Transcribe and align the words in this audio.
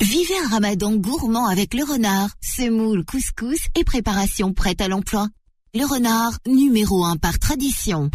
Vivez 0.00 0.34
un 0.44 0.48
ramadan 0.48 0.94
gourmand 0.94 1.46
avec 1.48 1.74
le 1.74 1.82
renard, 1.82 2.30
semoule, 2.40 3.04
couscous 3.04 3.66
et 3.76 3.82
préparation 3.82 4.52
prête 4.52 4.80
à 4.80 4.86
l'emploi. 4.86 5.26
Le 5.74 5.84
renard, 5.84 6.38
numéro 6.46 7.04
1 7.04 7.16
par 7.16 7.38
tradition. 7.40 8.08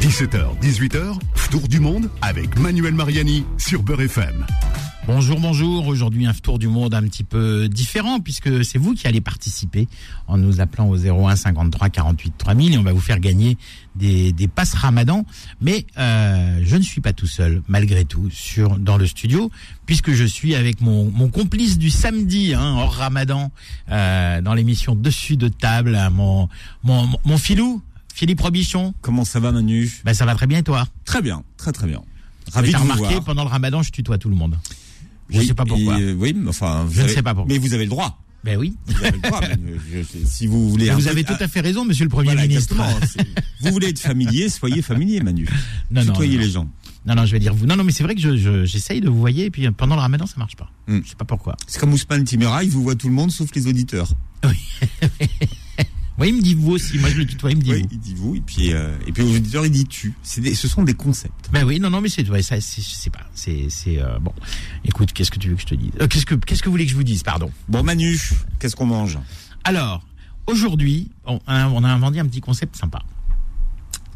17h, 0.00 0.60
18h, 0.62 1.18
Tour 1.50 1.68
du 1.68 1.78
monde 1.78 2.10
avec 2.22 2.58
Manuel 2.58 2.94
Mariani 2.94 3.44
sur 3.56 3.82
Beurre 3.82 4.02
FM. 4.02 4.44
Bonjour, 5.06 5.38
bonjour. 5.38 5.86
Aujourd'hui, 5.86 6.26
un 6.26 6.34
tour 6.34 6.58
du 6.58 6.66
monde 6.66 6.92
un 6.92 7.02
petit 7.02 7.22
peu 7.22 7.68
différent 7.68 8.18
puisque 8.18 8.64
c'est 8.64 8.76
vous 8.76 8.92
qui 8.94 9.06
allez 9.06 9.20
participer 9.20 9.86
en 10.26 10.36
nous 10.36 10.60
appelant 10.60 10.88
au 10.88 10.96
01 10.96 11.36
53 11.36 11.90
48 11.90 12.34
3000 12.36 12.74
et 12.74 12.78
on 12.78 12.82
va 12.82 12.92
vous 12.92 13.00
faire 13.00 13.20
gagner 13.20 13.56
des, 13.94 14.32
des 14.32 14.48
passes 14.48 14.74
ramadan. 14.74 15.24
Mais 15.60 15.86
euh, 15.96 16.58
je 16.64 16.74
ne 16.74 16.82
suis 16.82 17.00
pas 17.00 17.12
tout 17.12 17.28
seul, 17.28 17.62
malgré 17.68 18.04
tout, 18.04 18.28
sur 18.30 18.80
dans 18.80 18.96
le 18.96 19.06
studio 19.06 19.48
puisque 19.86 20.10
je 20.10 20.24
suis 20.24 20.56
avec 20.56 20.80
mon, 20.80 21.08
mon 21.12 21.28
complice 21.28 21.78
du 21.78 21.90
samedi, 21.90 22.52
hein, 22.54 22.74
hors 22.76 22.94
ramadan, 22.94 23.52
euh, 23.92 24.40
dans 24.40 24.54
l'émission 24.54 24.96
Dessus 24.96 25.36
de 25.36 25.46
table, 25.46 25.96
mon, 26.12 26.48
mon, 26.82 27.08
mon 27.24 27.38
filou, 27.38 27.80
Philippe 28.12 28.40
Robichon. 28.40 28.92
Comment 29.02 29.24
ça 29.24 29.38
va, 29.38 29.52
Manu? 29.52 30.00
Ben, 30.04 30.14
ça 30.14 30.26
va 30.26 30.34
très 30.34 30.48
bien 30.48 30.58
et 30.58 30.64
toi? 30.64 30.84
Très 31.04 31.22
bien, 31.22 31.44
très 31.58 31.70
très 31.70 31.86
bien. 31.86 32.02
Ravi 32.52 32.72
de 32.72 32.76
vous 32.76 32.82
remarqué, 32.82 33.20
pendant 33.24 33.44
le 33.44 33.50
ramadan, 33.50 33.82
je 33.84 33.92
tutoie 33.92 34.18
tout 34.18 34.28
le 34.28 34.36
monde. 34.36 34.56
Je 35.30 35.40
ne 35.40 35.44
sais 35.44 35.54
pas 35.54 35.64
pourquoi. 35.64 36.00
Et, 36.00 36.12
oui, 36.12 36.36
enfin, 36.48 36.86
je 36.90 37.02
ne 37.02 37.08
sais 37.08 37.22
pas 37.22 37.34
pourquoi. 37.34 37.52
Mais 37.52 37.58
vous 37.58 37.74
avez 37.74 37.84
le 37.84 37.90
droit. 37.90 38.22
Ben 38.44 38.56
oui. 38.58 38.76
Vous 38.86 39.04
avez 39.04 39.10
le 39.10 39.18
droit. 39.18 39.40
je, 39.90 39.98
je, 40.02 40.24
si 40.24 40.46
vous 40.46 40.70
voulez. 40.70 40.90
Vous 40.90 41.08
avez 41.08 41.24
tout 41.24 41.34
à 41.38 41.48
fait 41.48 41.60
raison, 41.60 41.84
Monsieur 41.84 42.04
le 42.04 42.10
Premier 42.10 42.30
voilà, 42.30 42.46
ministre. 42.46 42.76
vous 43.60 43.72
voulez 43.72 43.88
être 43.88 43.98
familier, 43.98 44.48
soyez 44.48 44.82
familier, 44.82 45.20
Manu. 45.20 45.48
Non, 45.90 46.02
Tutoyez 46.02 46.36
non, 46.36 46.42
les 46.42 46.50
gens. 46.50 46.68
Non, 47.06 47.14
non, 47.14 47.26
je 47.26 47.32
vais 47.32 47.38
dire 47.40 47.54
vous. 47.54 47.66
Non, 47.66 47.76
non, 47.76 47.82
mais 47.82 47.92
c'est 47.92 48.04
vrai 48.04 48.14
que 48.14 48.20
j'essaye 48.20 48.98
je, 48.98 49.04
de 49.04 49.08
vous 49.08 49.18
voyer, 49.18 49.46
et 49.46 49.50
puis 49.50 49.68
pendant 49.72 49.96
le 49.96 50.00
ramadan, 50.00 50.26
ça 50.26 50.34
marche 50.38 50.56
pas. 50.56 50.70
Mm. 50.86 51.00
Je 51.04 51.10
sais 51.10 51.16
pas 51.16 51.24
pourquoi. 51.24 51.56
C'est 51.66 51.80
comme 51.80 51.92
Ousmane 51.92 52.24
Timera, 52.24 52.62
il 52.62 52.70
vous 52.70 52.82
voit 52.82 52.94
tout 52.94 53.08
le 53.08 53.14
monde 53.14 53.32
sauf 53.32 53.48
les 53.54 53.66
auditeurs. 53.66 54.10
Oui. 54.44 54.56
Oui, 56.18 56.28
il 56.28 56.36
me 56.36 56.40
dit 56.42 56.54
vous 56.54 56.72
aussi. 56.72 56.98
Moi, 56.98 57.10
je 57.10 57.16
le 57.18 57.26
tutoie, 57.26 57.50
il 57.50 57.58
me 57.58 57.62
dit 57.62 57.72
oui, 57.72 57.82
vous. 57.82 57.88
il 57.92 57.98
dit 57.98 58.14
vous, 58.14 58.34
et 58.36 58.40
puis, 58.40 58.72
euh, 58.72 58.96
et 59.06 59.12
puis 59.12 59.22
aux 59.22 59.34
auditeurs, 59.36 59.66
il 59.66 59.70
dit 59.70 59.84
tu. 59.86 60.14
Des, 60.38 60.54
ce 60.54 60.66
sont 60.68 60.82
des 60.82 60.94
concepts. 60.94 61.50
Ben 61.52 61.64
oui, 61.64 61.78
non, 61.78 61.90
non, 61.90 62.00
mais 62.00 62.08
c'est, 62.08 62.28
ouais, 62.30 62.42
ça, 62.42 62.60
c'est, 62.60 62.80
je 62.82 62.88
sais 62.88 63.10
pas. 63.10 63.26
C'est, 63.34 63.66
c'est, 63.68 64.00
euh, 64.00 64.18
bon. 64.18 64.32
Écoute, 64.84 65.12
qu'est-ce 65.12 65.30
que 65.30 65.38
tu 65.38 65.48
veux 65.50 65.56
que 65.56 65.60
je 65.62 65.66
te 65.66 65.74
dise? 65.74 65.90
Euh, 66.00 66.06
Qu'est-ce 66.08 66.24
que, 66.26 66.34
qu'est-ce 66.34 66.62
que 66.62 66.66
vous 66.68 66.72
voulez 66.72 66.86
que 66.86 66.90
je 66.92 66.96
vous 66.96 67.04
dise, 67.04 67.22
pardon 67.22 67.50
Bon, 67.68 67.82
Manu, 67.82 68.18
qu'est-ce 68.58 68.76
qu'on 68.76 68.86
mange? 68.86 69.18
Alors, 69.64 70.06
aujourd'hui, 70.46 71.10
on, 71.26 71.38
on 71.46 71.84
a 71.84 71.88
inventé 71.88 72.18
un 72.20 72.26
petit 72.26 72.40
concept 72.40 72.76
sympa 72.76 73.02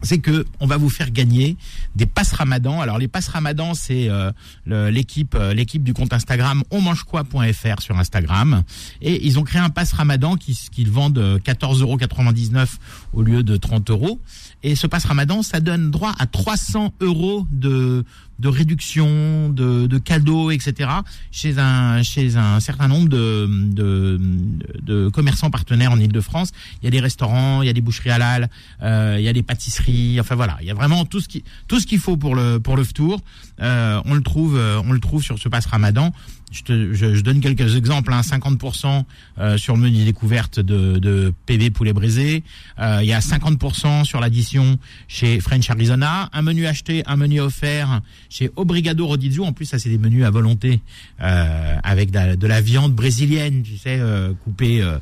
c'est 0.03 0.19
que 0.19 0.47
on 0.61 0.67
va 0.67 0.77
vous 0.77 0.91
faire 0.91 1.11
gagner 1.11 1.57
des 1.97 2.07
passes 2.07 2.33
Ramadan. 2.33 2.81
Alors 2.81 2.99
les 2.99 3.09
passes 3.09 3.29
Ramadan, 3.29 3.75
c'est 3.75 4.09
euh, 4.09 4.33
l'équipe 4.67 5.35
euh, 5.35 5.55
l'équipe 5.55 5.83
du 5.83 5.95
compte 5.95 6.13
Instagram 6.13 6.63
onmangequoi.fr 6.71 7.83
sur 7.83 7.99
Instagram 7.99 8.63
et 9.03 9.27
ils 9.27 9.39
ont 9.39 9.45
créé 9.45 9.61
un 9.61 9.71
passe 9.71 9.93
Ramadan 9.93 10.37
qui 10.37 10.59
qu'ils 10.71 10.91
vendent 10.91 11.41
14,99 11.45 11.83
euros 11.83 12.67
au 13.13 13.23
lieu 13.23 13.43
de 13.43 13.57
30 13.57 13.91
euros. 13.91 14.21
Et 14.63 14.75
ce 14.75 14.87
passe 14.87 15.07
Ramadan, 15.07 15.43
ça 15.43 15.61
donne 15.61 15.91
droit 15.91 16.15
à 16.19 16.27
300 16.27 16.95
euros 17.01 17.47
de 17.51 18.05
de 18.41 18.49
réduction, 18.49 19.51
de, 19.51 19.87
de 19.87 19.99
cadeaux, 19.99 20.51
etc. 20.51 20.91
chez 21.31 21.59
un 21.59 22.03
chez 22.03 22.37
un 22.37 22.59
certain 22.61 22.89
nombre 22.89 23.09
de, 23.09 23.49
de, 23.71 25.09
commerçants 25.11 25.51
partenaires 25.51 25.93
en 25.93 25.99
Ile-de-France. 25.99 26.51
Il 26.83 26.87
y 26.87 26.89
a 26.89 26.91
des 26.91 27.01
restaurants, 27.01 27.63
il 27.63 27.67
y 27.67 27.69
a 27.69 27.73
des 27.73 27.81
boucheries 27.81 28.11
halal, 28.11 28.49
euh, 28.83 29.17
il 29.19 29.25
y 29.25 29.29
a 29.29 29.33
des 29.33 29.43
pâtisseries. 29.43 30.19
Enfin 30.21 30.35
voilà, 30.35 30.57
il 30.61 30.67
y 30.67 30.71
a 30.71 30.75
vraiment 30.75 31.05
tout 31.05 31.21
ce 31.21 31.29
qui 31.29 31.45
tout 31.69 31.81
ce 31.81 31.87
qu'il 31.87 31.99
faut 31.99 32.17
pour 32.17 32.35
le 32.35 32.59
pour 32.59 32.77
le 32.77 32.85
tour. 32.93 33.21
Euh, 33.61 34.01
on 34.07 34.15
le 34.15 34.23
trouve 34.23 34.59
on 34.87 34.93
le 34.93 35.01
trouve 35.01 35.23
sur 35.23 35.39
ce 35.39 35.49
passe 35.49 35.67
Ramadan. 35.67 36.13
Je, 36.53 36.63
te, 36.63 36.93
je, 36.95 37.15
je, 37.15 37.21
donne 37.21 37.41
quelques 37.41 37.77
exemples. 37.77 38.13
Hein. 38.13 38.23
50% 38.23 39.05
euh, 39.39 39.57
sur 39.57 39.77
le 39.77 39.83
menu 39.83 40.05
découverte 40.05 40.59
de, 40.59 40.99
de 40.99 41.33
PV 41.47 41.71
poulet 41.71 41.93
brisé. 41.93 42.43
Euh, 42.81 42.99
il 43.03 43.09
y 43.09 43.13
a 43.13 43.21
50% 43.21 44.05
sur 44.05 44.19
l'addition 44.21 44.77
chez 45.07 45.39
French 45.39 45.71
Arizona. 45.71 46.29
Un 46.33 46.43
menu 46.43 46.67
acheté, 46.67 47.05
un 47.07 47.15
menu 47.17 47.41
offert 47.41 48.01
chez 48.29 48.51
Obrigado 48.57 49.07
Rodizio. 49.07 49.45
En 49.45 49.53
plus, 49.53 49.67
ça 49.67 49.79
c'est 49.79 49.91
des 49.91 49.99
menus 49.99 50.25
à 50.25 50.31
volonté 50.31 50.81
euh, 51.23 51.77
avec 51.85 52.11
de 52.11 52.17
la, 52.17 52.37
de 52.37 52.47
la, 52.49 52.61
viande 52.61 52.95
brésilienne, 52.95 53.63
tu 53.63 53.77
sais, 53.77 53.99
euh, 54.01 54.33
coupée, 54.43 54.83
euh, 54.83 54.99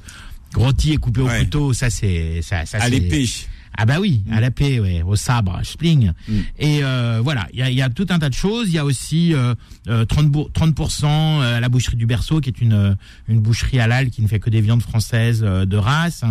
rôtie 0.55 0.93
et 0.93 0.97
coupée 0.99 1.23
au 1.23 1.29
Ouais. 1.29 1.41
couteau. 1.45 1.73
Ça 1.73 1.89
c'est 1.89 2.41
ça, 2.43 2.67
ça 2.67 2.77
À 2.79 2.91
l'épée. 2.91 3.25
Ah 3.77 3.87
bah 3.87 3.97
oui, 4.01 4.23
à 4.33 4.41
la 4.41 4.51
paix, 4.51 4.81
ouais, 4.81 5.03
au 5.03 5.17
sabre, 5.17 5.61
spling. 5.65 6.13
Mm. 6.29 6.33
Et 6.59 6.81
euh, 6.83 7.21
voilà, 7.23 7.47
il 7.53 7.59
y 7.59 7.63
a, 7.63 7.71
y 7.71 7.83
a 7.83 7.89
tout 7.91 8.07
un 8.11 8.19
tas 8.19 8.29
de 8.29 8.35
choses. 8.35 8.69
Il 8.69 8.75
y 8.75 8.79
a 8.79 8.85
aussi 8.85 9.35
euh, 9.35 9.55
euh, 9.89 10.05
30, 10.05 10.33
pour- 10.33 10.51
30% 10.51 11.41
à 11.43 11.61
la 11.61 11.69
boucherie 11.69 11.97
du 11.97 12.07
Berceau, 12.07 12.41
qui 12.41 12.49
est 12.51 12.61
une, 12.61 12.73
euh, 12.73 12.95
une 13.29 13.41
boucherie 13.41 13.81
halal 13.81 14.11
qui 14.11 14.23
ne 14.23 14.29
fait 14.29 14.41
que 14.41 14.51
des 14.51 14.61
viandes 14.61 14.83
françaises 14.83 15.43
euh, 15.45 15.65
de 15.67 15.77
race. 15.77 16.25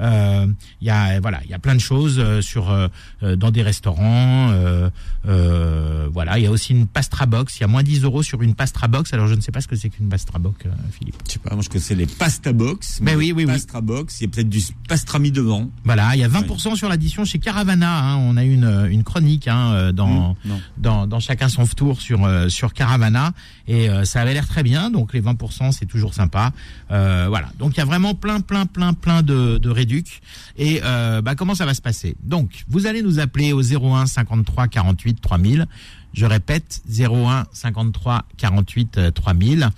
Euh, 0.00 0.46
Il 0.80 0.86
y 0.86 0.90
a 0.90 1.20
voilà, 1.20 1.40
il 1.44 1.50
y 1.50 1.54
a 1.54 1.58
plein 1.58 1.74
de 1.74 1.80
choses 1.80 2.18
euh, 2.18 2.40
sur 2.40 2.70
euh, 2.70 2.88
euh, 3.22 3.36
dans 3.36 3.50
des 3.50 3.62
restaurants. 3.62 4.50
euh, 4.52 4.90
euh, 5.26 6.08
voilà, 6.12 6.38
il 6.38 6.44
y 6.44 6.46
a 6.46 6.50
aussi 6.50 6.72
une 6.72 6.86
pastra 6.86 7.26
box. 7.26 7.56
Il 7.58 7.60
y 7.62 7.64
a 7.64 7.68
moins 7.68 7.82
10 7.82 8.02
euros 8.04 8.22
sur 8.22 8.42
une 8.42 8.54
pastra 8.54 8.88
box. 8.88 9.12
Alors 9.12 9.26
je 9.26 9.34
ne 9.34 9.40
sais 9.40 9.52
pas 9.52 9.60
ce 9.60 9.68
que 9.68 9.76
c'est 9.76 9.88
qu'une 9.90 10.08
pastra 10.08 10.38
box, 10.38 10.66
euh, 10.66 10.70
Philippe. 10.92 11.16
Je 11.26 11.32
sais 11.32 11.38
pas, 11.38 11.54
moi 11.54 11.62
je 11.62 11.68
connaissais 11.68 11.94
les 11.94 12.06
pasta 12.06 12.52
box. 12.52 12.98
Mais 13.02 13.14
oui, 13.14 13.32
oui, 13.34 13.44
oui. 13.44 13.52
Pastra 13.52 13.80
box, 13.80 14.20
il 14.20 14.24
y 14.24 14.26
a 14.26 14.30
peut-être 14.30 14.48
du 14.48 14.60
pastrami 14.88 15.30
devant. 15.32 15.70
Voilà, 15.84 16.14
il 16.14 16.20
y 16.20 16.24
a 16.24 16.28
20% 16.28 16.76
sur 16.76 16.83
l'addition 16.88 17.24
chez 17.24 17.38
Caravana. 17.38 18.12
hein. 18.12 18.16
On 18.16 18.36
a 18.36 18.44
une, 18.44 18.88
une 18.90 19.02
chronique 19.04 19.48
hein, 19.48 19.72
euh, 19.72 19.92
dans, 19.92 20.34
Mmh, 20.44 20.50
dans, 20.78 21.06
dans 21.06 21.20
chacun 21.20 21.48
son 21.48 21.66
tour 21.66 22.00
sur, 22.00 22.24
euh, 22.24 22.48
sur 22.48 22.72
Caravana. 22.72 23.32
Et 23.68 23.88
euh, 23.88 24.04
ça 24.04 24.20
avait 24.20 24.34
l'air 24.34 24.46
très 24.46 24.62
bien. 24.62 24.90
Donc 24.90 25.12
les 25.12 25.20
20%, 25.22 25.72
c'est 25.72 25.86
toujours 25.86 26.14
sympa. 26.14 26.52
Euh, 26.90 27.26
voilà. 27.28 27.48
Donc 27.58 27.74
il 27.74 27.78
y 27.78 27.82
a 27.82 27.84
vraiment 27.86 28.14
plein, 28.14 28.40
plein, 28.40 28.66
plein, 28.66 28.92
plein 28.92 29.22
de, 29.22 29.58
de 29.58 29.70
réducs. 29.70 30.20
Et 30.56 30.80
euh, 30.84 31.22
bah, 31.22 31.34
comment 31.34 31.54
ça 31.54 31.66
va 31.66 31.74
se 31.74 31.82
passer? 31.82 32.16
Donc, 32.22 32.64
vous 32.68 32.86
allez 32.86 33.02
nous 33.02 33.18
appeler 33.18 33.52
au 33.52 33.62
01 33.62 34.06
53 34.06 34.68
48 34.68 35.20
3000. 35.20 35.66
Je 36.14 36.26
répète, 36.26 36.82
01 36.88 37.44
53 37.52 38.24
48 38.36 38.98
euh, 38.98 39.10
3000. 39.10 39.68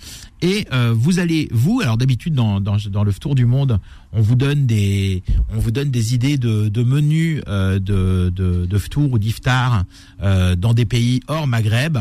Et 0.41 0.67
euh, 0.71 0.93
vous 0.95 1.17
allez, 1.19 1.49
vous, 1.51 1.81
alors 1.81 1.97
d'habitude 1.97 2.35
dans, 2.35 2.61
dans, 2.61 2.77
dans 2.91 3.03
le 3.03 3.11
tour 3.11 3.33
du 3.33 3.45
monde, 3.45 3.79
on 4.13 4.21
vous 4.21 4.35
donne 4.35 4.67
des, 4.67 5.23
on 5.53 5.57
vous 5.57 5.71
donne 5.71 5.89
des 5.89 6.13
idées 6.13 6.37
de, 6.37 6.69
de 6.69 6.83
menus 6.83 7.41
euh, 7.47 7.79
de, 7.79 8.31
de, 8.33 8.67
de 8.67 8.77
ou 8.97 9.17
d'iftar 9.19 9.83
euh, 10.21 10.55
dans 10.55 10.73
des 10.73 10.85
pays 10.85 11.21
hors 11.27 11.47
Maghreb. 11.47 11.97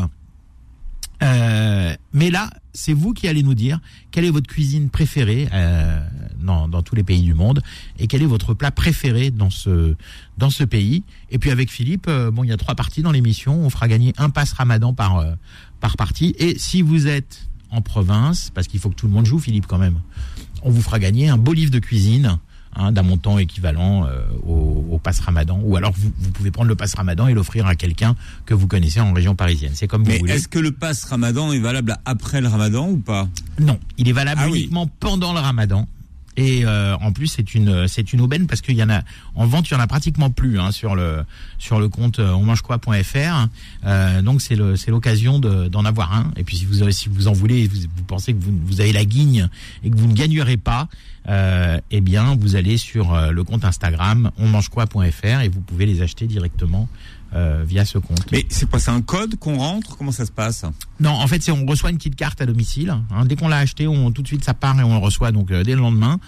Euh, 1.22 1.94
mais 2.12 2.30
là, 2.30 2.50
c'est 2.76 2.92
vous 2.92 3.12
qui 3.12 3.26
allez 3.26 3.42
nous 3.42 3.54
dire 3.54 3.81
quelle 4.10 4.25
est 4.25 4.31
votre 4.31 4.47
cuisine 4.47 4.91
préférée 4.91 5.48
euh, 5.53 6.00
dans, 6.38 6.69
dans 6.69 6.82
tous 6.82 6.94
les 6.94 7.03
pays 7.03 7.22
du 7.22 7.34
monde 7.34 7.62
et 7.98 8.06
quel 8.06 8.22
est 8.22 8.26
votre 8.26 8.54
plat 8.54 8.70
préféré 8.70 9.31
dans 9.31 9.50
ce 9.50 9.97
dans 10.38 10.50
ce 10.50 10.62
pays. 10.62 11.03
Et 11.31 11.38
puis 11.38 11.50
avec 11.50 11.70
Philippe, 11.70 12.06
euh, 12.09 12.31
bon, 12.31 12.44
il 12.44 12.50
y 12.50 12.53
a 12.53 12.56
trois 12.56 12.75
parties 12.75 13.03
dans 13.03 13.12
l'émission. 13.12 13.59
On 13.59 13.70
fera 13.70 13.88
gagner 13.88 14.12
un 14.19 14.31
pass 14.31 14.53
Ramadan 14.53 14.94
par 14.94 15.19
euh, 15.19 15.32
par 15.81 15.97
partie. 15.97 16.34
Et 16.38 16.59
si 16.59 16.82
vous 16.82 17.06
êtes 17.06 17.48
en 17.70 17.81
province, 17.81 18.50
parce 18.54 18.69
qu'il 18.69 18.78
faut 18.78 18.91
que 18.91 18.94
tout 18.94 19.06
le 19.06 19.12
monde 19.12 19.26
joue, 19.26 19.38
Philippe, 19.38 19.66
quand 19.66 19.78
même, 19.78 20.00
on 20.62 20.70
vous 20.70 20.82
fera 20.82 20.98
gagner 20.98 21.28
un 21.28 21.37
beau 21.37 21.53
livre 21.53 21.72
de 21.72 21.78
cuisine. 21.78 22.38
Hein, 22.75 22.93
d'un 22.93 23.03
montant 23.03 23.38
équivalent 23.38 24.06
euh, 24.06 24.21
au, 24.47 24.87
au 24.91 24.99
pass 24.99 25.21
Ramadan, 25.21 25.60
ou 25.62 25.77
alors 25.77 25.93
vous, 25.93 26.10
vous 26.19 26.31
pouvez 26.31 26.50
prendre 26.50 26.69
le 26.69 26.75
pass 26.77 26.94
Ramadan 26.94 27.28
et 27.28 27.34
l'offrir 27.34 27.66
à 27.66 27.75
quelqu'un 27.75 28.16
que 28.47 28.54
vous 28.54 28.66
connaissez 28.66 29.00
en 29.00 29.12
région 29.12 29.34
parisienne. 29.34 29.72
C'est 29.75 29.87
comme 29.87 30.03
vous 30.04 30.10
Mais 30.10 30.19
voulez. 30.19 30.32
est-ce 30.34 30.49
que 30.49 30.59
le 30.59 30.72
pass 30.72 31.05
ramadan 31.05 31.53
est 31.53 31.59
valable 31.60 31.97
après 32.05 32.41
le 32.41 32.49
ramadan 32.49 32.88
ou 32.88 32.97
pas? 32.99 33.28
Non, 33.59 33.78
il 33.99 34.09
est 34.09 34.12
valable 34.12 34.41
Ah 34.44 34.49
oui. 34.50 34.60
uniquement 34.60 34.88
pendant 35.00 35.32
le 35.32 35.41
Ramadan. 35.41 35.87
Et 36.36 36.64
euh, 36.64 36.94
en 36.97 37.12
plus, 37.12 37.28
c'est 37.28 37.54
une 37.54 37.88
c'est 37.88 38.12
une 38.12 38.20
aubaine 38.20 38.47
parce 38.47 38.60
qu'il 38.60 38.76
y 38.76 38.82
en 38.82 38.91
a 38.91 39.02
en 39.34 39.47
vente, 39.47 39.69
il 39.70 39.74
y 39.74 39.76
en 39.76 39.80
a 39.80 39.86
pratiquement 39.86 40.30
plus 40.30 40.58
hein, 40.60 40.70
sur 40.70 40.94
le 40.94 41.24
sur 41.58 41.78
le 41.80 41.88
compte 41.88 42.19
euh, 42.19 42.32
onmangequoi.fr. 42.32 43.48
Euh, 43.86 44.22
donc 44.22 44.42
c'est 44.42 44.56
le 44.56 44.76
c'est 44.76 44.91
l'occasion 44.91 45.38
de- 45.38 45.69
d'en 45.69 45.84
avoir 45.84 46.12
un. 46.12 46.32
Et 46.37 46.44
puis 46.44 46.56
si 46.56 46.64
vous 46.66 46.90
si 46.90 47.08
vous 47.08 47.28
en 47.28 47.32
voulez, 47.32 47.66
vous, 47.69 47.76
vous 47.96 48.05
pensez 48.05 48.32
que 48.34 48.43
vous, 48.43 48.52
vous 48.66 48.81
avez 48.81 48.93
la 48.93 49.05
guigne 49.05 49.49
et 49.84 49.90
que 49.90 49.96
vous 49.96 50.06
ne 50.08 50.14
gagnerez 50.14 50.56
pas, 50.56 50.88
euh, 51.28 51.81
eh 51.90 52.00
bien 52.00 52.37
vous 52.37 52.55
allez 52.56 52.76
sur 52.76 53.14
euh, 53.14 53.31
le 53.31 53.43
compte 53.44 53.64
Instagram 53.64 54.31
onmangequoi.fr 54.38 55.40
et 55.43 55.49
vous 55.49 55.61
pouvez 55.61 55.87
les 55.87 56.02
acheter 56.02 56.26
directement 56.26 56.88
euh, 57.34 57.64
via 57.67 57.84
ce 57.84 57.99
compte. 57.99 58.31
Mais 58.32 58.46
c'est 58.49 58.69
quoi 58.69 58.78
C'est 58.78 58.90
un 58.90 59.02
code 59.02 59.37
qu'on 59.37 59.58
rentre? 59.58 59.96
Comment 59.96 60.12
ça 60.12 60.25
se 60.26 60.32
passe? 60.32 60.64
Non, 61.00 61.11
en 61.11 61.26
fait, 61.26 61.43
c'est 61.43 61.50
on 61.52 61.67
reçoit 61.67 61.90
une 61.90 61.96
petite 61.99 62.17
carte 62.17 62.40
à 62.40 62.46
domicile. 62.46 62.90
hein. 63.11 63.25
Dès 63.26 63.37
qu'on 63.37 63.49
l'a 63.49 63.58
acheté, 63.58 63.87
on 63.88 64.11
tout 64.12 64.23
de 64.23 64.26
suite 64.28 64.44
ça 64.44 64.55
part 64.55 64.78
et 64.81 64.82
on 64.82 64.93
le 64.93 64.99
reçoit 65.05 65.32
donc 65.32 65.50
euh, 65.50 65.62
dès 65.64 65.75
le 65.75 65.81
lendemain. 65.81 66.19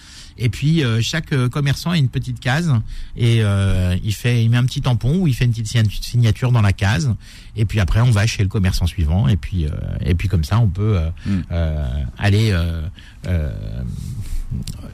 Et 0.41 0.49
puis 0.51 0.85
euh, 0.85 1.01
chaque 1.03 1.33
euh, 1.33 1.49
commerçant 1.49 1.91
a 1.91 1.99
une 1.99 2.09
petite 2.09 2.39
case 2.39 2.73
et 3.17 3.39
euh, 3.43 3.97
il 4.05 4.15
fait, 4.15 4.45
il 4.45 4.51
met 4.51 4.57
un 4.57 4.65
petit 4.67 4.81
tampon 4.81 5.19
ou 5.19 5.27
il 5.27 5.35
fait 5.35 5.47
une 5.47 5.51
petite 5.51 5.67
sign- 5.67 5.91
signature 6.01 6.53
dans 6.53 6.61
la 6.63 6.73
case. 6.73 7.13
Et 7.57 7.65
puis 7.65 7.81
après, 7.81 8.01
on 8.03 8.11
va 8.13 8.25
chez 8.27 8.43
le 8.45 8.49
commerçant 8.49 8.87
suivant 8.87 9.27
et 9.27 9.37
puis 9.37 9.65
euh, 9.67 9.71
et 10.05 10.15
puis 10.15 10.29
comme 10.29 10.45
ça, 10.45 10.61
on 10.61 10.69
peut 10.69 10.97
euh, 10.99 11.11
Mm. 11.27 11.41
euh, 11.51 11.89
aller. 12.19 12.51
euh, 12.53 12.83
euh, 13.27 13.51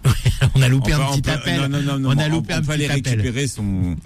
on 0.54 0.62
a 0.62 0.68
loupé 0.68 0.92
un 0.94 1.00
on 1.00 1.12
petit 1.12 1.22
peut- 1.22 1.30
appel. 1.32 1.60
Non, 1.60 1.68
non, 1.68 1.82
non, 1.82 1.98
non, 1.98 2.08
on 2.10 2.18
a 2.18 2.28
loupé 2.28 2.54
on 2.54 2.56
un 2.56 2.62
peut 2.62 2.72
petit 2.76 2.86
appel. 3.10 3.48
son. 3.48 3.96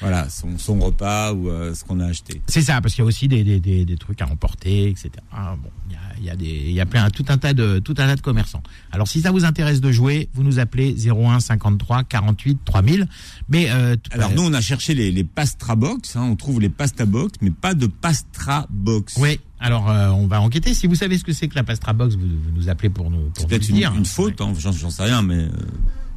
voilà, 0.00 0.28
son, 0.28 0.58
son 0.58 0.78
repas 0.80 1.32
ou 1.32 1.48
euh, 1.48 1.74
ce 1.74 1.84
qu'on 1.84 2.00
a 2.00 2.06
acheté. 2.06 2.40
C'est 2.46 2.62
ça, 2.62 2.80
parce 2.80 2.94
qu'il 2.94 3.02
y 3.02 3.04
a 3.04 3.08
aussi 3.08 3.28
des, 3.28 3.44
des, 3.44 3.60
des, 3.60 3.84
des 3.84 3.96
trucs 3.96 4.20
à 4.22 4.26
emporter, 4.28 4.88
etc. 4.88 5.10
Ah, 5.32 5.56
bon, 5.62 5.70
il 5.88 5.92
y 5.92 5.96
a, 5.96 6.00
il 6.18 6.24
y 6.24 6.30
a 6.30 6.36
des, 6.36 6.72
y 6.72 6.80
a 6.80 6.86
plein, 6.86 7.08
tout 7.10 7.24
un 7.28 7.38
tas 7.38 7.52
de, 7.54 7.78
tout 7.78 7.92
un 7.98 8.06
tas 8.06 8.16
de 8.16 8.20
commerçants. 8.20 8.62
Alors, 8.90 9.08
si 9.08 9.20
ça 9.20 9.30
vous 9.30 9.44
intéresse 9.44 9.80
de 9.80 9.92
jouer, 9.92 10.28
vous 10.34 10.42
nous 10.42 10.58
appelez 10.58 10.94
01 11.08 11.40
53 11.40 12.04
48 12.04 12.58
3000. 12.64 13.06
Mais 13.48 13.70
euh, 13.70 13.96
Alors 14.10 14.30
euh, 14.30 14.34
nous, 14.34 14.42
on 14.42 14.52
a 14.52 14.60
cherché 14.60 14.94
les, 14.94 15.10
les 15.12 15.24
Pastra 15.24 15.76
Box, 15.76 16.16
hein, 16.16 16.22
on 16.22 16.36
trouve 16.36 16.60
les 16.60 16.68
Pasta 16.68 17.06
Box, 17.06 17.34
mais 17.40 17.50
pas 17.50 17.74
de 17.74 17.86
Pastra 17.86 18.66
Box. 18.70 19.16
oui. 19.20 19.38
Alors, 19.64 19.88
euh, 19.88 20.08
on 20.08 20.26
va 20.26 20.40
enquêter. 20.40 20.74
Si 20.74 20.88
vous 20.88 20.96
savez 20.96 21.16
ce 21.18 21.22
que 21.22 21.32
c'est 21.32 21.46
que 21.46 21.54
la 21.54 21.62
Pastra 21.62 21.92
Box, 21.92 22.16
vous, 22.16 22.26
vous 22.26 22.50
nous 22.52 22.68
appelez 22.68 22.88
pour 22.88 23.10
nous. 23.12 23.18
Pour 23.28 23.30
C'est 23.36 23.42
nous 23.44 23.48
peut-être 23.48 23.68
une, 23.68 23.76
dire. 23.76 23.94
une 23.96 24.04
faute, 24.04 24.40
hein, 24.40 24.52
j'en 24.58 24.72
j'en 24.72 24.90
sais 24.90 25.04
rien, 25.04 25.22
mais 25.22 25.36
euh, 25.36 25.50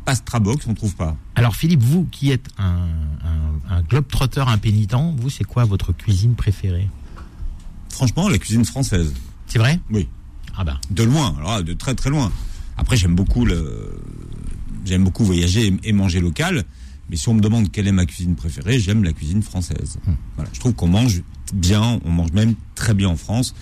Pastra 0.05 0.39
Box, 0.39 0.65
on 0.67 0.73
trouve 0.73 0.95
pas. 0.95 1.17
Alors, 1.35 1.55
Philippe, 1.55 1.81
vous 1.81 2.05
qui 2.11 2.31
êtes 2.31 2.47
un, 2.57 2.87
un, 3.23 3.75
un 3.75 3.81
globe-trotter 3.81 4.43
impénitent, 4.47 5.15
vous, 5.17 5.29
c'est 5.29 5.43
quoi 5.43 5.65
votre 5.65 5.91
cuisine 5.93 6.35
préférée? 6.35 6.87
Franchement, 7.89 8.29
la 8.29 8.37
cuisine 8.37 8.65
française, 8.65 9.13
C'est 9.47 9.57
vrai? 9.59 9.79
Oui, 9.89 10.07
Ah 10.55 10.63
bah. 10.63 10.79
de 10.91 11.03
loin, 11.03 11.35
alors 11.39 11.63
de 11.63 11.73
très 11.73 11.95
très 11.95 12.09
loin. 12.09 12.31
Après, 12.77 12.97
j'aime 12.97 13.15
beaucoup 13.15 13.45
le, 13.45 14.01
j'aime 14.85 15.03
beaucoup 15.03 15.23
voyager 15.23 15.73
et, 15.83 15.93
manger 15.93 16.19
local, 16.19 16.65
mais 17.09 17.15
si 17.15 17.29
on 17.29 17.33
me 17.33 17.41
demande 17.41 17.71
quelle 17.71 17.87
est 17.87 17.93
ma 17.93 18.05
cuisine 18.05 18.35
préférée, 18.35 18.79
j'aime 18.79 19.03
la 19.03 19.13
cuisine 19.13 19.41
française. 19.41 19.97
Hmm. 20.05 20.13
Voilà, 20.35 20.49
je 20.53 20.59
trouve 20.59 20.73
qu'on 20.73 20.89
mange 20.89 21.23
bien, 21.53 21.99
on 22.03 22.11
mange 22.11 22.31
même 22.33 22.55
très 22.75 22.93
bien 22.93 23.09
en 23.09 23.15
France, 23.15 23.55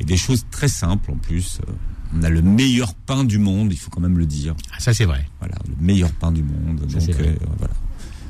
et 0.00 0.04
des 0.04 0.16
choses 0.18 0.44
très 0.50 0.68
simples 0.68 1.10
en 1.10 1.16
plus. 1.16 1.60
On 2.16 2.22
a 2.22 2.28
le 2.30 2.40
meilleur 2.42 2.94
pain 2.94 3.24
du 3.24 3.38
monde, 3.38 3.70
il 3.72 3.78
faut 3.78 3.90
quand 3.90 4.00
même 4.00 4.16
le 4.18 4.24
dire. 4.26 4.54
Ah, 4.74 4.80
ça, 4.80 4.94
c'est 4.94 5.04
vrai. 5.04 5.28
Voilà, 5.40 5.56
le 5.68 5.74
meilleur 5.84 6.10
pain 6.12 6.32
du 6.32 6.42
monde. 6.42 6.80
Ça, 6.90 6.98
donc, 7.00 7.20
euh, 7.20 7.34
voilà. 7.58 7.74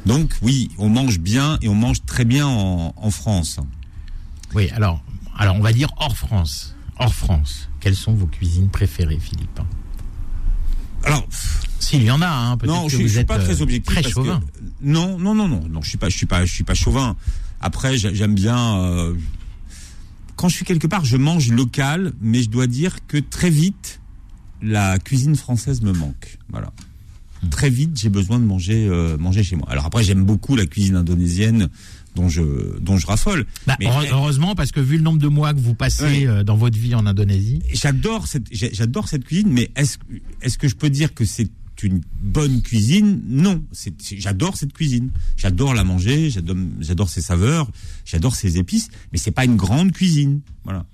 donc 0.07 0.33
oui, 0.43 0.71
on 0.79 0.89
mange 0.89 1.21
bien 1.21 1.59
et 1.63 1.69
on 1.69 1.75
mange 1.77 2.05
très 2.05 2.25
bien 2.25 2.47
en, 2.47 2.93
en 2.97 3.11
France. 3.11 3.61
Oui, 4.55 4.69
alors, 4.71 5.03
alors, 5.37 5.55
on 5.57 5.61
va 5.63 5.73
dire 5.73 5.91
hors 5.99 6.17
France. 6.17 6.75
Hors 6.99 7.15
France. 7.15 7.69
Quelles 7.79 7.95
sont 7.95 8.15
vos 8.15 8.27
cuisines 8.27 8.69
préférées, 8.69 9.19
Philippe 9.21 9.61
Alors, 11.05 11.25
S'il 11.79 12.03
y 12.03 12.11
en 12.11 12.21
a, 12.21 12.27
hein, 12.29 12.57
peut-être 12.57 12.73
non, 12.75 12.87
que 12.87 12.91
je, 12.93 12.97
vous 12.97 13.03
je 13.05 13.09
suis 13.09 13.19
êtes 13.19 13.29
pas 13.29 13.39
très 13.39 13.61
euh, 13.61 13.63
objectif 13.63 13.95
très 13.95 14.03
parce 14.03 14.13
chauvin. 14.15 14.41
que 14.41 14.63
non, 14.83 15.19
non, 15.19 15.35
non, 15.37 15.47
non, 15.49 15.63
non, 15.71 15.81
je 15.83 15.89
suis 15.89 15.99
pas, 15.99 16.09
je 16.09 16.17
suis 16.17 16.27
pas, 16.27 16.45
je 16.45 16.53
suis 16.53 16.65
pas 16.65 16.75
chauvin. 16.75 17.15
Après, 17.61 17.97
j'ai- 17.97 18.15
j'aime 18.15 18.35
bien. 18.35 18.79
euh, 18.79 19.15
quand 20.39 20.49
je 20.49 20.55
suis 20.55 20.65
quelque 20.65 20.87
part, 20.87 21.05
je 21.05 21.17
mange 21.17 21.51
local, 21.51 22.13
mais 22.21 22.43
je 22.45 22.49
dois 22.49 22.69
dire 22.69 23.05
que 23.09 23.17
très 23.19 23.51
vite, 23.51 24.01
la 24.63 24.99
cuisine 25.01 25.35
française 25.35 25.83
me 25.83 25.93
manque. 25.93 26.39
Voilà. 26.49 26.73
Hmm. 27.43 27.49
Très 27.51 27.69
vite, 27.71 27.99
j'ai 27.99 28.09
besoin 28.09 28.39
de 28.39 28.45
manger, 28.45 28.87
euh, 28.89 29.19
manger 29.19 29.43
chez 29.43 29.57
moi. 29.57 29.67
Alors 29.69 29.87
après, 29.87 30.05
j'aime 30.05 30.25
beaucoup 30.25 30.55
la 30.55 30.65
cuisine 30.67 30.95
indonésienne, 30.95 31.69
dont 32.15 32.29
je, 32.29 32.79
dont 32.79 32.97
je 32.97 33.07
raffole. 33.09 33.47
Bah, 33.67 33.77
Mais- 33.81 33.87
heureusement, 34.13 34.55
parce 34.55 34.71
que 34.71 34.79
vu 34.81 34.97
le 34.97 35.03
nombre 35.03 35.19
de 35.19 35.27
mois 35.29 35.55
que 35.55 35.59
vous 35.61 35.75
passez 35.75 36.05
Oui. 36.05 36.27
euh, 36.29 36.45
dans 36.45 36.57
votre 36.57 36.79
vie 36.79 36.95
en 36.95 37.05
Indonésie, 37.07 37.61
J'adore 37.73 38.29
cette, 38.29 38.47
j'adore 38.53 39.09
cette 39.09 39.25
cuisine, 39.25 39.51
mais 39.51 39.71
est-ce, 39.75 39.99
est-ce 40.43 40.57
que 40.57 40.69
je 40.69 40.77
peux 40.77 40.91
dire 40.91 41.15
que 41.15 41.25
c'est 41.25 41.49
une 41.83 42.01
bonne 42.21 42.63
cuisine 42.63 43.21
Non, 43.29 43.63
j'adore 44.17 44.57
cette 44.57 44.73
cuisine. 44.73 45.11
J'adore 45.37 45.75
la 45.75 45.85
manger, 45.85 46.31
j'adore, 46.31 47.09
ses 47.09 47.21
saveurs, 47.21 47.69
j'adore 48.05 48.35
ses 48.35 48.59
épices, 48.59 48.89
mais 49.13 49.19
c'est 49.19 49.31
pas 49.31 49.45
une 49.45 49.57
grande 49.57 49.93
cuisine. 49.93 50.41
Voilà. 50.65 50.85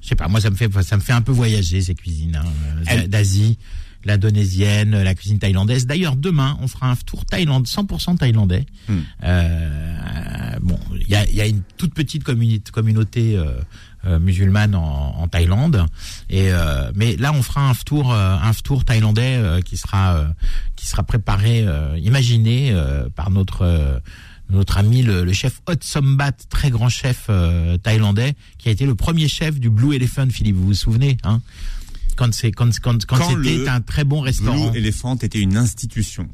je 0.00 0.08
sais 0.08 0.14
pas, 0.16 0.28
moi 0.28 0.40
ça 0.40 0.50
me 0.50 0.56
fait 0.56 0.70
ça 0.82 0.96
me 0.96 1.02
fait 1.02 1.12
un 1.12 1.22
peu 1.22 1.32
voyager 1.32 1.80
ces 1.80 1.94
cuisines 1.94 2.36
hein, 2.36 2.44
euh, 2.92 3.06
d'Asie, 3.06 3.58
l'indonésienne, 4.04 5.02
la 5.02 5.14
cuisine 5.14 5.38
thaïlandaise. 5.38 5.86
D'ailleurs 5.86 6.16
demain 6.16 6.56
on 6.60 6.68
fera 6.68 6.90
un 6.90 6.96
tour 6.96 7.24
Thaïlande 7.24 7.66
100% 7.66 8.18
thaïlandais. 8.18 8.66
Hmm. 8.88 9.00
Euh, 9.24 10.58
bon, 10.62 10.78
il 11.00 11.08
y 11.08 11.14
a, 11.14 11.26
il 11.26 11.34
y 11.34 11.40
a 11.40 11.46
une 11.46 11.62
toute 11.76 11.94
petite 11.94 12.24
communauté, 12.24 12.70
communauté 12.72 13.36
euh, 13.36 13.60
musulmane 14.04 14.74
en, 14.74 15.14
en 15.16 15.28
Thaïlande, 15.28 15.86
et 16.30 16.52
euh, 16.52 16.90
mais 16.94 17.16
là 17.16 17.32
on 17.32 17.42
fera 17.42 17.68
un 17.68 17.74
tour 17.74 18.12
euh, 18.12 18.36
un 18.40 18.52
tour 18.52 18.84
thaïlandais 18.84 19.36
euh, 19.36 19.60
qui 19.60 19.76
sera 19.76 20.16
euh, 20.16 20.28
qui 20.76 20.86
sera 20.86 21.02
préparé, 21.02 21.64
euh, 21.66 21.98
imaginé 21.98 22.70
euh, 22.72 23.08
par 23.14 23.30
notre 23.30 23.62
euh, 23.62 23.98
notre 24.48 24.78
ami 24.78 25.02
le, 25.02 25.24
le 25.24 25.32
chef 25.32 25.60
Hot 25.68 25.74
Sombat, 25.80 26.32
très 26.50 26.70
grand 26.70 26.88
chef 26.88 27.26
euh, 27.30 27.78
thaïlandais, 27.78 28.34
qui 28.58 28.68
a 28.68 28.72
été 28.72 28.86
le 28.86 28.94
premier 28.94 29.26
chef 29.26 29.58
du 29.58 29.70
Blue 29.70 29.94
Elephant, 29.96 30.28
Philippe, 30.30 30.56
vous 30.56 30.66
vous 30.66 30.74
souvenez 30.74 31.16
hein? 31.24 31.40
Quand 32.16 32.32
c'est 32.32 32.52
quand 32.52 32.70
quand 32.80 33.04
quand, 33.04 33.18
Quand 33.18 33.28
c'était 33.42 33.68
un 33.68 33.80
très 33.80 34.04
bon 34.04 34.20
restaurant. 34.20 34.70
Blue 34.70 34.78
Elephant 34.78 35.16
était 35.16 35.40
une 35.40 35.56
institution. 35.56 36.28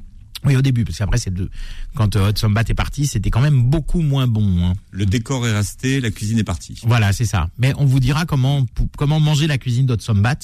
Oui, 0.45 0.57
au 0.57 0.63
début, 0.63 0.85
parce 0.85 0.99
qu'après 0.99 1.19
c'est 1.19 1.33
de 1.33 1.49
quand 1.95 2.17
euh, 2.17 2.31
Hot 2.31 2.37
Sombat 2.37 2.65
est 2.69 2.75
parti, 2.75 3.07
c'était 3.07 3.31
quand 3.31 3.41
même 3.41 3.63
beaucoup 3.63 4.01
moins 4.03 4.27
bon. 4.27 4.67
hein. 4.67 4.73
Le 4.91 5.07
décor 5.07 5.47
est 5.47 5.53
resté, 5.57 6.01
la 6.01 6.11
cuisine 6.11 6.39
est 6.39 6.45
partie. 6.45 6.81
Voilà, 6.85 7.13
c'est 7.13 7.27
ça. 7.27 7.49
Mais 7.59 7.73
on 7.77 7.85
vous 7.85 8.01
dira 8.01 8.25
comment 8.27 8.67
comment 8.97 9.21
manger 9.21 9.47
la 9.47 9.59
cuisine 9.59 9.87
d'Hot 9.87 9.99
Sombat. 10.01 10.37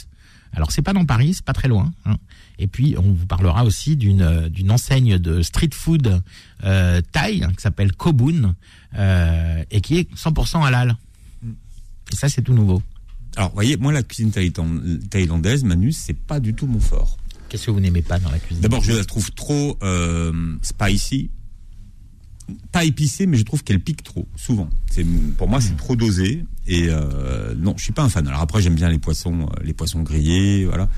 Alors 0.53 0.71
c'est 0.73 0.83
pas 0.83 0.93
dans 0.95 1.05
Paris, 1.05 1.35
c'est 1.35 1.45
pas 1.45 1.53
très 1.53 1.69
loin. 1.69 1.93
hein. 2.07 2.17
Et 2.61 2.67
puis 2.69 2.95
on 2.97 3.03
vous 3.13 3.27
parlera 3.27 3.65
aussi 3.65 3.97
d'une 3.97 4.23
euh, 4.23 4.49
d'une 4.49 4.71
enseigne 4.71 5.19
de 5.19 5.43
street 5.43 5.71
food 5.73 6.23
euh, 6.65 7.01
thaï 7.13 7.43
hein, 7.45 7.53
qui 7.55 7.61
s'appelle 7.63 7.93
Kobun 7.93 8.55
euh, 8.97 9.65
et 9.71 9.81
qui 9.81 9.99
est 9.99 10.13
100% 10.15 10.65
halal. 10.65 10.97
Et 12.13 12.17
ça 12.17 12.29
c'est 12.29 12.43
tout 12.43 12.55
nouveau. 12.55 12.83
Alors, 13.37 13.51
vous 13.51 13.55
voyez, 13.55 13.77
moi, 13.77 13.93
la 13.93 14.03
cuisine 14.03 14.31
thaïlan- 14.31 14.99
thaïlandaise, 15.11 15.63
Manu, 15.63 15.93
c'est 15.93 16.17
pas 16.19 16.41
du 16.41 16.55
tout 16.55 16.67
mon 16.67 16.81
fort. 16.81 17.19
Qu'est-ce 17.49 17.67
que 17.67 17.71
vous 17.71 17.81
n'aimez 17.81 18.03
pas 18.03 18.19
dans 18.19 18.31
la 18.31 18.39
cuisine 18.39 18.63
D'abord, 18.63 18.83
je 18.83 18.93
la 18.93 19.05
trouve 19.05 19.31
trop 19.33 19.77
euh, 19.83 20.33
spicy. 20.63 21.31
Pas 22.73 22.85
épicée, 22.85 23.27
mais 23.27 23.37
je 23.37 23.43
trouve 23.43 23.63
qu'elle 23.63 23.81
pique 23.81 24.03
trop, 24.03 24.27
souvent. 24.35 24.71
Pour 25.37 25.49
moi, 25.49 25.61
c'est 25.61 25.77
trop 25.77 25.97
dosé. 25.97 26.45
Et 26.67 26.87
euh, 26.89 27.55
non, 27.57 27.75
je 27.77 27.83
suis 27.85 27.93
pas 27.93 28.03
un 28.03 28.09
fan. 28.09 28.27
Alors 28.27 28.41
après, 28.41 28.63
j'aime 28.63 28.75
bien 28.75 28.89
les 28.89 28.99
poissons, 28.99 29.43
euh, 29.43 29.65
les 29.65 29.75
poissons 29.75 30.03
grillés, 30.03 30.65
voilà. 30.65 30.89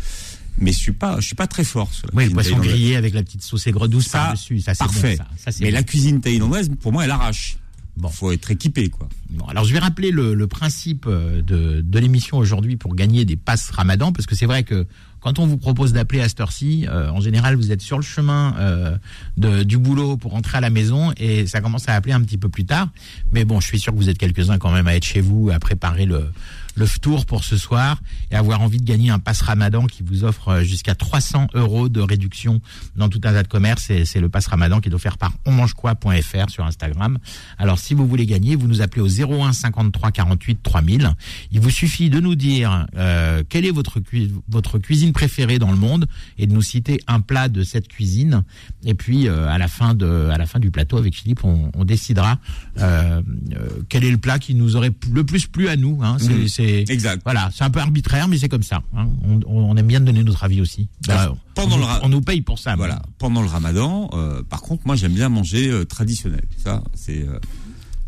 Mais 0.59 0.73
je 0.73 0.79
suis 0.79 0.93
pas, 0.93 1.19
je 1.21 1.27
suis 1.27 1.35
pas 1.37 1.47
très 1.49 1.65
fort 1.65 1.93
sur 1.93 2.07
la 2.09 2.15
Oui, 2.15 2.27
le 2.27 2.31
poisson 2.33 2.57
grillé 2.59 2.95
avec 2.97 3.15
la 3.15 3.23
petite 3.23 3.43
sauce 3.43 3.67
aigre 3.67 3.89
douce 3.89 4.07
Ça, 4.09 4.19
par 4.19 4.33
dessus, 4.35 4.61
ça 4.61 4.75
c'est 4.75 4.79
parfait. 4.79 5.17
bon. 5.17 5.25
Ça, 5.25 5.45
ça 5.45 5.53
c'est 5.53 5.65
Mais 5.65 5.71
bon. 5.71 5.77
la 5.77 5.83
cuisine 5.83 6.21
thaïlandaise, 6.21 6.71
pour 6.81 6.93
moi, 6.93 7.05
elle 7.05 7.11
arrache. 7.11 7.57
Bon. 7.97 8.09
Faut 8.09 8.31
être 8.31 8.51
équipé, 8.51 8.89
quoi. 8.89 9.09
Bon, 9.31 9.45
alors 9.47 9.65
je 9.65 9.73
vais 9.73 9.79
rappeler 9.81 10.11
le, 10.13 10.35
le 10.35 10.47
principe 10.47 11.07
euh, 11.09 11.43
de, 11.43 11.81
de 11.81 11.99
l'émission 11.99 12.39
aujourd'hui 12.39 12.77
pour 12.77 12.95
gagner 12.95 13.25
des 13.25 13.37
passes 13.37 13.71
Ramadan, 13.71 14.13
parce 14.13 14.27
que 14.27 14.35
c'est 14.37 14.47
vrai 14.47 14.63
que 14.63 14.87
quand 15.21 15.39
on 15.39 15.47
vous 15.47 15.59
propose 15.59 15.93
d'appeler 15.93 16.21
à 16.21 16.29
cette 16.29 16.41
heure-ci, 16.41 16.87
euh, 16.89 17.11
en 17.11 17.21
général 17.21 17.57
vous 17.57 17.73
êtes 17.73 17.83
sur 17.83 17.97
le 17.97 18.03
chemin 18.03 18.55
euh, 18.59 18.97
de, 19.37 19.63
du 19.63 19.79
boulot 19.79 20.17
pour 20.17 20.33
rentrer 20.33 20.59
à 20.59 20.61
la 20.61 20.71
maison 20.71 21.13
et 21.17 21.47
ça 21.47 21.61
commence 21.61 21.89
à 21.89 21.95
appeler 21.95 22.15
un 22.15 22.23
petit 22.23 22.39
peu 22.39 22.49
plus 22.49 22.65
tard. 22.65 22.89
Mais 23.33 23.45
bon, 23.45 23.61
je 23.61 23.67
suis 23.67 23.79
sûr 23.79 23.93
que 23.93 23.99
vous 23.99 24.09
êtes 24.09 24.19
quelques-uns 24.19 24.59
quand 24.59 24.73
même 24.73 24.87
à 24.87 24.97
être 24.97 25.05
chez 25.05 25.21
vous, 25.21 25.51
à 25.51 25.59
préparer 25.59 26.07
le, 26.07 26.31
le 26.77 26.87
tour 27.01 27.27
pour 27.27 27.45
ce 27.45 27.57
soir 27.57 28.01
et 28.31 28.37
avoir 28.37 28.61
envie 28.61 28.79
de 28.79 28.85
gagner 28.85 29.11
un 29.11 29.19
pass 29.19 29.41
Ramadan 29.43 29.87
qui 29.87 30.03
vous 30.03 30.25
offre 30.25 30.49
euh, 30.49 30.63
jusqu'à 30.63 30.95
300 30.95 31.49
euros 31.55 31.89
de 31.89 32.01
réduction 32.01 32.61
dans 32.97 33.09
tout 33.09 33.21
un 33.25 33.33
tas 33.33 33.43
de 33.43 33.49
commerces. 33.49 33.91
Et 33.91 34.05
c'est 34.05 34.21
le 34.21 34.29
pass 34.29 34.47
Ramadan 34.47 34.81
qui 34.81 34.89
est 34.89 34.95
offert 34.95 35.19
par 35.19 35.33
onmangequoi.fr 35.47 36.51
sur 36.51 36.65
Instagram. 36.65 37.19
Alors 37.59 37.79
si 37.79 37.95
vous 37.95 38.07
voulez 38.07 38.27
gagner, 38.27 38.57
vous 38.57 38.67
nous 38.67 38.83
appelez 38.83 39.03
au 39.03 39.09
01 39.09 39.53
53 39.53 40.11
48 40.13 40.63
3000. 40.63 41.11
Il 41.53 41.61
vous 41.61 41.71
suffit 41.71 42.11
de 42.11 42.21
nous 42.21 42.35
dire 42.35 42.87
euh, 42.97 43.43
quelle 43.49 43.65
est 43.67 43.71
votre 43.71 44.01
cui- 44.01 44.33
votre 44.49 44.79
cuisine 44.79 45.13
préférée 45.13 45.59
dans 45.59 45.71
le 45.71 45.77
monde 45.77 46.07
et 46.39 46.47
de 46.47 46.53
nous 46.53 46.63
citer 46.63 47.01
un 47.07 47.21
plat 47.21 47.49
de 47.49 47.63
cette 47.63 47.89
cuisine. 47.89 48.43
Et 48.85 48.95
puis 48.95 49.29
euh, 49.29 49.49
à 49.49 49.59
la 49.59 49.69
fin 49.69 49.95
de 49.95 50.29
à 50.33 50.39
la 50.39 50.47
fin 50.47 50.59
du 50.59 50.71
plateau 50.71 50.97
avec 50.99 51.15
Philippe, 51.15 51.45
on, 51.45 51.71
on 51.75 51.85
décidera 51.85 52.39
euh, 52.79 53.23
euh, 53.57 53.69
quel 53.89 54.05
est 54.05 54.11
le 54.11 54.19
plat 54.19 54.39
qui 54.39 54.55
nous 54.55 54.77
aurait 54.77 54.93
le 55.13 55.25
plus 55.25 55.47
plu 55.47 55.69
à 55.69 55.77
nous. 55.77 56.01
Hein. 56.03 56.17
C'est, 56.19 56.31
Mhm. 56.60 56.60
C'est- 56.61 56.93
Exact. 56.93 57.23
voilà, 57.25 57.51
c'est 57.55 57.65
un 57.65 57.71
peu 57.71 57.81
arbitraire, 57.81 58.29
mais 58.29 58.39
c'est 58.39 58.49
comme 58.49 58.63
ça. 58.63 58.83
hein. 58.97 59.09
On, 59.25 59.41
on 59.47 59.77
aime 59.77 59.87
bien 59.87 60.01
donner 60.01 60.23
notre 60.23 60.45
avis 60.45 60.61
aussi. 60.61 60.89
Alors, 61.09 61.35
Bah, 61.35 61.41
pendant 61.55 61.77
on, 61.77 61.79
le 61.79 61.85
on 62.03 62.09
nous 62.09 62.21
paye 62.21 62.43
pour 62.43 62.59
ça. 62.59 62.77
Voilà. 62.77 63.03
Pendant 63.19 63.43
le 63.43 63.49
ramadan, 63.49 64.11
euh, 64.15 64.43
par 64.43 64.63
contre, 64.63 64.87
moi, 64.87 64.97
j'aime 64.97 65.15
bien 65.15 65.29
manger 65.29 65.69
euh, 65.69 65.85
traditionnel. 65.85 66.45
Ça, 66.57 66.83
c'est 66.95 67.27
euh, 67.27 67.39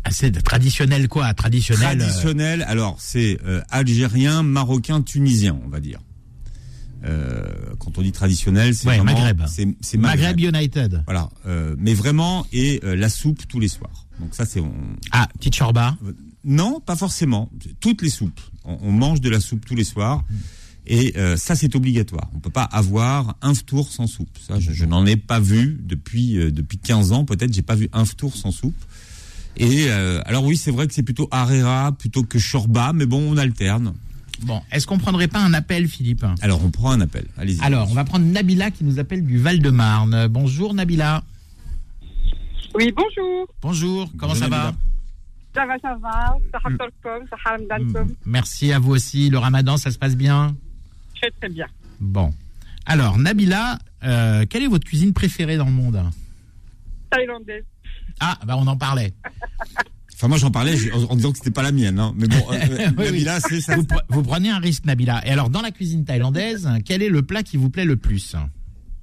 Ah, 0.05 0.11
c'est 0.11 0.31
traditionnel 0.43 1.07
quoi 1.07 1.33
Traditionnel. 1.33 1.99
euh, 2.01 2.05
traditionnel. 2.05 2.65
Alors, 2.67 2.97
c'est 2.99 3.37
algérien, 3.69 4.43
marocain, 4.43 5.01
tunisien, 5.01 5.57
on 5.65 5.69
va 5.69 5.79
dire. 5.79 5.99
Euh, 7.05 7.43
quand 7.79 7.97
on 7.97 8.01
dit 8.01 8.13
traditionnel, 8.13 8.73
c'est 8.73 8.87
Ouais, 8.87 9.01
Maghreb. 9.03 9.41
c'est 9.47 9.67
c'est 9.81 9.97
Maghreb 9.97 10.37
Maghreb. 10.37 10.55
United. 10.55 11.03
Voilà, 11.05 11.29
euh, 11.45 11.75
mais 11.77 11.93
vraiment 11.93 12.45
et 12.53 12.79
euh, 12.85 12.95
la 12.95 13.09
soupe 13.09 13.45
tous 13.47 13.59
les 13.59 13.67
soirs. 13.67 14.05
Donc 14.21 14.33
ça, 14.33 14.45
c'est 14.45 14.61
on... 14.61 14.71
Ah, 15.11 15.27
petite 15.37 15.57
chorba. 15.57 15.97
Non, 16.45 16.79
pas 16.79 16.95
forcément. 16.95 17.49
Toutes 17.79 18.01
les 18.01 18.09
soupes. 18.09 18.39
On, 18.65 18.77
on 18.81 18.91
mange 18.91 19.21
de 19.21 19.29
la 19.29 19.39
soupe 19.39 19.65
tous 19.65 19.75
les 19.75 19.83
soirs. 19.83 20.23
Et 20.85 21.13
euh, 21.17 21.37
ça, 21.37 21.55
c'est 21.55 21.75
obligatoire. 21.75 22.29
On 22.35 22.39
peut 22.39 22.49
pas 22.49 22.63
avoir 22.63 23.35
un 23.41 23.53
tour 23.53 23.89
sans 23.89 24.07
soupe. 24.07 24.37
Ça, 24.45 24.59
je, 24.59 24.73
je 24.73 24.85
n'en 24.85 25.05
ai 25.05 25.15
pas 25.15 25.39
vu 25.39 25.79
depuis 25.81 26.37
euh, 26.37 26.51
depuis 26.51 26.77
15 26.77 27.13
ans. 27.13 27.23
Peut-être, 27.23 27.53
j'ai 27.53 27.61
pas 27.61 27.75
vu 27.75 27.89
un 27.93 28.03
tour 28.03 28.35
sans 28.35 28.51
soupe. 28.51 28.75
Et 29.55 29.85
euh, 29.87 30.19
alors 30.25 30.43
oui, 30.43 30.57
c'est 30.57 30.71
vrai 30.71 30.87
que 30.87 30.93
c'est 30.93 31.03
plutôt 31.03 31.27
harira 31.31 31.91
plutôt 31.93 32.23
que 32.23 32.37
shorba, 32.39 32.91
mais 32.93 33.05
bon, 33.05 33.31
on 33.31 33.37
alterne. 33.37 33.93
Bon, 34.41 34.61
est-ce 34.71 34.85
qu'on 34.87 34.97
prendrait 34.97 35.27
pas 35.29 35.39
un 35.39 35.53
appel, 35.53 35.87
Philippe? 35.87 36.25
Alors, 36.41 36.65
on 36.65 36.71
prend 36.71 36.91
un 36.91 36.99
appel. 36.99 37.25
Allez-y. 37.37 37.61
Alors, 37.61 37.89
on 37.89 37.93
va 37.93 38.03
prendre 38.03 38.25
Nabila 38.25 38.71
qui 38.71 38.83
nous 38.83 38.99
appelle 38.99 39.23
du 39.25 39.37
Val-de-Marne. 39.37 40.27
Bonjour 40.27 40.73
Nabila. 40.73 41.23
Oui, 42.75 42.91
bonjour. 42.95 43.47
Bonjour, 43.61 44.11
comment 44.17 44.33
Bonjour, 44.33 44.43
ça 44.43 44.49
va? 44.49 44.57
Nabila. 44.57 44.71
Ça 44.71 44.71
va, 44.71 44.77
Merci 48.25 48.73
à 48.73 48.79
vous 48.79 48.91
aussi. 48.91 49.29
Le 49.29 49.37
ramadan, 49.37 49.77
ça 49.77 49.91
se 49.91 49.99
passe 49.99 50.15
bien 50.15 50.55
Très, 51.15 51.31
très 51.31 51.49
bien. 51.49 51.67
Bon. 51.99 52.31
Alors, 52.85 53.17
Nabila, 53.17 53.77
euh, 54.03 54.45
quelle 54.49 54.63
est 54.63 54.67
votre 54.67 54.85
cuisine 54.85 55.13
préférée 55.13 55.57
dans 55.57 55.65
le 55.65 55.71
monde 55.71 56.03
Thaïlandaise. 57.09 57.63
Ah, 58.19 58.37
bah 58.45 58.55
on 58.57 58.67
en 58.67 58.77
parlait. 58.77 59.13
Enfin, 60.15 60.27
moi, 60.27 60.37
j'en 60.37 60.51
parlais 60.51 60.75
en 60.93 61.03
en 61.11 61.15
disant 61.15 61.31
que 61.31 61.39
c'était 61.39 61.51
pas 61.51 61.63
la 61.63 61.71
mienne. 61.71 61.99
Hein. 61.99 62.13
Mais 62.15 62.27
bon, 62.27 62.37
euh, 62.51 62.57
oui. 62.97 63.05
Nabila, 63.05 63.39
c'est 63.41 63.59
ça. 63.59 63.75
Vous 64.09 64.23
prenez 64.23 64.49
un 64.49 64.59
risque, 64.59 64.85
Nabila. 64.85 65.21
Et 65.25 65.31
alors, 65.31 65.49
dans 65.49 65.61
la 65.61 65.71
cuisine 65.71 66.05
thaïlandaise, 66.05 66.69
quel 66.85 67.01
est 67.01 67.09
le 67.09 67.23
plat 67.23 67.43
qui 67.43 67.57
vous 67.57 67.69
plaît 67.69 67.83
le 67.83 67.97
plus 67.97 68.35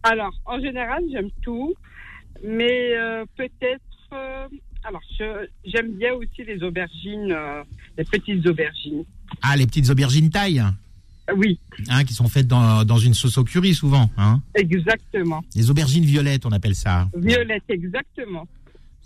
Alors, 0.05 0.33
en 0.47 0.61
général, 0.61 1.03
j'aime 1.13 1.29
tout. 1.43 1.75
Mais 2.43 2.97
euh, 2.97 3.25
peut-être. 3.37 3.83
Alors, 4.85 5.03
j'aime 5.65 5.93
bien 5.99 6.13
aussi 6.15 6.45
les 6.47 6.63
aubergines, 6.63 7.33
euh, 7.33 7.63
les 7.99 8.05
petites 8.05 8.47
aubergines. 8.47 9.05
Ah, 9.43 9.57
les 9.57 9.67
petites 9.67 9.91
aubergines 9.91 10.31
thaï, 10.31 10.59
Euh, 10.61 11.35
Oui, 11.37 11.59
hein, 11.89 12.05
qui 12.05 12.13
sont 12.15 12.29
faites 12.29 12.47
dans, 12.49 12.85
dans 12.85 12.99
une 12.99 13.15
sauce 13.15 13.39
au 13.39 13.45
curry 13.45 13.75
souvent. 13.75 14.11
Hein. 14.17 14.41
exactement. 14.55 15.45
Les 15.55 15.71
aubergines 15.71 16.05
violettes, 16.05 16.45
on 16.47 16.51
appelle 16.53 16.75
ça. 16.75 17.09
Violette, 17.15 17.63
exactement. 17.69 18.47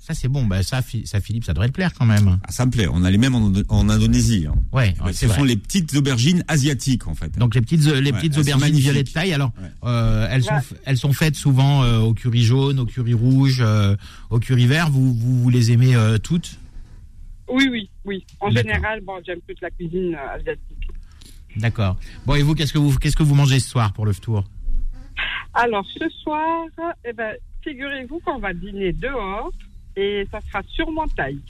Ça, 0.07 0.13
c'est 0.13 0.29
bon. 0.29 0.45
Bah, 0.45 0.63
ça, 0.63 0.83
ça, 1.07 1.19
Philippe, 1.19 1.45
ça 1.45 1.55
devrait 1.55 1.69
te 1.69 1.73
plaire 1.73 1.95
quand 1.95 2.05
même. 2.05 2.39
Ah, 2.47 2.53
ça 2.53 2.67
me 2.67 2.71
plaît. 2.71 2.87
On 2.93 3.05
a 3.05 3.11
les 3.11 3.17
mêmes 3.17 3.35
en, 3.35 3.51
en 3.71 3.89
Indonésie. 3.89 4.47
hein. 4.47 4.55
Ouais, 4.71 4.95
ouais, 5.03 5.15
Ce 5.15 5.27
c'est 5.27 5.29
sont 5.35 5.45
les 5.45 5.57
petites 5.57 5.95
aubergines 5.97 6.45
asiatiques, 6.47 7.07
en 7.09 7.15
fait. 7.15 7.39
Donc 7.39 7.55
les 7.55 7.63
petites 7.63 7.83
les 7.87 8.13
Ouais, 8.13 8.19
petites 8.19 8.37
aubergines 8.37 8.77
violettes 8.77 9.11
taille. 9.15 9.33
Alors 9.33 9.51
Ouais. 9.63 9.69
euh, 9.85 10.29
elles 10.31 10.43
sont 10.45 10.57
f- 10.57 10.75
elles 10.85 10.99
sont 10.99 11.15
faites 11.15 11.37
souvent 11.37 11.85
euh, 11.85 12.01
au 12.01 12.13
curry 12.13 12.43
jaune, 12.43 12.81
au 12.81 12.85
curry 12.85 13.15
rouge, 13.15 13.63
euh, 13.63 13.97
au 14.29 14.41
curry 14.41 14.67
vert. 14.67 14.91
Vous 14.91 15.15
vous, 15.15 15.43
vous 15.43 15.49
les 15.49 15.73
aimez 15.73 15.95
euh, 15.97 16.19
toutes? 16.19 16.59
Oui, 17.49 17.67
oui, 17.73 17.89
oui. 18.05 18.27
En 18.41 18.51
général, 18.51 19.01
bon, 19.01 19.15
j'aime 19.27 19.41
toute 19.49 19.63
la 19.63 19.71
cuisine 19.71 20.15
euh, 20.17 20.37
asiatique. 20.37 20.89
D'accord. 21.57 21.97
Bon 22.27 22.35
et 22.35 22.43
vous 22.43 22.55
qu'est-ce 22.55 22.75
que 22.75 22.79
vous 22.79 22.95
qu'est-ce 22.99 23.17
que 23.17 23.23
vous 23.23 23.35
mangez 23.35 23.59
ce 23.59 23.71
soir 23.71 23.95
pour 23.95 24.05
le 24.05 24.15
tour? 24.15 24.45
Alors, 25.55 25.87
ce 25.99 26.07
soir, 26.23 26.67
eh 27.09 27.13
ben, 27.15 27.33
figurez-vous 27.63 28.21
qu'on 28.21 28.39
va 28.39 28.53
dîner 28.53 28.93
dehors 28.93 29.51
et 29.97 30.27
ça 30.31 30.41
sera 30.49 30.63
sûrement 30.69 31.07
taille. 31.09 31.41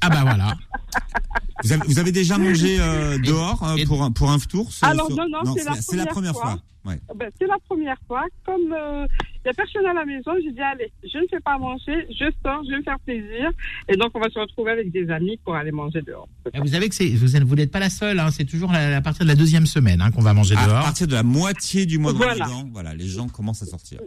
Ah 0.00 0.08
bah 0.08 0.22
voilà. 0.22 0.54
Vous 1.64 1.72
avez, 1.72 1.82
vous 1.86 1.98
avez 1.98 2.12
déjà 2.12 2.38
mangé 2.38 2.76
euh, 2.80 3.18
dehors 3.18 3.62
euh, 3.64 3.76
et- 3.76 3.84
pour 3.84 4.02
un 4.02 4.10
pour 4.10 4.30
un 4.30 4.38
tour? 4.38 4.70
Ce- 4.72 4.84
Alors, 4.84 5.08
ce- 5.08 5.14
non, 5.14 5.26
non, 5.28 5.54
c'est 5.56 5.64
la 5.64 5.74
c'est 5.74 5.96
la 5.96 6.06
première 6.06 6.32
fois. 6.32 6.42
fois. 6.52 6.62
Ouais. 6.84 7.00
Eh 7.12 7.16
Ben, 7.18 7.28
c'est 7.40 7.48
la 7.48 7.56
première 7.68 7.96
fois. 8.06 8.22
Comme 8.44 8.60
il 8.62 9.08
n'y 9.44 9.50
a 9.50 9.54
personne 9.54 9.86
à 9.86 9.92
la 9.92 10.04
maison, 10.04 10.30
j'ai 10.40 10.52
dit, 10.52 10.60
allez, 10.60 10.92
je 11.02 11.18
ne 11.18 11.24
fais 11.28 11.40
pas 11.40 11.58
manger, 11.58 12.06
je 12.10 12.26
sors, 12.44 12.62
je 12.64 12.70
vais 12.70 12.78
me 12.78 12.82
faire 12.84 13.00
plaisir. 13.00 13.50
Et 13.88 13.96
donc, 13.96 14.12
on 14.14 14.20
va 14.20 14.28
se 14.30 14.38
retrouver 14.38 14.70
avec 14.70 14.92
des 14.92 15.10
amis 15.10 15.36
pour 15.44 15.56
aller 15.56 15.72
manger 15.72 16.00
dehors. 16.02 16.28
Et 16.54 16.60
vous 16.60 16.68
savez 16.68 16.88
que 16.88 16.94
c'est 16.94 17.08
vous 17.08 17.34
êtes- 17.34 17.42
vous 17.42 17.56
n'êtes 17.56 17.72
pas 17.72 17.80
la 17.80 17.90
seule. 17.90 18.20
Hein, 18.20 18.28
c'est 18.30 18.44
toujours 18.44 18.70
à, 18.72 18.76
à 18.78 19.00
partir 19.00 19.24
de 19.24 19.28
la 19.28 19.34
deuxième 19.34 19.66
semaine 19.66 20.00
hein, 20.00 20.12
qu'on 20.12 20.22
va 20.22 20.32
manger 20.32 20.54
À 20.56 20.64
dehors. 20.66 20.82
partir 20.84 21.08
de 21.08 21.14
la 21.14 21.24
moitié 21.24 21.86
du 21.86 21.98
mois 21.98 22.12
de 22.12 22.18
Voilà. 22.18 22.44
Ramadan, 22.44 22.68
voilà, 22.72 22.94
les 22.94 23.06
gens 23.06 23.28
commencent 23.28 23.62
à 23.62 23.66
sortir. 23.66 23.98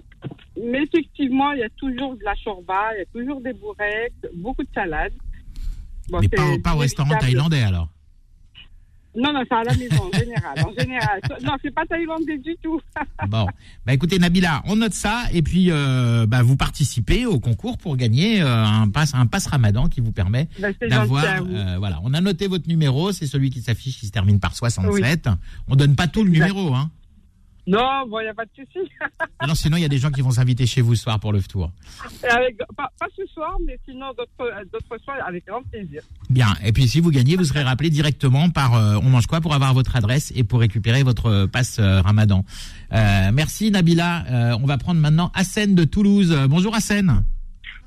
Mais 0.61 0.83
effectivement, 0.83 1.51
il 1.51 1.59
y 1.59 1.63
a 1.63 1.69
toujours 1.77 2.15
de 2.15 2.23
la 2.23 2.35
chorba, 2.43 2.91
il 2.95 2.99
y 2.99 3.01
a 3.01 3.05
toujours 3.13 3.41
des 3.41 3.53
bourrettes, 3.53 4.13
beaucoup 4.35 4.63
de 4.63 4.69
salades. 4.73 5.13
Bon, 6.11 6.19
Mais 6.21 6.27
pas, 6.29 6.45
au- 6.45 6.59
pas 6.59 6.75
au 6.75 6.79
restaurant 6.79 7.15
thaïlandais 7.19 7.61
alors. 7.61 7.89
Non, 9.17 9.33
non, 9.33 9.41
c'est 9.49 9.55
à 9.55 9.63
la 9.63 9.75
maison, 9.75 10.03
en 10.13 10.17
général. 10.17 10.63
En 10.65 10.71
général. 10.79 11.19
Non, 11.43 11.53
c'est 11.63 11.73
pas 11.73 11.83
thaïlandais 11.85 12.37
du 12.37 12.55
tout. 12.61 12.79
Bon, 13.27 13.47
bah 13.85 13.93
écoutez 13.93 14.17
Nabila, 14.17 14.61
on 14.65 14.75
note 14.77 14.93
ça 14.93 15.23
et 15.33 15.41
puis 15.41 15.71
euh, 15.71 16.25
bah, 16.25 16.41
vous 16.41 16.55
participez 16.55 17.25
au 17.25 17.39
concours 17.39 17.77
pour 17.77 17.97
gagner 17.97 18.41
euh, 18.41 18.63
un 18.65 18.87
pass 18.89 19.13
un 19.13 19.25
pass 19.25 19.47
Ramadan 19.47 19.87
qui 19.87 19.99
vous 19.99 20.11
permet 20.11 20.47
c'est 20.79 20.87
d'avoir. 20.87 21.25
euh, 21.25 21.75
voilà, 21.79 21.99
on 22.03 22.13
a 22.13 22.21
noté 22.21 22.47
votre 22.47 22.67
numéro, 22.67 23.11
c'est 23.11 23.27
celui 23.27 23.49
qui 23.49 23.61
s'affiche, 23.61 23.99
qui 23.99 24.05
se 24.07 24.11
termine 24.11 24.39
par 24.39 24.55
67. 24.55 25.27
On 25.67 25.75
donne 25.75 25.95
pas 25.95 26.07
tout 26.07 26.23
le 26.23 26.29
Exact. 26.31 26.47
numéro, 26.53 26.73
hein. 26.73 26.89
Non, 27.71 28.07
bon, 28.07 28.19
il 28.19 28.23
n'y 28.23 28.29
a 28.29 28.33
pas 28.33 28.45
de 28.45 28.51
souci. 28.55 28.89
Non, 29.47 29.55
sinon 29.55 29.77
il 29.77 29.81
y 29.81 29.85
a 29.85 29.89
des 29.89 29.97
gens 29.99 30.11
qui 30.11 30.21
vont 30.21 30.31
s'inviter 30.31 30.65
chez 30.65 30.81
vous 30.81 30.95
ce 30.95 31.03
soir 31.03 31.19
pour 31.19 31.31
le 31.31 31.41
tour. 31.41 31.71
Avec- 32.29 32.57
pas, 32.75 32.89
pas 32.99 33.07
ce 33.15 33.25
soir, 33.27 33.57
mais 33.65 33.79
sinon 33.87 34.07
d'autres 34.17 34.51
d'autres 34.71 35.01
soirs, 35.03 35.17
avec 35.25 35.45
grand 35.47 35.63
plaisir. 35.63 36.01
Bien. 36.29 36.47
Et 36.63 36.71
puis 36.73 36.87
si 36.87 36.99
vous 36.99 37.09
gagnez, 37.09 37.35
vous 37.37 37.45
serez 37.45 37.63
rappelé 37.63 37.89
directement 37.89 38.49
par 38.49 38.75
euh, 38.75 38.97
On 39.01 39.09
mange 39.09 39.27
quoi 39.27 39.39
pour 39.39 39.53
avoir 39.53 39.73
votre 39.73 39.95
adresse 39.95 40.31
et 40.35 40.43
pour 40.43 40.59
récupérer 40.59 41.03
votre 41.03 41.27
euh, 41.27 41.47
passe 41.47 41.79
euh, 41.79 42.01
Ramadan. 42.01 42.43
Euh, 42.91 43.31
merci 43.33 43.71
Nabila. 43.71 44.25
Euh, 44.27 44.57
on 44.61 44.65
va 44.65 44.77
prendre 44.77 44.99
maintenant 44.99 45.31
Hassen 45.33 45.73
de 45.73 45.83
Toulouse. 45.85 46.31
Euh, 46.33 46.47
bonjour 46.47 46.75
Hassen. 46.75 47.23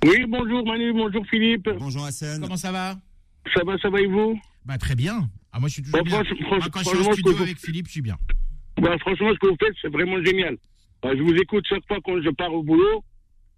Oui, 0.05 0.25
bonjour 0.29 0.65
Manu, 0.67 0.93
bonjour 0.95 1.25
Philippe. 1.31 1.69
Bonjour 1.79 2.05
Hassan. 2.07 2.41
Comment 2.41 2.57
ça 2.57 2.73
va? 2.73 2.97
Ça 3.55 3.61
va, 3.65 3.77
ça 3.79 3.91
va 3.91 4.01
et 4.01 4.07
vous? 4.07 4.41
Bah 4.65 4.79
très 4.79 4.95
bien. 4.95 5.29
Ah 5.53 5.61
moi 5.61 5.69
je 5.69 5.75
suis 5.75 5.83
toujours 5.83 5.99
Bon, 6.01 6.05
bien. 6.05 6.23
franch- 6.23 6.71
quand 6.71 6.81
je 6.81 6.85
suis 6.89 6.97
au 6.97 7.03
franchement, 7.03 7.13
studio 7.13 7.43
avec 7.43 7.59
Philippe, 7.59 7.87
je 7.89 7.93
suis 7.93 8.03
bien. 8.03 8.17
Bah, 8.83 8.97
Franchement, 9.01 9.31
ce 9.33 9.39
que 9.39 9.47
vous 9.49 9.57
faites, 9.59 9.75
c'est 9.81 9.91
vraiment 9.93 10.23
génial. 10.25 10.57
Bah, 11.03 11.11
je 11.17 11.23
vous 11.23 11.35
écoute 11.35 11.65
chaque 11.69 11.87
fois 11.89 11.99
quand 12.05 12.21
je 12.23 12.31
pars 12.31 12.53
au 12.53 12.63
boulot. 12.63 13.03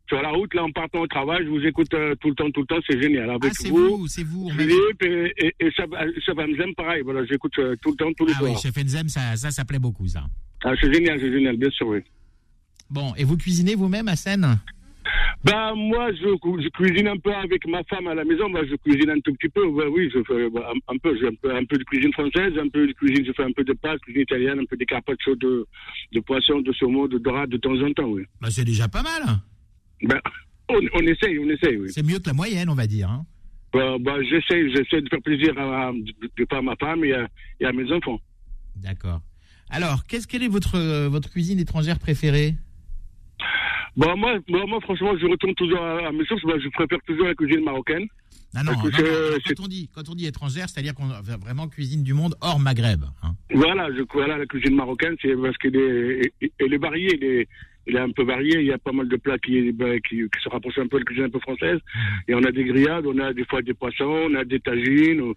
Sur 0.06 0.20
la 0.20 0.28
route, 0.30 0.52
là, 0.52 0.62
en 0.64 0.70
partant 0.70 1.00
au 1.00 1.06
travail, 1.06 1.44
je 1.44 1.48
vous 1.48 1.64
écoute 1.64 1.92
euh, 1.94 2.14
tout 2.20 2.28
le 2.28 2.34
temps, 2.34 2.50
tout 2.50 2.60
le 2.60 2.66
temps, 2.66 2.78
c'est 2.86 3.00
génial. 3.00 3.30
Ah 3.30 3.38
c'est 3.52 3.70
vous, 3.70 3.96
vous, 4.00 4.06
c'est 4.06 4.22
vous. 4.22 4.50
Philippe 4.50 5.02
et, 5.02 5.32
et, 5.38 5.54
et 5.60 5.70
Sab- 5.70 5.96
Sabamzem, 6.26 6.74
pareil. 6.74 7.00
Voilà, 7.02 7.24
j'écoute 7.24 7.52
euh, 7.58 7.74
tout 7.80 7.90
le 7.92 7.96
temps, 7.96 8.12
tous 8.14 8.26
les 8.26 8.34
Ah 8.36 8.40
oui, 8.42 8.50
soirs. 8.50 8.60
chef 8.60 8.76
Enzem, 8.76 9.08
ça, 9.08 9.34
ça, 9.36 9.50
ça 9.50 9.64
plaît 9.64 9.78
beaucoup 9.78 10.06
ça. 10.06 10.24
Ah, 10.62 10.72
c'est 10.78 10.92
génial, 10.92 11.18
c'est 11.18 11.32
génial, 11.32 11.56
bien 11.56 11.70
sûr, 11.70 11.86
oui. 11.88 12.00
Bon, 12.90 13.14
et 13.16 13.24
vous 13.24 13.38
cuisinez 13.38 13.74
vous-même 13.76 14.08
Hassen 14.08 14.58
Bah, 15.44 15.72
moi, 15.74 16.12
je, 16.12 16.36
cu- 16.38 16.62
je 16.62 16.68
cuisine 16.68 17.08
un 17.08 17.16
peu 17.18 17.32
avec 17.34 17.66
ma 17.66 17.82
femme 17.84 18.06
à 18.06 18.14
la 18.14 18.24
maison. 18.24 18.48
Bah, 18.50 18.60
je 18.68 18.74
cuisine 18.76 19.10
un 19.10 19.20
tout 19.20 19.32
petit 19.34 19.48
peu. 19.48 19.62
Bah, 19.70 19.84
oui, 19.90 20.10
je 20.14 20.22
fais 20.24 20.48
bah, 20.50 20.70
un, 20.72 20.94
un 20.94 20.98
peu. 20.98 21.16
J'ai 21.20 21.26
un 21.28 21.34
peu, 21.34 21.54
un 21.54 21.64
peu 21.64 21.76
de 21.76 21.84
cuisine 21.84 22.12
française, 22.12 22.52
un 22.58 22.68
peu 22.68 22.86
de 22.86 22.92
cuisine. 22.92 23.24
Je 23.26 23.32
fais 23.32 23.42
un 23.44 23.52
peu 23.52 23.64
de 23.64 23.72
pâtes, 23.72 24.00
cuisine 24.00 24.22
italienne, 24.22 24.58
un 24.60 24.64
peu 24.64 24.76
de 24.76 24.84
carpaccio 24.84 25.34
de, 25.36 25.66
de 26.12 26.20
poisson, 26.20 26.60
de 26.60 26.72
saumon, 26.72 27.06
de 27.06 27.18
dorade 27.18 27.50
de 27.50 27.56
temps 27.58 27.78
en 27.80 27.92
temps, 27.92 28.08
oui. 28.08 28.22
Bah 28.40 28.48
c'est 28.50 28.64
déjà 28.64 28.88
pas 28.88 29.02
mal. 29.02 29.22
Ben, 30.02 30.20
on, 30.68 30.80
on 30.94 31.00
essaye, 31.00 31.38
on 31.38 31.48
essaye, 31.48 31.76
oui. 31.76 31.88
C'est 31.90 32.02
mieux 32.04 32.18
que 32.18 32.26
la 32.26 32.32
moyenne, 32.34 32.68
on 32.68 32.74
va 32.74 32.86
dire. 32.86 33.10
hein. 33.10 33.24
Bah, 33.72 33.96
bah, 34.00 34.16
j'essaie, 34.22 34.68
j'essaie 34.70 35.00
de 35.02 35.08
faire 35.08 35.20
plaisir 35.22 35.58
à, 35.58 35.92
de, 35.92 36.60
ma 36.62 36.76
femme 36.76 37.04
et 37.04 37.12
à, 37.12 37.26
et 37.60 37.64
à 37.66 37.72
mes 37.72 37.90
enfants. 37.92 38.20
D'accord. 38.76 39.20
Alors, 39.70 40.04
qu'est-ce 40.06 40.26
quelle 40.28 40.42
est 40.42 40.48
votre 40.48 40.76
euh, 40.76 41.08
votre 41.08 41.30
cuisine 41.30 41.58
étrangère 41.58 41.98
préférée? 41.98 42.54
Bon, 43.96 44.16
moi, 44.16 44.38
moi, 44.48 44.64
moi, 44.66 44.80
franchement, 44.82 45.12
je 45.20 45.26
retourne 45.26 45.54
toujours 45.54 45.80
à, 45.80 46.08
à 46.08 46.12
mes 46.12 46.24
sources. 46.24 46.42
Bah, 46.44 46.54
je 46.62 46.68
préfère 46.70 46.98
toujours 47.06 47.26
la 47.26 47.34
cuisine 47.34 47.62
marocaine. 47.64 48.06
Non, 48.54 48.62
non, 48.64 48.72
non, 48.72 48.84
non, 48.84 48.90
Quand 49.46 49.64
on 49.64 49.66
dit 49.68 49.88
quand 49.92 50.08
on 50.08 50.14
dit 50.14 50.26
étrangère, 50.26 50.68
c'est-à-dire 50.68 50.94
qu'on 50.94 51.10
enfin, 51.10 51.36
vraiment 51.38 51.66
cuisine 51.68 52.02
du 52.04 52.14
monde 52.14 52.36
hors 52.40 52.60
Maghreb. 52.60 53.02
hein. 53.22 53.34
Voilà, 53.52 53.88
je, 53.96 54.02
voilà, 54.12 54.38
la 54.38 54.46
cuisine 54.46 54.76
marocaine, 54.76 55.16
c'est 55.20 55.34
parce 55.36 55.56
qu'elle 55.58 55.74
est, 55.76 56.32
elle 56.58 56.72
est 56.72 56.78
variée, 56.78 57.18
elle 57.20 57.24
est, 57.28 57.48
elle 57.86 57.96
est 57.96 58.00
un 58.00 58.10
peu 58.12 58.24
variée. 58.24 58.60
Il 58.60 58.66
y 58.66 58.72
a 58.72 58.78
pas 58.78 58.92
mal 58.92 59.08
de 59.08 59.16
plats 59.16 59.38
qui, 59.38 59.72
bah, 59.72 59.98
qui, 60.08 60.16
qui 60.18 60.42
se 60.42 60.48
rapprochent 60.48 60.78
un 60.78 60.86
peu 60.86 60.98
de 60.98 61.00
la 61.00 61.04
cuisine 61.04 61.24
un 61.24 61.30
peu 61.30 61.40
française. 61.40 61.78
Et 62.28 62.34
on 62.34 62.42
a 62.44 62.52
des 62.52 62.64
grillades, 62.64 63.06
on 63.06 63.18
a 63.18 63.32
des 63.32 63.44
fois 63.44 63.60
des 63.60 63.74
poissons, 63.74 64.04
on 64.30 64.34
a 64.36 64.44
des 64.44 64.60
tagines. 64.60 65.32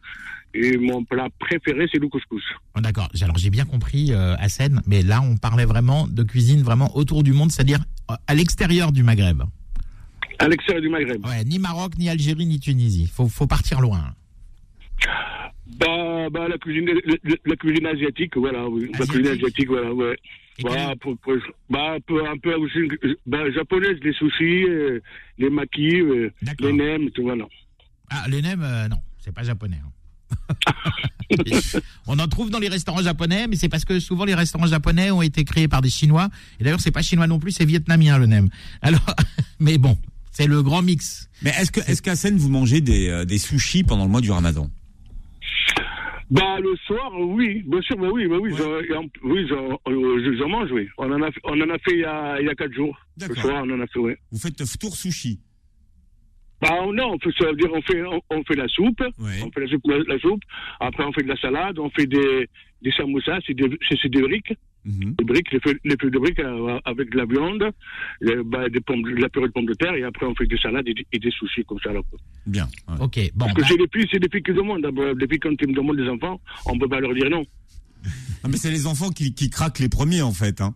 Et 0.54 0.78
mon 0.78 1.04
plat 1.04 1.28
préféré, 1.40 1.88
c'est 1.92 2.00
le 2.00 2.08
couscous. 2.10 2.44
Oh, 2.76 2.82
D'accord. 2.82 3.10
Alors 3.22 3.38
j'ai 3.38 3.50
bien 3.50 3.66
compris, 3.66 4.14
euh, 4.14 4.36
Hassen, 4.38 4.82
mais 4.88 5.02
là 5.02 5.22
on 5.22 5.38
parlait 5.38 5.66
vraiment 5.66 6.08
de 6.08 6.22
cuisine 6.24 6.62
vraiment 6.62 6.96
autour 6.96 7.24
du 7.24 7.34
monde, 7.34 7.50
c'est-à-dire 7.52 7.80
à 8.08 8.34
l'extérieur 8.36 8.92
du 8.92 9.04
Maghreb. 9.04 9.44
À 10.40 10.48
l'extérieur 10.48 10.82
du 10.82 10.90
Maghreb. 10.90 11.26
Ouais, 11.26 11.44
ni 11.46 11.60
Maroc, 11.60 11.98
ni 11.98 12.10
Algérie, 12.10 12.46
ni 12.46 12.60
Tunisie. 12.60 13.08
Faut 13.08 13.28
faut 13.28 13.48
partir 13.48 13.82
loin. 13.82 14.14
Bah, 15.80 16.30
bah, 16.32 16.48
la 16.48 16.58
cuisine, 16.58 16.90
la, 17.06 17.36
la 17.46 17.56
cuisine 17.56 17.86
asiatique, 17.86 18.38
voilà, 18.38 18.68
oui. 18.68 18.90
La 18.98 19.06
cuisine 19.06 19.28
asiatique, 19.28 19.68
voilà, 19.68 19.94
ouais. 19.94 20.18
Bah, 20.64 20.94
pour, 21.02 21.18
pour- 21.20 21.34
bah, 21.70 21.94
un 21.96 22.00
peu, 22.00 22.26
un 22.28 22.38
peu 22.38 22.54
aussi, 22.56 22.80
bah, 23.26 23.52
japonaise, 23.52 23.98
les 24.02 24.14
sushis, 24.14 24.64
euh, 24.64 25.00
les 25.38 25.50
makis, 25.50 26.00
euh, 26.00 26.32
les 26.60 26.74
nems, 26.74 27.12
tout, 27.12 27.24
voilà. 27.24 27.46
Ah, 28.10 28.26
les 28.30 28.42
nems, 28.42 28.64
euh, 28.64 28.88
non, 28.88 28.98
c'est 29.20 29.34
pas 29.34 29.44
japonais. 29.44 29.80
hein. 29.84 30.56
On 32.08 32.20
en 32.20 32.28
trouve 32.28 32.50
dans 32.50 32.60
les 32.60 32.70
restaurants 32.70 33.02
japonais, 33.02 33.48
mais 33.48 33.56
c'est 33.56 33.70
parce 33.70 33.86
que 33.86 34.00
souvent 34.00 34.26
les 34.26 34.36
restaurants 34.36 34.68
japonais 34.68 35.12
ont 35.12 35.22
été 35.22 35.44
créés 35.44 35.68
par 35.68 35.82
des 35.82 35.90
Chinois. 35.90 36.30
Et 36.60 36.64
d'ailleurs, 36.64 36.80
c'est 36.80 36.92
pas 36.92 37.02
chinois 37.02 37.28
non 37.28 37.40
plus, 37.40 37.52
c'est 37.52 37.66
vietnamien 37.66 38.18
le 38.18 38.26
nem. 38.28 38.50
Alors, 38.82 39.06
mais 39.60 39.78
bon, 39.78 39.98
c'est 40.32 40.48
le 40.48 40.62
grand 40.64 40.82
mix. 40.82 41.30
Mais 41.42 41.52
est-ce 41.52 41.72
que, 41.72 41.80
est-ce 41.82 42.02
qu'Hassan, 42.02 42.38
vous 42.38 42.50
mangez 42.50 42.82
des, 42.82 43.10
euh, 43.10 43.26
des 43.26 43.38
sushis 43.38 43.84
pendant 43.84 44.06
le 44.06 44.12
mois 44.12 44.22
du 44.22 44.32
Ramadan? 44.32 44.70
Bah, 46.30 46.60
le 46.62 46.76
soir, 46.86 47.10
oui, 47.18 47.64
bien 47.68 47.82
sûr, 47.82 47.96
bah 47.98 48.10
oui, 48.12 48.28
bah 48.28 48.36
oui, 48.42 48.52
j'en- 48.58 48.80
et 48.82 48.98
en- 48.98 49.06
oui, 49.24 49.48
j'en 49.48 49.80
euh, 49.88 50.48
mange, 50.48 50.70
oui. 50.74 50.86
On 50.98 51.10
en 51.10 51.22
a, 51.22 51.32
fait- 51.32 51.40
on 51.46 51.54
en 51.62 51.70
a 51.70 51.78
fait 51.80 51.94
il 51.94 52.00
y 52.00 52.04
a, 52.04 52.42
il 52.42 52.48
y 52.48 52.50
a 52.50 52.56
quatre 52.56 52.74
jours. 52.74 52.98
Le 53.18 53.34
soir, 53.34 53.64
on 53.66 53.72
en 53.72 53.80
a 53.80 53.88
fait, 53.88 54.00
oui. 54.00 54.14
Vous 54.32 54.40
faites 54.40 54.62
tour 54.78 54.94
sushi. 54.96 55.40
Bah, 56.62 56.70
non, 56.94 57.14
on 57.14 57.20
fait, 57.20 57.30
ça 57.38 57.46
veut 57.50 57.56
dire, 57.56 57.70
on 57.74 57.82
fait, 57.82 58.02
on, 58.04 58.20
on 58.32 58.44
fait 58.44 58.56
la 58.56 58.68
soupe, 58.68 59.04
on 59.44 59.52
fait 59.52 59.62
la 59.62 59.68
soupe, 59.68 59.82
la, 59.86 59.98
la 60.08 60.20
soupe. 60.20 60.42
Après, 60.80 61.04
on 61.04 61.12
fait 61.14 61.24
de 61.24 61.28
la 61.28 61.38
salade, 61.38 61.78
on 61.80 61.90
fait 61.92 62.08
des, 62.08 62.48
des 62.82 62.92
samoussas, 62.92 63.40
c'est 63.46 63.54
des, 63.54 63.68
des 63.70 64.22
briques. 64.22 64.54
Mhm. 64.86 65.16
Les 65.20 65.26
briques, 65.26 65.52
les 65.52 65.60
feuilles, 65.60 65.78
les 65.84 65.96
feuilles 66.00 66.12
de 66.12 66.18
briques 66.20 66.40
euh, 66.40 66.80
avec 66.86 67.12
de 67.12 67.18
la 67.18 67.26
viande, 67.26 67.72
les- 68.22 68.42
bah, 68.44 68.70
des 68.70 68.80
pommes, 68.80 69.02
de 69.04 69.22
la 69.22 69.28
purée 69.28 69.48
de 69.48 69.52
pommes 69.52 69.66
de 69.66 69.74
terre, 69.74 69.94
et 69.96 70.04
après 70.04 70.26
on 70.26 70.34
fait 70.34 70.46
des 70.48 70.58
salades 70.58 70.88
et, 70.88 70.94
des- 70.94 71.06
et 71.12 71.20
des 71.20 71.30
sushis 71.32 71.66
comme 71.66 71.80
ça. 71.84 71.92
là. 71.92 72.00
Bien. 72.46 72.68
ouais. 72.88 72.96
Ok, 73.02 73.20
bon. 73.36 73.46
Parce 73.46 73.54
que 73.54 73.62
bah, 73.62 73.68
c'est 73.70 73.78
les 73.78 73.88
filles, 73.94 74.08
c'est 74.12 74.20
les 74.24 74.30
filles 74.30 74.44
qui 74.44 74.54
demandent. 74.54 74.86
Les 75.20 75.28
filles, 75.28 75.40
quand 75.40 75.50
ils 75.62 75.68
me 75.68 75.74
demandent 75.74 75.98
des 75.98 76.08
enfants, 76.10 76.40
on 76.66 76.78
peut 76.80 76.88
pas 76.88 77.02
leur 77.02 77.14
dire 77.14 77.30
non. 77.30 77.44
Ah, 78.44 78.48
mais 78.48 78.56
c'est 78.58 78.72
les 78.72 78.88
enfants 78.88 79.10
qui, 79.10 79.34
qui 79.34 79.50
craquent 79.50 79.80
les 79.80 79.90
premiers 79.90 80.22
en 80.22 80.32
fait. 80.32 80.62
Hein. 80.62 80.74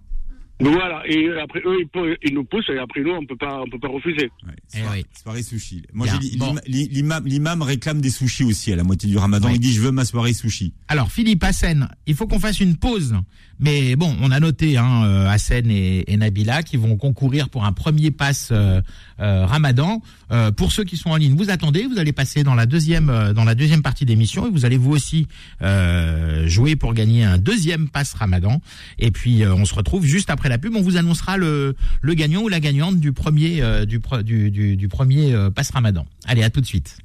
Donc 0.62 0.74
voilà, 0.74 1.02
et 1.08 1.28
après 1.42 1.60
eux, 1.66 1.78
ils, 1.82 1.88
peuvent- 1.88 2.18
ils 2.24 2.34
nous 2.34 2.44
poussent, 2.46 2.70
et 2.70 2.78
après 2.78 3.02
nous, 3.02 3.12
on 3.12 3.26
peut 3.26 3.36
pas, 3.36 3.62
on 3.66 3.70
peut 3.70 3.80
pas 3.80 3.88
refuser. 3.88 4.30
Ouais, 4.48 4.54
Eh 4.76 4.80
soirée, 4.80 5.00
oui. 5.00 5.20
soirée 5.24 5.44
sushi. 5.44 5.84
Moi, 5.94 6.06
Bien. 6.06 6.20
j'ai 6.22 6.30
dit, 6.30 6.38
Bon. 6.38 6.56
l'ima- 6.68 6.88
l'imam, 6.92 7.24
l'imam 7.26 7.62
réclame 7.62 8.00
des 8.02 8.10
sushis 8.12 8.44
aussi 8.44 8.72
à 8.72 8.76
la 8.76 8.84
moitié 8.84 9.10
du 9.10 9.18
ramadan. 9.18 9.48
Oui. 9.48 9.56
Il 9.56 9.60
dit, 9.60 9.74
je 9.74 9.82
veux 9.82 9.92
ma 9.92 10.06
soirée 10.06 10.34
sushi. 10.34 10.74
Alors 10.88 11.12
Philippe 11.12 11.44
Hassen, 11.44 11.88
il 12.06 12.16
faut 12.16 12.28
qu'on 12.28 12.40
fasse 12.40 12.60
une 12.60 12.78
pause. 12.78 13.16
Mais 13.64 13.96
bon, 13.96 14.16
on 14.22 14.32
a 14.32 14.40
noté 14.40 14.78
hein, 14.78 15.04
euh, 15.06 15.28
Hassen 15.30 15.70
et, 15.70 16.12
et 16.12 16.18
Nabila 16.18 16.64
qui 16.64 16.78
vont 16.78 16.98
concourir 16.98 17.48
pour 17.50 17.64
un 17.64 17.74
premier 17.74 18.10
pass 18.10 18.50
euh, 18.52 18.82
euh, 19.20 19.46
Ramadan. 19.46 20.02
Euh, 20.32 20.52
pour 20.52 20.72
ceux 20.72 20.84
qui 20.84 20.98
sont 20.98 21.12
en 21.12 21.16
ligne, 21.16 21.36
vous 21.36 21.52
attendez, 21.52 21.86
vous 21.86 22.00
allez 22.00 22.12
passer 22.12 22.44
dans 22.44 22.56
la 22.56 22.66
deuxième 22.66 23.12
euh, 23.12 23.34
dans 23.34 23.44
la 23.44 23.54
deuxième 23.54 23.84
partie 23.84 24.04
d'émission 24.06 24.48
et 24.48 24.50
vous 24.50 24.66
allez 24.66 24.78
vous 24.78 24.90
aussi 24.92 25.28
euh, 25.62 26.48
jouer 26.48 26.76
pour 26.76 26.94
gagner 26.96 27.24
un 27.24 27.38
deuxième 27.38 27.88
pass 27.90 28.14
Ramadan. 28.14 28.62
Et 28.98 29.12
puis 29.12 29.44
euh, 29.44 29.54
on 29.54 29.66
se 29.66 29.76
retrouve 29.76 30.06
juste 30.06 30.30
après 30.32 30.50
la 30.52 30.58
pub. 30.60 30.76
On 30.76 30.82
vous 30.82 30.98
annoncera 30.98 31.38
le, 31.38 31.76
le 32.02 32.14
gagnant 32.14 32.44
ou 32.44 32.48
la 32.50 32.60
gagnante 32.60 33.00
du 33.00 33.12
premier 33.14 33.62
euh, 33.64 33.86
du, 33.86 34.00
pro- 34.00 34.22
du, 34.22 34.52
du, 34.52 34.78
du 34.78 34.88
premier 34.88 35.34
euh, 35.34 35.50
pass 35.50 35.72
Ramadan. 35.72 36.06
Allez, 36.28 36.44
à 36.44 36.50
tout 36.52 36.62
de 36.62 36.66
suite. 36.68 36.98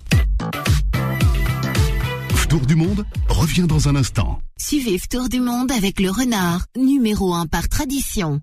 Tour 2.48 2.60
du 2.66 2.76
monde 2.76 3.04
revient 3.28 3.66
dans 3.66 3.88
un 3.88 3.96
instant. 3.96 4.40
Suivez 4.56 5.00
Tour 5.10 5.28
du 5.28 5.40
Monde 5.40 5.70
avec 5.72 5.98
le 6.00 6.10
renard, 6.10 6.64
numéro 6.76 7.34
1 7.34 7.46
par 7.46 7.68
tradition. 7.68 8.40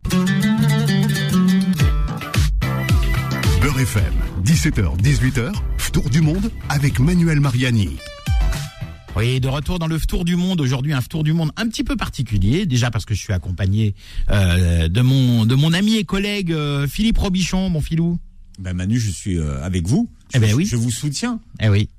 Beurre 3.61 3.79
FM, 3.79 4.13
17h, 4.43 4.97
18h, 5.01 5.53
Tour 5.93 6.09
du 6.09 6.21
monde 6.21 6.51
avec 6.69 6.99
Manuel 6.99 7.39
Mariani. 7.39 7.97
Oui, 9.15 9.39
de 9.39 9.47
retour 9.47 9.77
dans 9.77 9.87
le 9.87 9.99
tour 9.99 10.25
du 10.25 10.35
monde. 10.35 10.59
Aujourd'hui, 10.59 10.91
un 10.91 11.01
tour 11.01 11.23
du 11.23 11.33
monde 11.33 11.51
un 11.55 11.67
petit 11.67 11.83
peu 11.83 11.95
particulier. 11.95 12.65
Déjà 12.65 12.89
parce 12.89 13.05
que 13.05 13.13
je 13.13 13.19
suis 13.19 13.31
accompagné 13.33 13.93
euh, 14.31 14.87
de 14.87 15.01
mon 15.01 15.45
de 15.45 15.53
mon 15.53 15.71
ami 15.71 15.97
et 15.97 16.03
collègue 16.03 16.51
euh, 16.51 16.87
Philippe 16.87 17.19
Robichon, 17.19 17.69
mon 17.69 17.79
filou. 17.81 18.17
Ben 18.59 18.73
Manu, 18.73 18.99
je 18.99 19.11
suis 19.11 19.37
euh, 19.37 19.63
avec 19.63 19.85
vous. 19.87 20.09
Je, 20.33 20.37
Eh 20.37 20.39
ben 20.39 20.53
oui. 20.55 20.65
je 20.65 20.75
vous 20.75 20.89
soutiens. 20.89 21.39
Eh 21.61 21.69
oui. 21.69 21.89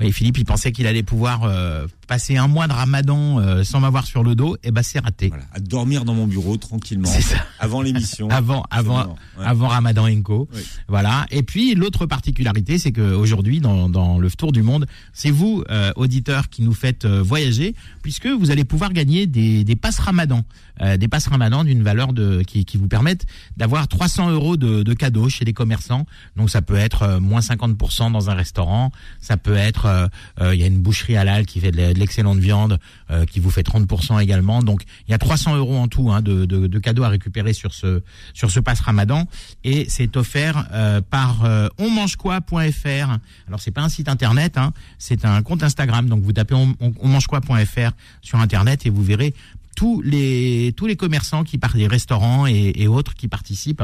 Oui, 0.00 0.12
Philippe, 0.12 0.38
il 0.38 0.44
pensait 0.44 0.72
qu'il 0.72 0.86
allait 0.86 1.02
pouvoir 1.02 1.44
euh, 1.44 1.86
passer 2.08 2.36
un 2.36 2.48
mois 2.48 2.66
de 2.66 2.72
Ramadan 2.72 3.38
euh, 3.38 3.62
sans 3.64 3.80
m'avoir 3.80 4.06
sur 4.06 4.24
le 4.24 4.34
dos. 4.34 4.56
Eh 4.64 4.70
ben, 4.70 4.82
c'est 4.82 4.98
raté. 4.98 5.28
Voilà, 5.28 5.44
à 5.52 5.60
dormir 5.60 6.04
dans 6.04 6.14
mon 6.14 6.26
bureau 6.26 6.56
tranquillement. 6.56 7.08
C'est 7.08 7.22
ça. 7.22 7.36
Avant 7.58 7.80
l'émission. 7.80 8.28
Avant, 8.34 8.64
avant, 8.70 9.06
ouais. 9.06 9.44
avant 9.44 9.68
Ramadan 9.68 10.08
Enco. 10.08 10.48
Oui. 10.52 10.60
Voilà. 10.88 11.26
Et 11.30 11.42
puis 11.42 11.74
l'autre 11.74 12.06
particularité, 12.06 12.78
c'est 12.78 12.92
que 12.92 13.14
aujourd'hui, 13.14 13.60
dans, 13.60 13.88
dans 13.88 14.18
le 14.18 14.30
tour 14.30 14.50
du 14.52 14.62
monde, 14.62 14.86
c'est 15.12 15.30
vous, 15.30 15.62
euh, 15.70 15.92
auditeurs, 15.96 16.48
qui 16.48 16.62
nous 16.62 16.74
faites 16.74 17.04
euh, 17.04 17.22
voyager, 17.22 17.74
puisque 18.02 18.26
vous 18.26 18.50
allez 18.50 18.64
pouvoir 18.64 18.92
gagner 18.92 19.26
des, 19.26 19.64
des 19.64 19.76
passes 19.76 19.98
Ramadan, 20.00 20.44
Euh, 20.80 20.96
des 20.96 21.06
passes 21.06 21.28
Ramadan 21.28 21.62
d'une 21.62 21.84
valeur 21.84 22.12
de 22.12 22.42
qui, 22.42 22.64
qui 22.64 22.78
vous 22.78 22.88
permettent 22.88 23.26
d'avoir 23.56 23.86
300 23.86 24.30
euros 24.30 24.56
de, 24.56 24.82
de 24.82 24.92
cadeaux 24.94 25.28
chez 25.28 25.44
des 25.44 25.52
commerçants. 25.52 26.04
Donc 26.34 26.50
ça 26.50 26.62
peut 26.62 26.74
être 26.74 27.02
euh, 27.02 27.20
moins 27.20 27.38
50% 27.38 28.10
dans 28.10 28.28
un 28.28 28.34
restaurant, 28.34 28.90
ça 29.20 29.36
peut 29.36 29.54
être, 29.54 29.83
euh, 29.86 30.08
euh, 30.40 30.54
il 30.54 30.60
y 30.60 30.64
a 30.64 30.66
une 30.66 30.80
boucherie 30.80 31.16
halal 31.16 31.46
qui 31.46 31.60
fait 31.60 31.70
de 31.70 31.92
l'excellente 31.98 32.38
viande, 32.38 32.78
euh, 33.10 33.24
qui 33.24 33.40
vous 33.40 33.50
fait 33.50 33.62
30% 33.66 34.20
également. 34.22 34.62
Donc 34.62 34.82
il 35.08 35.10
y 35.10 35.14
a 35.14 35.18
300 35.18 35.56
euros 35.56 35.76
en 35.76 35.88
tout 35.88 36.10
hein, 36.12 36.22
de, 36.22 36.44
de, 36.44 36.66
de 36.66 36.78
cadeaux 36.78 37.02
à 37.04 37.08
récupérer 37.08 37.52
sur 37.52 37.74
ce 37.74 38.02
sur 38.32 38.50
ce 38.50 38.60
passe 38.60 38.80
Ramadan 38.80 39.28
et 39.64 39.86
c'est 39.88 40.16
offert 40.16 40.66
par 41.10 41.44
onmangequoi.fr. 41.78 43.18
Alors 43.48 43.60
c'est 43.60 43.70
pas 43.70 43.82
un 43.82 43.88
site 43.88 44.08
internet, 44.08 44.56
hein, 44.58 44.72
c'est 44.98 45.24
un 45.24 45.42
compte 45.42 45.62
Instagram. 45.62 46.08
Donc 46.08 46.22
vous 46.22 46.32
tapez 46.32 46.54
on, 46.54 46.74
on- 46.80 46.92
onmangequoi.fr 47.00 47.90
sur 48.22 48.38
internet 48.38 48.86
et 48.86 48.90
vous 48.90 49.02
verrez 49.02 49.34
tous 49.74 50.00
les 50.02 50.72
tous 50.76 50.86
les 50.86 50.96
commerçants 50.96 51.44
qui 51.44 51.58
partent 51.58 51.76
des 51.76 51.86
restaurants 51.86 52.46
et, 52.46 52.72
et 52.76 52.86
autres 52.88 53.14
qui 53.14 53.28
participent 53.28 53.82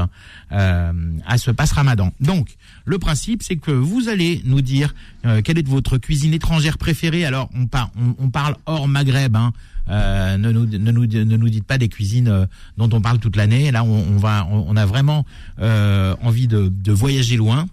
euh, 0.51 0.93
à 1.25 1.37
ce 1.37 1.51
passe 1.51 1.71
Ramadan. 1.71 2.11
Donc 2.19 2.55
le 2.85 2.97
principe 2.99 3.43
c'est 3.43 3.57
que 3.57 3.71
vous 3.71 4.09
allez 4.09 4.41
nous 4.45 4.61
dire 4.61 4.93
euh, 5.25 5.41
quelle 5.41 5.57
est 5.57 5.67
votre 5.67 5.97
cuisine 5.97 6.33
étrangère 6.33 6.77
préférée. 6.77 7.25
Alors 7.25 7.49
on, 7.55 7.67
par, 7.67 7.91
on, 8.19 8.29
parle 8.29 8.55
hors 8.65 8.87
Maghreb. 8.87 9.35
Hein. 9.35 9.53
Euh, 9.89 10.37
ne, 10.37 10.51
nous, 10.51 10.65
ne, 10.65 10.91
nous, 10.91 11.05
ne 11.05 11.37
nous 11.37 11.49
dites 11.49 11.65
pas 11.65 11.77
des 11.77 11.89
cuisines 11.89 12.27
euh, 12.27 12.45
dont 12.77 12.89
on 12.93 13.01
parle 13.01 13.19
toute 13.19 13.35
l'année. 13.35 13.71
Là, 13.71 13.83
on, 13.83 14.13
on 14.13 14.17
va, 14.17 14.47
on, 14.49 14.75
a 14.75 14.85
vraiment 14.85 15.25
euh, 15.59 16.15
envie 16.21 16.47
de, 16.47 16.69
de 16.69 16.91
voyager 16.91 17.35
loin. 17.35 17.65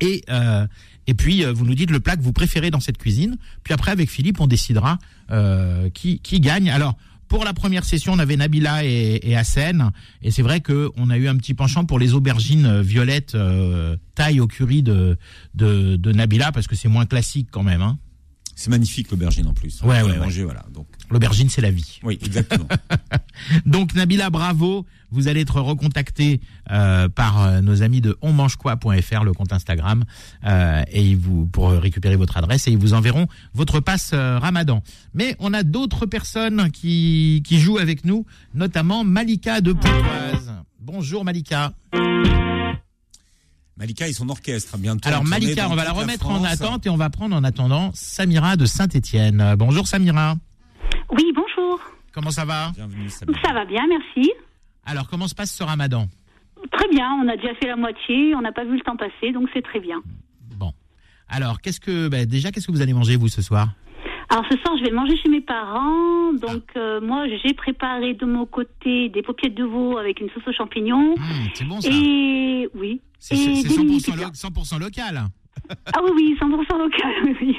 Et, 0.00 0.22
euh, 0.28 0.66
et 1.06 1.14
puis, 1.14 1.44
vous 1.44 1.64
nous 1.64 1.74
dites 1.74 1.90
le 1.90 2.00
plat 2.00 2.16
que 2.16 2.22
vous 2.22 2.32
préférez 2.32 2.70
dans 2.70 2.80
cette 2.80 2.98
cuisine. 2.98 3.36
Puis 3.62 3.74
après, 3.74 3.90
avec 3.90 4.10
Philippe, 4.10 4.40
on 4.40 4.46
décidera 4.46 4.98
euh, 5.30 5.88
qui, 5.90 6.18
qui 6.20 6.40
gagne. 6.40 6.70
Alors, 6.70 6.96
pour 7.28 7.44
la 7.44 7.52
première 7.52 7.84
session, 7.84 8.12
on 8.12 8.18
avait 8.18 8.36
Nabila 8.36 8.84
et, 8.84 9.20
et. 9.22 9.34
Et 10.22 10.30
c'est 10.30 10.42
vrai 10.42 10.60
qu'on 10.60 11.10
a 11.10 11.16
eu 11.16 11.28
un 11.28 11.36
petit 11.36 11.54
penchant 11.54 11.84
pour 11.84 11.98
les 11.98 12.14
aubergines 12.14 12.66
euh, 12.66 12.82
violettes 12.82 13.34
euh, 13.34 13.96
taille 14.14 14.40
au 14.40 14.46
curry 14.46 14.82
de, 14.82 15.16
de, 15.54 15.96
de 15.96 16.12
Nabila, 16.12 16.52
parce 16.52 16.66
que 16.66 16.76
c'est 16.76 16.88
moins 16.88 17.06
classique 17.06 17.48
quand 17.50 17.62
même. 17.62 17.82
Hein. 17.82 17.98
C'est 18.56 18.70
magnifique 18.70 19.10
l'aubergine 19.10 19.46
en 19.46 19.54
plus. 19.54 19.82
Ouais, 19.82 20.02
ouais, 20.02 20.18
manger, 20.18 20.44
voilà. 20.44 20.64
Donc, 20.72 20.86
L'aubergine, 21.10 21.48
c'est 21.48 21.60
la 21.60 21.70
vie. 21.70 22.00
oui, 22.02 22.18
exactement. 22.22 22.66
Donc 23.66 23.94
Nabila, 23.94 24.30
bravo. 24.30 24.86
Vous 25.10 25.28
allez 25.28 25.40
être 25.42 25.60
recontacté 25.60 26.40
euh, 26.72 27.08
par 27.08 27.40
euh, 27.40 27.60
nos 27.60 27.82
amis 27.82 28.00
de 28.00 28.16
onmangequoi.fr, 28.20 29.22
le 29.22 29.32
compte 29.32 29.52
Instagram, 29.52 30.04
euh, 30.44 30.82
et 30.90 31.04
ils 31.04 31.16
vous 31.16 31.46
pour 31.46 31.70
récupérer 31.70 32.16
votre 32.16 32.36
adresse 32.36 32.66
et 32.66 32.72
ils 32.72 32.78
vous 32.78 32.94
enverront 32.94 33.28
votre 33.54 33.78
passe 33.78 34.10
euh, 34.12 34.38
Ramadan. 34.40 34.82
Mais 35.12 35.36
on 35.38 35.54
a 35.54 35.62
d'autres 35.62 36.06
personnes 36.06 36.70
qui 36.72 37.42
qui 37.44 37.60
jouent 37.60 37.78
avec 37.78 38.04
nous, 38.04 38.26
notamment 38.54 39.04
Malika 39.04 39.60
de 39.60 39.72
Pontoise. 39.72 40.52
Bonjour 40.80 41.24
Malika. 41.24 41.72
Malika 43.76 44.06
et 44.06 44.12
son 44.12 44.28
orchestre, 44.28 44.78
bientôt. 44.78 45.08
Alors 45.08 45.24
Malika, 45.24 45.68
on 45.68 45.74
va 45.74 45.84
la 45.84 45.92
remettre 45.92 46.28
en 46.28 46.44
attente 46.44 46.86
et 46.86 46.90
on 46.90 46.96
va 46.96 47.10
prendre 47.10 47.34
en 47.34 47.42
attendant 47.42 47.90
Samira 47.92 48.56
de 48.56 48.66
Saint-Étienne. 48.66 49.54
Bonjour 49.58 49.86
Samira. 49.88 50.34
Oui, 51.10 51.32
bonjour. 51.34 51.80
Comment 52.12 52.30
ça 52.30 52.44
va 52.44 52.70
Bienvenue, 52.76 53.08
Samira. 53.08 53.40
Ça 53.44 53.52
va 53.52 53.64
bien, 53.64 53.82
merci. 53.88 54.30
Alors 54.86 55.08
comment 55.08 55.26
se 55.26 55.34
passe 55.34 55.52
ce 55.52 55.64
Ramadan? 55.64 56.06
Très 56.72 56.88
bien, 56.88 57.08
on 57.22 57.28
a 57.28 57.36
déjà 57.36 57.52
fait 57.56 57.66
la 57.66 57.76
moitié, 57.76 58.34
on 58.36 58.40
n'a 58.42 58.52
pas 58.52 58.64
vu 58.64 58.74
le 58.76 58.80
temps 58.80 58.96
passer, 58.96 59.32
donc 59.32 59.48
c'est 59.52 59.62
très 59.62 59.80
bien. 59.80 60.00
Bon. 60.56 60.72
Alors, 61.28 61.60
qu'est-ce 61.60 61.80
que 61.80 62.08
bah, 62.08 62.24
déjà 62.26 62.52
qu'est-ce 62.52 62.66
que 62.68 62.72
vous 62.72 62.80
allez 62.80 62.94
manger 62.94 63.16
vous 63.16 63.28
ce 63.28 63.42
soir? 63.42 63.68
Alors 64.30 64.44
ce 64.50 64.56
soir, 64.58 64.74
je 64.78 64.84
vais 64.84 64.90
manger 64.90 65.16
chez 65.16 65.28
mes 65.28 65.40
parents, 65.42 66.32
donc 66.32 66.62
euh, 66.76 67.00
moi 67.00 67.26
j'ai 67.28 67.52
préparé 67.54 68.14
de 68.14 68.24
mon 68.24 68.46
côté 68.46 69.08
des 69.10 69.22
paupiètes 69.22 69.54
de 69.54 69.64
veau 69.64 69.98
avec 69.98 70.20
une 70.20 70.30
sauce 70.30 70.46
aux 70.46 70.52
champignons. 70.52 71.14
Hum, 71.14 71.48
C'est 71.54 71.64
bon 71.64 71.80
ça. 71.80 71.88
Et 71.92 72.68
oui. 72.74 73.00
C'est 73.26 73.36
et 73.36 73.62
c'est 73.62 73.68
des 73.68 73.78
mini 73.78 73.98
100%, 74.00 74.04
pizzas. 74.12 74.16
lo- 74.16 74.32
100% 74.60 74.78
local. 74.80 75.24
Ah 75.94 76.00
oui, 76.04 76.10
oui, 76.14 76.36
100% 76.38 76.78
local, 76.78 77.12
oui, 77.24 77.36
oui. 77.40 77.56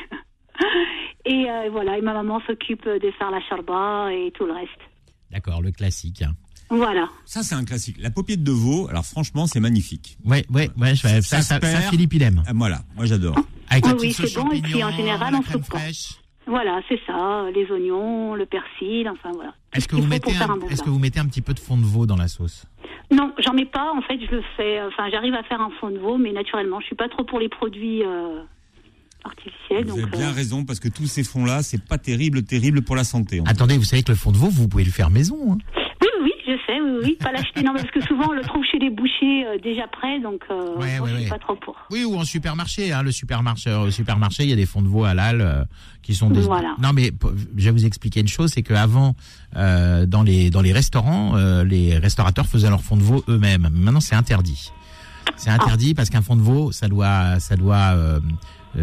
Et 1.26 1.50
euh, 1.50 1.70
voilà, 1.72 1.98
et 1.98 2.02
ma 2.02 2.14
maman 2.14 2.40
s'occupe 2.46 2.86
de 2.86 3.12
faire 3.18 3.32
la 3.32 3.42
charba 3.50 4.10
et 4.14 4.32
tout 4.38 4.46
le 4.46 4.54
reste. 4.54 4.70
D'accord, 5.32 5.62
le 5.64 5.72
classique. 5.72 6.24
Voilà. 6.70 7.10
Ça, 7.26 7.42
c'est 7.42 7.56
un 7.56 7.64
classique. 7.66 7.98
La 8.00 8.12
paupiette 8.12 8.44
de 8.44 8.52
veau, 8.52 8.88
alors 8.90 9.06
franchement, 9.06 9.48
c'est 9.48 9.60
magnifique. 9.60 10.18
Ouais, 10.24 10.46
ouais, 10.52 10.70
ouais. 10.78 10.94
je- 10.96 11.02
Ça, 11.08 11.22
ça, 11.22 11.42
ça, 11.42 11.60
perd. 11.60 11.84
Philippe 11.90 12.14
il 12.14 12.22
aime. 12.24 12.44
Ah, 12.48 12.52
voilà, 12.54 12.82
moi 12.96 13.06
j'adore. 13.06 13.36
Avec 13.70 13.86
Oui, 13.88 13.94
oui, 14.00 14.14
c'est 14.14 14.36
bon, 14.36 14.52
et 14.52 14.62
puis, 14.62 14.84
en 14.84 14.92
général, 14.92 15.34
on 15.36 15.42
se 15.42 15.58
fraîche. 15.64 16.10
Voilà, 16.48 16.80
c'est 16.88 17.00
ça, 17.08 17.46
les 17.56 17.66
oignons, 17.72 18.36
le 18.36 18.46
persil, 18.46 19.10
enfin 19.10 19.32
voilà. 19.34 19.56
Est-ce 19.74 19.86
ce 19.86 19.88
que 19.88 19.96
vous 19.96 20.06
mettez 20.06 20.36
un, 20.38 20.42
un 20.52 20.58
bon 20.58 20.68
que 20.68 20.90
vous 20.92 21.00
mettez 21.00 21.20
un 21.20 21.26
petit 21.26 21.42
peu 21.42 21.56
de 21.56 21.60
fond 21.60 21.76
de 21.76 21.84
veau 21.84 22.06
dans 22.06 22.16
la 22.18 22.28
sauce? 22.28 22.66
Non, 23.12 23.34
j'en 23.40 23.54
mets 23.54 23.66
pas. 23.66 23.92
En 23.96 24.02
fait, 24.02 24.20
je 24.20 24.36
le 24.36 24.44
fais. 24.58 24.82
Enfin, 24.82 25.10
j'arrive 25.12 25.34
à 25.34 25.44
faire 25.44 25.62
un 25.62 25.70
fond 25.80 25.90
de 25.90 25.98
veau, 25.98 26.18
mais 26.18 26.32
naturellement, 26.32 26.80
je 26.80 26.88
suis 26.88 26.96
pas 26.96 27.10
trop 27.10 27.24
pour 27.24 27.40
les 27.40 27.50
produits 27.50 28.04
euh, 28.04 28.42
artificiels. 29.24 29.86
Vous 29.86 29.96
donc, 29.98 30.08
avez 30.08 30.18
bien 30.18 30.30
euh, 30.30 30.34
raison, 30.34 30.66
parce 30.66 30.80
que 30.80 30.88
tous 30.90 31.06
ces 31.08 31.24
fonds-là, 31.24 31.62
c'est 31.64 31.84
pas 31.84 31.98
terrible, 31.98 32.44
terrible 32.44 32.82
pour 32.82 32.96
la 32.96 33.04
santé. 33.04 33.42
en 33.42 33.46
Attendez, 33.46 33.78
vous 33.78 33.84
savez 33.84 34.04
que 34.04 34.12
le 34.12 34.18
fond 34.18 34.32
de 34.32 34.38
veau, 34.38 34.48
vous 34.50 34.68
pouvez 34.68 34.84
le 34.84 34.92
faire 34.92 35.10
maison. 35.10 35.54
hein. 35.54 35.58
Je 36.48 36.52
sais. 36.68 36.80
Oui, 36.80 37.00
oui, 37.04 37.18
pas 37.20 37.32
l'acheter. 37.32 37.64
Non, 37.64 37.74
parce 37.74 37.90
que 37.90 38.02
souvent, 38.02 38.26
on 38.30 38.34
le 38.34 38.42
trouve 38.44 38.64
chez 38.72 38.78
les 38.78 38.90
bouchers 38.92 39.46
euh, 39.48 39.58
déjà 39.64 39.88
prêt, 39.88 40.20
donc 40.20 40.42
euh, 40.52 40.76
Ouais, 40.78 40.98
moi, 41.00 41.08
ouais, 41.08 41.10
je 41.10 41.16
suis 41.16 41.24
ouais. 41.24 41.30
pas 41.30 41.40
trop 41.40 41.56
pour. 41.56 41.76
Oui, 41.92 42.04
ou 42.06 42.16
en 42.18 42.24
supermarché. 42.24 42.94
Hein, 42.94 43.02
le 43.04 43.12
supermarché, 43.12 43.72
au 43.74 43.90
supermarché, 43.90 44.44
il 44.44 44.50
y 44.50 44.54
a 44.54 44.56
des 44.56 44.66
fonds 44.68 44.82
de 44.84 44.88
veau 44.88 45.06
halal 45.06 45.42
euh, 45.42 45.64
qui 46.04 46.14
sont 46.14 46.30
des. 46.30 46.42
Voilà. 46.42 46.76
Non, 46.82 46.92
mais 46.94 47.12
je 47.58 47.66
vais 47.66 47.72
vous 47.72 47.86
expliquer 47.86 48.20
une 48.20 48.28
chose, 48.28 48.52
c'est 48.54 48.62
qu'avant, 48.64 49.16
euh, 49.56 50.06
dans 50.06 50.22
les 50.24 50.50
dans 50.52 50.62
les 50.62 50.72
restaurants, 50.74 51.36
euh, 51.36 51.64
les 51.64 51.98
restaurateurs 51.98 52.46
faisaient 52.46 52.70
leur 52.70 52.82
fond 52.84 52.96
de 52.98 53.02
veau 53.04 53.24
eux-mêmes. 53.28 53.68
Maintenant, 53.74 54.00
c'est 54.00 54.16
interdit. 54.16 54.72
C'est 55.38 55.50
interdit 55.50 55.96
parce 55.96 56.12
qu'un 56.12 56.22
fond 56.22 56.36
de 56.36 56.42
veau, 56.42 56.72
ça 56.72 56.88
doit 56.88 57.40
ça 57.40 57.56
doit 57.56 57.94
euh, 57.96 58.20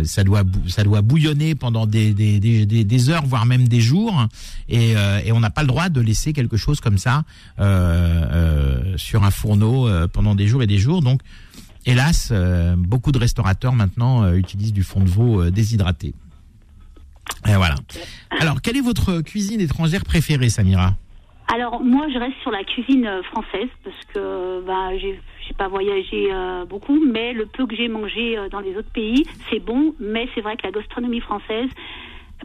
ça 0.05 0.24
doit 0.24 0.42
ça 0.68 0.85
doit 0.85 1.02
bouillonner 1.02 1.55
pendant 1.55 1.87
des 1.87 2.14
des, 2.14 2.40
des, 2.40 2.66
des- 2.85 3.09
heures 3.11 3.26
voire 3.26 3.46
même 3.46 3.68
des 3.68 3.81
jours. 3.81 4.26
Et, 4.68 4.96
euh, 4.96 5.20
et 5.24 5.33
on 5.33 5.40
n'a 5.40 5.50
pas 5.50 5.62
le 5.62 5.68
droit 5.68 5.88
de 5.88 6.00
laisser 6.00 6.33
quelque 6.33 6.57
chose 6.57 6.81
comme 6.81 6.98
ça 6.98 7.24
euh, 7.59 7.64
euh, 7.64 8.96
sur 8.96 9.24
un 9.24 9.31
fourneau 9.31 9.88
euh, 9.88 10.09
pendant 10.09 10.35
des 10.35 10.46
jours 10.46 10.62
et 10.62 10.66
des 10.66 10.78
jours. 10.78 11.02
Donc 11.02 11.20
hélas 11.85 12.28
euh, 12.31 12.74
beaucoup 12.76 13.12
de 13.12 13.18
restaurateurs 13.18 13.74
maintenant 13.74 14.22
euh, 14.22 14.35
utilisent 14.35 14.72
du 14.72 14.83
fond 14.85 15.00
de 15.00 15.09
veau 15.09 15.42
euh, 15.42 15.50
déshydraté. 15.50 16.14
Et 17.48 17.55
voilà. 17.57 17.76
Alors 18.40 18.61
quelle 18.62 18.76
est 18.76 18.83
votre 18.83 19.20
cuisine 19.20 19.61
étrangère 19.61 20.05
préférée 20.05 20.48
Samira? 20.50 20.96
Alors 21.55 21.83
moi, 21.83 22.07
je 22.12 22.19
reste 22.19 22.37
sur 22.43 22.51
la 22.51 22.65
cuisine 22.65 23.07
euh, 23.07 23.23
française 23.25 23.69
parce 23.85 23.97
que 24.15 24.65
bah, 24.67 24.97
j'ai 24.99 25.21
pas 25.59 25.69
voyagé 25.69 26.29
euh, 26.33 26.65
beaucoup, 26.65 26.99
mais 27.05 27.33
le 27.35 27.45
peu 27.47 27.67
que 27.67 27.77
j'ai 27.77 27.88
mangé 27.88 28.38
euh, 28.38 28.49
dans 28.49 28.61
les 28.61 28.75
autres 28.77 28.91
pays, 28.93 29.23
c'est 29.51 29.61
bon. 29.61 29.95
Mais 30.01 30.29
c'est 30.35 30.41
vrai 30.41 30.57
que 30.57 30.62
la 30.67 30.71
gastronomie 30.73 31.21
française, 31.21 31.69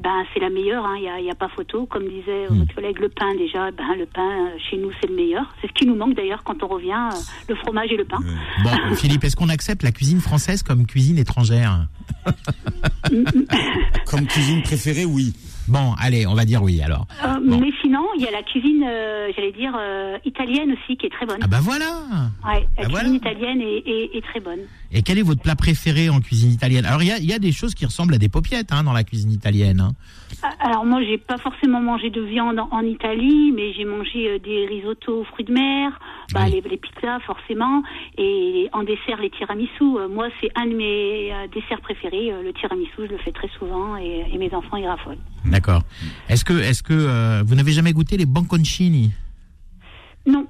ben 0.04 0.26
c'est 0.34 0.39
la 0.41 0.50
meilleure. 0.50 0.86
hein. 0.86 0.96
Il 0.98 1.04
y, 1.06 1.08
a, 1.10 1.20
il 1.20 1.26
y 1.26 1.32
a 1.32 1.36
pas 1.36 1.48
photo, 1.48 1.86
comme 1.86 2.04
disait 2.10 2.46
euh, 2.46 2.50
Mm. 2.52 2.60
votre 2.60 2.76
collègue. 2.76 3.00
Le 3.00 3.10
pain 3.10 3.34
déjà, 3.36 3.72
ben 3.72 3.96
le 3.98 4.06
pain 4.08 4.50
chez 4.70 4.78
nous 4.78 4.91
c'est 5.00 5.08
le 5.10 5.15
meilleur. 5.15 5.46
C'est 5.62 5.67
ce 5.67 5.74
qui 5.74 5.86
nous 5.88 5.96
manque 5.96 6.13
d'ailleurs 6.15 6.43
quand 6.43 6.62
on 6.63 6.67
revient, 6.67 7.10
euh, 7.13 7.17
le 7.48 7.56
fromage 7.56 7.91
et 7.91 7.98
le 7.98 8.06
pain. 8.06 8.20
Bon, 8.63 8.96
Philippe, 8.96 9.24
est-ce 9.24 9.36
qu'on 9.38 9.50
accepte 9.50 9.84
la 9.84 9.91
cuisine 9.91 10.20
française 10.20 10.63
comme 10.63 10.86
cuisine 10.86 11.17
étrangère? 11.17 11.88
Comme 14.06 14.26
cuisine 14.28 14.62
préférée, 14.63 15.06
oui. 15.06 15.34
Bon, 15.67 15.93
allez, 15.99 16.25
on 16.27 16.34
va 16.34 16.45
dire 16.45 16.63
oui 16.63 16.82
alors. 16.82 17.06
Euh, 17.23 17.36
Bon. 17.45 17.60
Mais 17.60 17.69
sinon, 17.82 18.06
il 18.17 18.23
y 18.23 18.27
a 18.27 18.32
la 18.32 18.43
cuisine, 18.43 18.84
euh, 18.88 19.30
j'allais 19.36 19.51
dire 19.51 19.73
euh, 19.77 20.17
italienne 20.25 20.71
aussi, 20.73 20.97
qui 20.97 21.06
est 21.06 21.10
très 21.10 21.25
bonne. 21.25 21.38
Ah 21.41 21.47
bah 21.47 21.60
voilà 21.62 21.86
Ouais, 22.45 22.62
la 22.77 22.84
Ah, 22.84 22.86
cuisine 22.86 22.89
voilà. 22.89 23.10
italienne 23.10 23.62
est, 23.62 23.84
est- 23.88 24.17
est 24.17 24.21
très 24.21 24.39
bonne. 24.39 24.60
Et 24.91 25.01
quel 25.01 25.17
est 25.19 25.21
votre 25.23 25.41
plat 25.41 25.56
préféré 25.56 26.10
en 26.10 26.19
cuisine 26.21 26.51
italienne? 26.51 26.86
Alors 26.86 27.01
il 27.03 27.08
y 27.10 27.12
a, 27.12 27.19
y 27.19 27.34
a 27.34 27.39
des 27.39 27.51
choses 27.51 27.75
qui 27.75 27.86
ressemblent 27.86 28.13
à 28.13 28.17
des 28.17 28.30
paupiettes 28.30 28.71
hein, 28.71 28.84
dans 28.84 28.93
la 28.93 29.03
cuisine 29.03 29.32
italienne. 29.32 29.80
hein. 29.82 29.91
Ah, 30.43 30.49
Alors 30.60 30.86
moi, 30.86 31.01
j'ai 31.03 31.17
pas 31.17 31.38
forcément 31.38 31.82
mangé 31.82 32.10
de 32.10 32.21
viande 32.21 32.60
en, 32.60 32.69
en 32.71 32.82
Italie, 32.82 33.51
mais 33.56 33.73
j'ai 33.73 33.86
mangé 33.86 34.39
des 34.39 34.65
risottos 34.67 35.21
aux 35.21 35.23
fruits 35.25 35.45
de 35.45 35.53
mer, 35.53 35.99
bah, 36.33 36.41
Oui. 36.45 36.51
les, 36.63 36.69
les 36.69 36.77
pizzas 36.77 37.19
forcément, 37.21 37.83
et 38.17 38.67
en 38.73 38.83
dessert 38.83 39.19
les 39.21 39.29
tiramisu. 39.29 39.71
Euh, 39.83 40.07
moi, 40.07 40.27
c'est 40.41 40.49
un 40.55 40.65
de 40.65 40.75
mes 40.75 41.33
euh, 41.33 41.47
desserts 41.53 41.81
préférés, 41.81 42.31
euh, 42.31 42.43
le 42.43 42.53
tiramisu. 42.53 42.91
Je 42.97 43.11
le 43.13 43.17
fais 43.19 43.31
très 43.31 43.49
souvent 43.57 43.97
et, 43.97 44.25
et 44.31 44.37
mes 44.37 44.53
enfants 44.53 44.77
y 44.77 44.85
raffolent. 44.87 45.17
D'accord. 45.45 45.81
Est-ce 46.29 46.43
que, 46.45 46.53
est-ce 46.53 46.83
que 46.83 46.93
euh, 46.93 47.43
vous 47.45 47.55
n'avez 47.55 47.71
jamais 47.71 47.93
goûté 47.93 48.17
les 48.17 48.25
banconcini 48.25 49.11
Non, 50.25 50.45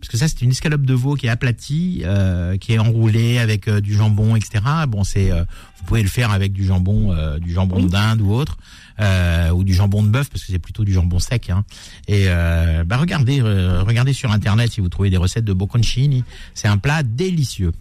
Parce 0.00 0.08
que 0.08 0.16
ça, 0.16 0.28
c'est 0.28 0.42
une 0.42 0.50
escalope 0.50 0.82
de 0.82 0.94
veau 0.94 1.14
qui 1.14 1.26
est 1.26 1.30
aplatie, 1.30 2.02
euh, 2.04 2.56
qui 2.56 2.72
est 2.72 2.78
enroulée 2.78 3.38
avec 3.38 3.68
euh, 3.68 3.80
du 3.80 3.94
jambon, 3.94 4.36
etc. 4.36 4.60
Bon, 4.88 5.04
c'est, 5.04 5.30
euh, 5.30 5.44
vous 5.78 5.84
pouvez 5.86 6.02
le 6.02 6.08
faire 6.08 6.30
avec 6.30 6.52
du 6.52 6.64
jambon, 6.64 7.12
euh, 7.12 7.38
du 7.38 7.52
jambon 7.52 7.82
d'Inde 7.82 8.20
ou 8.20 8.32
autre, 8.32 8.58
euh, 9.00 9.50
ou 9.50 9.64
du 9.64 9.74
jambon 9.74 10.02
de 10.02 10.08
bœuf, 10.08 10.28
parce 10.30 10.44
que 10.44 10.52
c'est 10.52 10.58
plutôt 10.58 10.84
du 10.84 10.92
jambon 10.92 11.18
sec. 11.18 11.50
Hein. 11.50 11.64
Et 12.06 12.24
euh, 12.28 12.84
bah 12.84 12.96
regardez, 12.96 13.40
euh, 13.40 13.82
regardez 13.82 14.12
sur 14.12 14.30
internet 14.30 14.72
si 14.72 14.80
vous 14.80 14.88
trouvez 14.88 15.10
des 15.10 15.16
recettes 15.16 15.44
de 15.44 15.52
bocconcini. 15.52 16.24
C'est 16.54 16.68
un 16.68 16.78
plat 16.78 17.02
délicieux. 17.02 17.72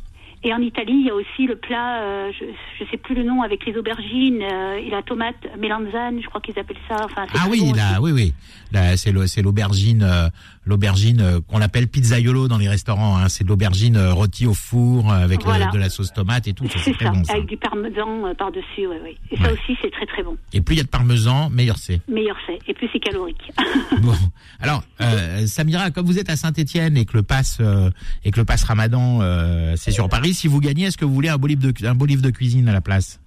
Et 0.44 0.54
en 0.54 0.60
Italie, 0.60 0.94
il 1.02 1.08
y 1.08 1.10
a 1.10 1.16
aussi 1.16 1.48
le 1.48 1.56
plat, 1.56 2.02
euh, 2.04 2.32
je 2.40 2.84
ne 2.84 2.90
sais 2.90 2.98
plus 2.98 3.16
le 3.16 3.24
nom, 3.24 3.42
avec 3.42 3.66
les 3.66 3.76
aubergines 3.76 4.42
euh, 4.42 4.76
et 4.78 4.90
la 4.90 5.02
tomate 5.02 5.36
mélanzane, 5.60 6.22
je 6.22 6.28
crois 6.28 6.42
qu'ils 6.42 6.58
appellent 6.60 6.78
ça. 6.88 6.98
Enfin, 7.06 7.26
Ah 7.34 7.48
oui, 7.50 7.60
bon 7.62 7.74
là, 7.74 8.00
oui, 8.02 8.12
oui. 8.12 8.34
Là, 8.72 8.98
c'est 8.98 9.12
l'aubergine, 9.42 10.04
euh, 10.04 10.30
l'aubergine 10.66 11.22
euh, 11.22 11.40
qu'on 11.48 11.62
appelle 11.62 11.88
pizzaiolo 11.88 12.48
dans 12.48 12.58
les 12.58 12.68
restaurants. 12.70 13.18
Hein. 13.18 13.30
C'est 13.30 13.44
de 13.44 13.50
l'aubergine 13.50 13.96
euh, 13.98 14.14
rôtie 14.14 14.46
au 14.46 14.54
four 14.54 15.12
avec 15.12 15.44
le- 15.44 15.72
de 15.74 15.78
la 15.78 15.90
sauce 15.90 16.12
tomate 16.14 16.48
et 16.48 16.54
tout. 16.54 16.66
C'est 16.70 16.94
ça, 16.94 17.12
bon. 17.12 17.24
Ça. 17.24 17.34
avec 17.34 17.46
du 17.48 17.58
parmesan 17.58 18.34
par-dessus, 18.38 18.88
oui, 18.88 18.98
oui. 19.04 19.18
Et 19.32 19.38
ça 19.38 19.52
aussi, 19.52 19.78
c'est 19.82 19.92
très 19.92 20.06
très 20.06 20.24
bon. 20.24 20.38
Et 20.54 20.62
plus 20.62 20.76
il 20.76 20.78
y 20.78 20.82
a 20.82 20.84
de 20.84 20.90
parmesan, 20.90 21.50
meilleur 21.50 21.78
c'est. 21.78 22.02
Meilleur 22.10 22.36
c'est. 22.46 22.60
Et 22.68 22.74
plus 22.74 22.90
c'est 22.94 23.00
calorique. 23.00 23.52
Bon, 24.02 24.14
alors 24.60 24.84
euh, 25.02 25.48
Samira, 25.48 25.90
comme 25.92 26.06
vous 26.06 26.20
êtes 26.20 26.30
à 26.30 26.36
Saint-Étienne 26.36 26.98
et 26.98 27.06
que 27.06 27.16
le 27.18 27.24
pass 27.24 27.58
euh, 27.62 27.90
et 28.24 28.32
que 28.32 28.40
le 28.40 28.46
pass 28.46 28.64
Ramadan 28.64 29.20
euh, 29.22 29.74
c'est 29.76 29.92
sur 29.92 30.08
Paris, 30.10 30.34
si 30.38 30.48
vous 30.48 30.60
gagnez, 30.60 30.86
est-ce 30.86 30.98
que 30.98 31.06
vous 31.06 31.14
voulez 31.14 31.30
un 31.30 31.38
beau 31.38 31.48
livre 31.48 31.62
de 31.70 31.86
un 31.88 31.96
beau 31.96 32.06
livre 32.06 32.22
de 32.22 32.30
cuisine 32.30 32.68
à 32.70 32.74
la 32.74 32.82
place? 32.82 33.20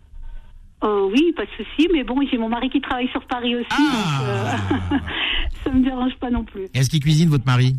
Euh, 0.82 1.10
oui, 1.12 1.32
pas 1.36 1.44
de 1.44 1.50
souci, 1.58 1.88
mais 1.92 2.04
bon, 2.04 2.16
j'ai 2.30 2.38
mon 2.38 2.48
mari 2.48 2.70
qui 2.70 2.80
travaille 2.80 3.08
sur 3.08 3.22
Paris 3.26 3.54
aussi, 3.54 3.66
Ah. 3.70 4.56
donc 4.58 4.92
euh, 4.92 4.96
ça 5.64 5.70
me 5.70 5.84
dérange 5.84 6.14
pas 6.20 6.30
non 6.30 6.44
plus. 6.44 6.68
Est-ce 6.72 6.88
qu'il 6.88 7.00
cuisine 7.00 7.28
votre 7.28 7.44
mari? 7.44 7.76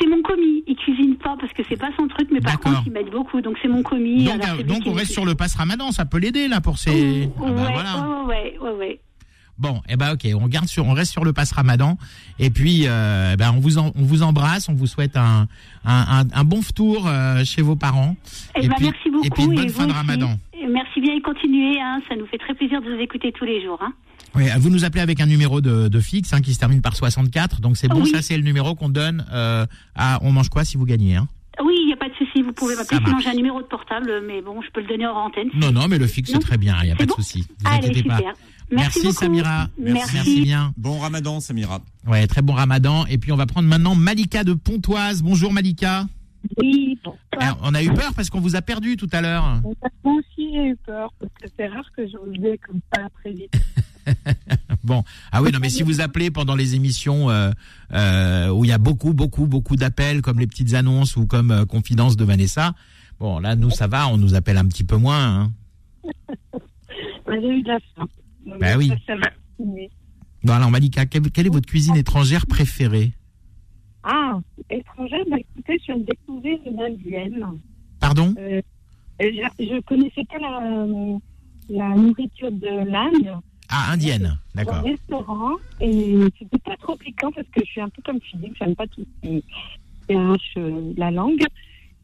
C'est 0.00 0.06
mon 0.08 0.20
commis, 0.20 0.64
il 0.66 0.74
cuisine 0.76 1.14
pas 1.16 1.36
parce 1.40 1.52
que 1.52 1.62
c'est 1.68 1.76
pas 1.78 1.90
son 1.96 2.08
truc, 2.08 2.28
mais 2.32 2.40
par 2.40 2.58
contre 2.58 2.82
il 2.86 2.92
m'aide 2.92 3.08
beaucoup, 3.10 3.40
donc 3.40 3.56
c'est 3.62 3.68
mon 3.68 3.82
commis. 3.84 4.24
Donc, 4.24 4.42
alors 4.44 4.58
euh, 4.58 4.62
donc 4.64 4.82
on 4.84 4.92
reste 4.92 5.12
sur 5.12 5.24
le 5.24 5.34
pass 5.36 5.54
Ramadan, 5.54 5.92
ça 5.92 6.04
peut 6.04 6.18
l'aider 6.18 6.48
là 6.48 6.60
pour 6.60 6.76
ses. 6.76 7.30
Ah 7.38 7.42
Ouais, 7.44 7.50
bah, 7.52 7.70
voilà. 7.72 8.24
ouais, 8.26 8.58
ouais, 8.60 8.68
ouais, 8.70 8.76
ouais. 8.78 9.00
Bon, 9.58 9.80
eh 9.88 9.96
ben 9.96 10.12
ok, 10.12 10.26
on 10.38 10.46
garde 10.48 10.66
sur, 10.68 10.86
on 10.86 10.92
reste 10.92 11.12
sur 11.12 11.24
le 11.24 11.32
pass 11.32 11.52
Ramadan 11.52 11.96
et 12.38 12.50
puis 12.50 12.82
euh, 12.86 13.30
eh 13.32 13.36
ben 13.36 13.52
on 13.56 13.60
vous 13.60 13.78
en- 13.78 13.90
on 13.94 14.02
vous 14.02 14.22
embrasse, 14.22 14.68
on 14.68 14.74
vous 14.74 14.86
souhaite 14.86 15.16
un 15.16 15.48
un, 15.84 16.20
un, 16.20 16.24
un 16.32 16.44
bon 16.44 16.60
tour 16.74 17.06
euh, 17.06 17.42
chez 17.44 17.62
vos 17.62 17.74
parents 17.76 18.16
Eh 18.54 18.68
ben, 18.68 18.74
puis 18.76 18.84
merci 18.86 19.10
beaucoup. 19.10 19.24
et 19.26 19.30
puis 19.30 19.44
une 19.44 19.54
bonne 19.54 19.66
et 19.66 19.68
fin 19.70 19.84
de 19.86 19.90
aussi. 19.92 19.96
Ramadan. 19.98 20.38
Et 20.52 20.66
Merci 20.66 21.00
bien 21.00 21.14
et 21.14 21.20
continuez, 21.22 21.80
hein, 21.80 22.00
ça 22.08 22.16
nous 22.16 22.26
fait 22.26 22.38
très 22.38 22.52
plaisir 22.54 22.82
de 22.82 22.86
vous 22.94 23.00
écouter 23.00 23.32
tous 23.32 23.44
les 23.44 23.62
jours. 23.64 23.78
Hein. 23.82 23.92
Oui, 24.34 24.44
vous 24.58 24.68
nous 24.68 24.84
appelez 24.84 25.00
avec 25.00 25.20
un 25.20 25.26
numéro 25.26 25.60
de, 25.62 25.88
de 25.88 26.00
fixe 26.00 26.32
hein, 26.34 26.40
qui 26.42 26.52
se 26.52 26.58
termine 26.58 26.82
par 26.82 26.94
64, 26.96 27.60
donc 27.62 27.76
c'est 27.78 27.88
bon, 27.88 28.02
Oui. 28.02 28.10
ça 28.10 28.20
c'est 28.20 28.36
le 28.36 28.42
numéro 28.42 28.74
qu'on 28.74 28.88
donne 28.90 29.24
euh, 29.32 29.64
à 29.94 30.18
on 30.22 30.32
mange 30.32 30.50
quoi 30.50 30.64
si 30.64 30.76
vous 30.76 30.84
gagnez 30.84 31.16
hein. 31.16 31.28
Oui, 31.64 31.74
il 31.80 31.86
n'y 31.86 31.92
a 31.92 31.96
pas 31.96 32.08
de 32.08 32.14
souci, 32.14 32.42
vous 32.42 32.52
pouvez 32.52 32.76
m'appeler, 32.76 33.00
sinon 33.04 33.18
j'ai 33.18 33.30
un 33.30 33.34
numéro 33.34 33.60
de 33.62 33.66
portable, 33.66 34.22
mais 34.26 34.42
bon, 34.42 34.60
je 34.62 34.70
peux 34.70 34.80
le 34.80 34.86
donner 34.88 35.06
hors 35.06 35.16
antenne. 35.16 35.48
Non 35.54 35.72
non, 35.72 35.88
mais 35.88 35.98
le 35.98 36.06
fixe 36.06 36.30
c'est 36.30 36.38
très 36.38 36.58
bien, 36.58 36.76
il 36.82 36.88
y 36.88 36.92
a 36.92 36.96
pas 36.96 37.06
bon 37.06 37.14
de 37.14 37.22
souci. 37.22 37.46
Vous 37.60 37.70
Allez, 37.70 37.88
inquiétez 37.88 38.08
pas. 38.08 38.16
super. 38.18 38.34
Merci. 38.70 39.12
Samira. 39.12 39.68
Merci. 39.78 40.14
Merci 40.14 40.40
bien. 40.42 40.72
Bon 40.76 40.98
ramadan, 40.98 41.40
Samira. 41.40 41.80
Ouais, 42.06 42.26
très 42.26 42.42
bon 42.42 42.52
Ramadan 42.52 43.06
et 43.06 43.16
puis 43.18 43.32
on 43.32 43.36
va 43.36 43.46
prendre 43.46 43.68
maintenant 43.68 43.94
Malika 43.94 44.44
de 44.44 44.54
Pontoise. 44.54 45.22
Bonjour 45.22 45.52
Malika. 45.52 46.06
Oui, 46.58 46.98
bon. 47.04 47.14
Alors, 47.38 47.58
on 47.62 47.74
a 47.74 47.82
eu 47.82 47.92
peur 47.92 48.12
parce 48.14 48.30
qu'on 48.30 48.40
vous 48.40 48.56
a 48.56 48.62
perdu 48.62 48.96
tout 48.96 49.08
à 49.12 49.20
l'heure. 49.20 49.60
Moi 50.04 50.14
aussi, 50.14 50.52
j'ai 50.52 50.68
eu 50.68 50.76
peur, 50.76 51.12
parce 51.18 51.32
que 51.40 51.48
c'est 51.56 51.66
rare 51.66 51.84
que 51.96 52.06
je 52.06 52.16
revienne 52.16 52.56
comme 52.66 52.80
ça 52.94 53.02
très 53.20 53.32
vite. 53.32 53.52
Bon, 54.84 55.02
ah 55.32 55.42
oui, 55.42 55.50
non, 55.52 55.58
mais 55.60 55.68
si 55.68 55.82
vous 55.82 56.00
appelez 56.00 56.30
pendant 56.30 56.54
les 56.54 56.76
émissions 56.76 57.28
euh, 57.28 57.50
euh, 57.92 58.48
où 58.50 58.64
il 58.64 58.68
y 58.68 58.72
a 58.72 58.78
beaucoup, 58.78 59.12
beaucoup, 59.12 59.46
beaucoup 59.46 59.76
d'appels, 59.76 60.22
comme 60.22 60.40
les 60.40 60.46
petites 60.46 60.74
annonces 60.74 61.16
ou 61.16 61.26
comme 61.26 61.50
euh, 61.50 61.64
Confidence 61.64 62.16
de 62.16 62.24
Vanessa, 62.24 62.74
bon, 63.20 63.38
là, 63.38 63.56
nous, 63.56 63.70
ça 63.70 63.86
va, 63.86 64.08
on 64.08 64.16
nous 64.16 64.34
appelle 64.34 64.58
un 64.58 64.66
petit 64.66 64.84
peu 64.84 64.96
moins. 64.96 65.24
Hein. 65.24 65.52
Mais 67.28 67.40
J'ai 67.40 67.48
eu 67.48 67.62
de 67.62 67.68
la 67.68 67.78
faim. 67.94 68.06
Bah 68.60 68.76
oui. 68.76 68.88
ça, 69.06 69.14
ça. 69.20 69.30
Bon, 69.58 70.52
alors, 70.52 70.70
Malika, 70.70 71.06
quelle, 71.06 71.30
quelle 71.30 71.46
est 71.46 71.50
votre 71.50 71.66
cuisine 71.66 71.96
étrangère 71.96 72.46
préférée? 72.46 73.12
Ah, 74.02 74.38
étrangère, 74.70 75.24
bah 75.28 75.36
écoutez, 75.38 75.78
je 75.80 75.92
viens 75.92 75.98
de 75.98 76.04
découvrir 76.04 76.58
une 76.64 76.80
indienne. 76.80 77.44
Pardon? 77.98 78.34
Euh, 78.38 78.60
je, 79.18 79.26
je 79.58 79.80
connaissais 79.80 80.24
pas 80.24 80.38
la, 80.38 81.18
la 81.68 81.96
nourriture 81.96 82.52
de 82.52 82.88
l'Inde 82.88 83.40
Ah, 83.68 83.92
indienne, 83.92 84.38
d'accord. 84.54 84.82
restaurant 84.82 85.56
et 85.80 86.18
c'était 86.38 86.58
pas 86.58 86.76
trop 86.76 86.96
piquant 86.96 87.32
parce 87.32 87.46
que 87.48 87.60
je 87.64 87.70
suis 87.70 87.80
un 87.80 87.88
peu 87.88 88.02
comme 88.02 88.20
Philippe, 88.20 88.54
j'aime 88.58 88.76
pas 88.76 88.86
tout 88.86 89.04
ce 89.22 89.28
qui 89.28 89.44
arrache 90.14 90.54
euh, 90.56 90.92
la 90.96 91.10
langue. 91.10 91.44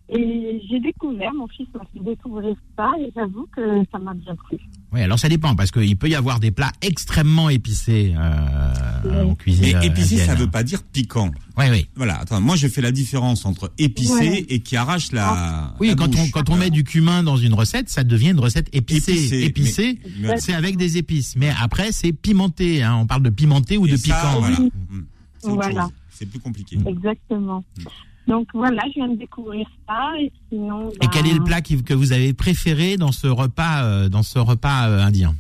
Et 0.09 0.61
j'ai 0.69 0.79
découvert, 0.81 1.33
mon 1.33 1.47
fils 1.49 1.67
m'a 1.75 1.81
fait 1.93 2.01
découvrir 2.05 2.55
ça 2.77 2.91
et 3.01 3.11
j'avoue 3.17 3.47
que 3.55 3.83
ça 3.91 3.99
m'a 3.99 4.13
bien 4.13 4.35
plu. 4.49 4.59
Oui, 4.93 5.01
alors 5.01 5.19
ça 5.19 5.29
dépend, 5.31 5.55
parce 5.55 5.71
qu'il 5.71 5.97
peut 5.97 6.09
y 6.09 6.15
avoir 6.15 6.39
des 6.39 6.51
plats 6.51 6.73
extrêmement 6.83 7.49
épicés 7.49 8.15
euh, 8.15 9.25
en 9.25 9.35
cuisine 9.35 9.65
Mais 9.69 9.75
euh, 9.77 9.81
épicé, 9.81 10.17
ça 10.19 10.33
indienne. 10.33 10.39
veut 10.47 10.51
pas 10.51 10.65
dire 10.65 10.83
piquant. 10.83 11.31
Oui, 11.57 11.65
oui. 11.71 11.89
Voilà, 11.97 12.19
attends, 12.21 12.41
moi 12.43 12.57
je 12.57 12.69
fais 12.69 12.83
la 12.83 12.93
différence 12.93 13.47
entre 13.47 13.73
épicé 13.79 14.13
Ouais. 14.13 14.47
et 14.51 14.61
qui 14.61 14.77
arrache 14.77 15.13
la. 15.13 15.73
Oui, 15.81 15.89
la 15.89 15.95
quand 15.95 16.15
on, 16.15 16.29
quand 16.29 16.51
on 16.51 16.57
met 16.57 16.69
du 16.71 16.85
cumin 16.85 17.23
dans 17.23 17.39
une 17.39 17.55
recette, 17.55 17.89
ça 17.89 18.05
devient 18.05 18.31
une 18.31 18.41
recette 18.41 18.69
épicée. 18.75 19.13
Épicée, 19.13 19.45
Épicée, 19.45 19.99
mais- 20.21 20.37
c'est 20.39 20.53
avec 20.55 20.77
des 20.77 20.99
épices. 20.99 21.37
Mais 21.37 21.53
après, 21.63 21.91
c'est 21.93 22.13
pimenté. 22.13 22.83
Hein. 22.83 22.97
On 23.01 23.07
parle 23.07 23.23
de 23.23 23.31
pimenté 23.31 23.79
ou 23.79 23.87
Et 23.87 23.93
de 23.93 23.97
ça, 23.97 24.03
piquant. 24.15 24.41
voilà. 24.41 24.57
Oui. 24.61 24.73
Mm. 24.91 25.01
C'est 25.39 25.49
Voilà. 25.51 25.89
plus 26.31 26.39
compliqué. 26.41 26.79
Exactement. 26.87 27.65
Donc 28.29 28.49
voilà, 28.55 28.83
je 28.89 28.95
viens 28.95 29.09
de 29.09 29.17
découvrir 29.17 29.67
ça 29.89 30.13
et 30.21 30.31
sinon. 30.49 30.91
Et 31.03 31.07
quel 31.13 31.27
est 31.27 31.35
le 31.35 31.43
plat 31.45 31.61
qui- 31.61 31.83
que 31.83 31.95
vous 31.95 32.13
avez 32.13 32.33
préféré 32.33 32.97
dans 32.97 33.13
ce 33.13 33.27
repas, 33.27 33.85
euh, 33.85 34.09
dans 34.09 34.23
ce 34.23 34.39
repas 34.39 34.89
euh, 34.89 35.01
indien 35.03 35.35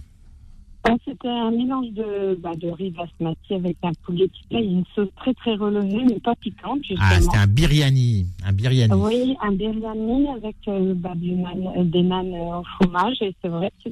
bah, 0.84 0.90
C'était 1.04 1.28
un 1.28 1.52
mélange 1.52 1.90
de, 1.92 2.34
bah, 2.42 2.56
de 2.56 2.68
riz 2.70 2.90
basmati 2.90 3.54
avec 3.54 3.76
un 3.84 3.92
poulet 4.04 4.26
tikka 4.28 4.58
et 4.60 4.64
une 4.64 4.82
sauce 4.96 5.08
très 5.16 5.32
très 5.34 5.54
relevée 5.54 6.02
mais 6.08 6.18
pas 6.18 6.34
piquante 6.34 6.80
justement. 6.80 6.98
Ah, 7.08 7.20
c'était 7.20 7.38
un 7.38 7.46
biryani. 7.46 8.26
Un 8.44 8.52
biryani. 8.52 8.92
Oui, 8.94 9.36
un 9.40 9.52
biryani 9.52 10.26
avec 10.36 10.56
euh, 10.66 10.94
du 11.14 11.32
nan- 11.34 11.68
euh, 11.76 11.84
des 11.84 12.02
nanes 12.02 12.32
au 12.34 12.64
fromage 12.64 13.16
et 13.20 13.32
c'est 13.40 13.48
vrai 13.48 13.70
que 13.84 13.90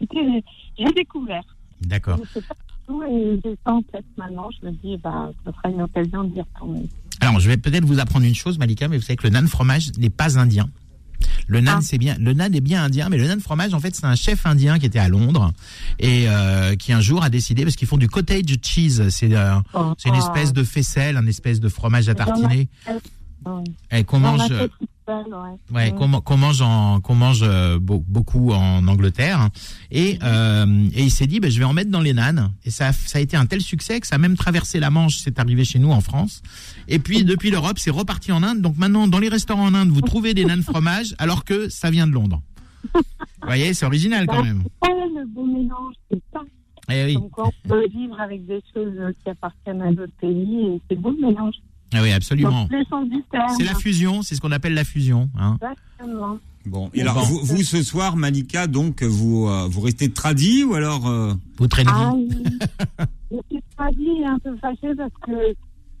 c'était, 0.00 0.44
j'ai 0.76 0.92
découvert. 0.92 1.44
D'accord. 1.82 2.18
Je 2.34 2.40
sais 2.40 2.46
pas 2.48 2.54
tout 2.88 3.02
et 3.04 3.38
j'ai 3.44 3.56
ça 3.64 3.72
en 3.74 3.82
tête 3.82 4.04
maintenant. 4.16 4.48
Je 4.60 4.66
me 4.66 4.72
dis, 4.72 4.96
bah, 4.96 5.30
ce 5.46 5.52
sera 5.52 5.68
une 5.70 5.82
occasion 5.82 6.24
de 6.24 6.30
dire 6.30 6.46
quand 6.58 6.66
même. 6.66 6.88
Alors, 7.20 7.40
je 7.40 7.48
vais 7.48 7.56
peut-être 7.56 7.84
vous 7.84 7.98
apprendre 7.98 8.24
une 8.26 8.34
chose, 8.34 8.58
Malika, 8.58 8.88
mais 8.88 8.96
vous 8.96 9.02
savez 9.02 9.16
que 9.16 9.24
le 9.24 9.30
nan 9.30 9.46
fromage 9.48 9.90
n'est 9.98 10.10
pas 10.10 10.38
indien. 10.38 10.68
Le 11.48 11.60
nan, 11.60 11.76
Ah. 11.78 11.82
c'est 11.82 11.98
bien. 11.98 12.16
Le 12.20 12.32
nan 12.32 12.54
est 12.54 12.60
bien 12.60 12.84
indien, 12.84 13.08
mais 13.08 13.16
le 13.16 13.26
nan 13.26 13.40
fromage, 13.40 13.74
en 13.74 13.80
fait, 13.80 13.96
c'est 13.96 14.04
un 14.04 14.14
chef 14.14 14.46
indien 14.46 14.78
qui 14.78 14.86
était 14.86 14.98
à 14.98 15.08
Londres 15.08 15.52
et 15.98 16.26
euh, 16.28 16.76
qui 16.76 16.92
un 16.92 17.00
jour 17.00 17.22
a 17.24 17.30
décidé 17.30 17.64
parce 17.64 17.74
qu'ils 17.74 17.88
font 17.88 17.96
du 17.96 18.08
cottage 18.08 18.42
cheese. 18.62 19.08
C'est 19.10 19.34
euh, 19.34 19.54
Oh, 19.74 19.94
c'est 19.98 20.10
une 20.10 20.14
espèce 20.14 20.52
de 20.52 20.62
faisselle, 20.62 21.16
une 21.16 21.28
espèce 21.28 21.58
de 21.60 21.68
fromage 21.68 22.08
à 22.08 22.14
tartiner 22.14 22.68
et 23.90 24.04
qu'on 24.04 24.20
mange. 24.20 24.52
Seule, 25.08 25.34
ouais. 25.34 25.74
Ouais, 25.74 25.90
Mm. 25.92 26.20
qu'on 26.22 26.36
mange 26.36 26.60
en 26.62 27.00
qu'on 27.00 27.14
mange 27.14 27.40
euh, 27.42 27.78
beau- 27.78 28.04
beaucoup 28.06 28.52
en 28.52 28.86
Angleterre 28.86 29.48
et 29.90 30.18
euh, 30.22 30.88
et 30.94 31.02
il 31.04 31.10
s'est 31.10 31.26
dit 31.26 31.40
ben 31.40 31.50
je 31.50 31.58
vais 31.58 31.64
en 31.64 31.72
mettre 31.72 31.90
dans 31.90 32.00
les 32.02 32.12
nanes 32.12 32.52
et 32.64 32.70
ça 32.70 32.88
a, 32.88 32.92
ça 32.92 33.18
a 33.18 33.22
été 33.22 33.36
un 33.36 33.46
tel 33.46 33.60
succès 33.62 33.98
que 34.00 34.06
ça 34.06 34.16
a 34.16 34.18
même 34.18 34.36
traversé 34.36 34.80
la 34.80 34.90
Manche, 34.90 35.16
c'est 35.16 35.38
arrivé 35.38 35.64
chez 35.64 35.78
nous 35.78 35.90
en 35.90 36.00
France 36.02 36.42
et 36.88 36.98
puis 36.98 37.24
depuis 37.24 37.50
l'Europe 37.50 37.78
c'est 37.78 37.90
reparti 37.90 38.32
en 38.32 38.42
Inde 38.42 38.60
donc 38.60 38.76
maintenant 38.76 39.08
dans 39.08 39.18
les 39.18 39.28
restaurants 39.30 39.66
en 39.66 39.74
Inde 39.74 39.88
vous 39.88 40.02
trouvez 40.02 40.34
des 40.34 40.44
nanes 40.44 40.62
fromage 40.62 41.14
alors 41.18 41.44
que 41.44 41.68
ça 41.68 41.90
vient 41.90 42.06
de 42.06 42.12
Londres. 42.12 42.42
Vous 42.94 43.02
voyez, 43.42 43.74
c'est 43.74 43.86
original 43.86 44.26
quand 44.26 44.42
même. 44.44 44.62
Le 44.82 45.26
beau 45.26 45.44
mélange, 45.46 45.94
c'est 46.10 46.20
ça. 46.32 46.40
Eh 46.90 47.04
oui, 47.06 47.14
Donc 47.14 47.32
on 47.38 47.50
peut 47.68 47.86
vivre 47.88 48.18
avec 48.20 48.46
des 48.46 48.62
choses 48.72 48.94
qui 49.22 49.30
appartiennent 49.30 49.82
à 49.82 49.92
d'autres 49.92 50.12
pays 50.20 50.60
et 50.66 50.80
c'est 50.88 50.96
beau 50.96 51.10
le 51.10 51.26
mélange. 51.26 51.54
Ah 51.94 52.02
oui 52.02 52.12
absolument. 52.12 52.68
C'est 53.56 53.64
la 53.64 53.74
fusion, 53.74 54.22
c'est 54.22 54.34
ce 54.34 54.40
qu'on 54.40 54.52
appelle 54.52 54.74
la 54.74 54.84
fusion. 54.84 55.30
Hein. 55.38 55.58
Exactement. 55.62 56.38
Bon, 56.66 56.90
et 56.92 57.02
Bon. 57.02 57.10
alors 57.10 57.24
vous, 57.24 57.40
vous, 57.44 57.62
ce 57.62 57.82
soir, 57.82 58.16
Malika, 58.16 58.66
donc 58.66 59.02
vous 59.02 59.46
euh, 59.48 59.66
vous 59.70 59.80
restez 59.80 60.10
tradie 60.10 60.64
ou 60.64 60.74
alors 60.74 61.06
euh, 61.08 61.32
Vous 61.56 61.66
traînez. 61.66 61.90
Ah 61.92 62.12
oui. 62.14 62.28
Je 63.30 63.36
suis 63.50 63.62
pas 63.76 63.90
dit 63.92 64.24
un 64.26 64.38
peu 64.38 64.56
fâchée 64.58 64.94
parce 64.96 65.12
que 65.26 65.32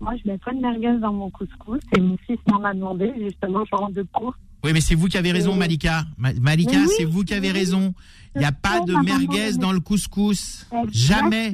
moi 0.00 0.14
je 0.22 0.30
mets 0.30 0.38
pas 0.38 0.52
de 0.52 0.60
merguez 0.60 0.98
dans 1.00 1.12
mon 1.12 1.30
couscous 1.30 1.80
et 1.96 2.00
mon 2.00 2.16
fils 2.26 2.38
m'en 2.50 2.62
a 2.64 2.74
demandé 2.74 3.12
justement 3.18 3.64
je 3.70 3.76
rentre 3.76 3.94
de 3.94 4.02
cours. 4.12 4.34
Oui, 4.64 4.72
mais 4.72 4.80
c'est 4.80 4.96
vous 4.96 5.06
qui 5.06 5.16
avez 5.16 5.30
raison, 5.30 5.52
Oui. 5.52 5.58
Malika. 5.58 6.04
Ma- 6.16 6.32
Malika, 6.34 6.78
oui, 6.78 6.88
c'est 6.96 7.04
vous 7.04 7.22
qui 7.22 7.32
avez 7.32 7.52
oui. 7.52 7.58
raison. 7.58 7.94
Il 8.34 8.40
n'y 8.40 8.44
a 8.44 8.50
pas 8.52 8.80
de 8.80 8.92
merguez 8.92 9.52
le 9.52 9.58
dans 9.58 9.70
le 9.70 9.78
couscous. 9.78 10.66
Jamais. 10.90 11.52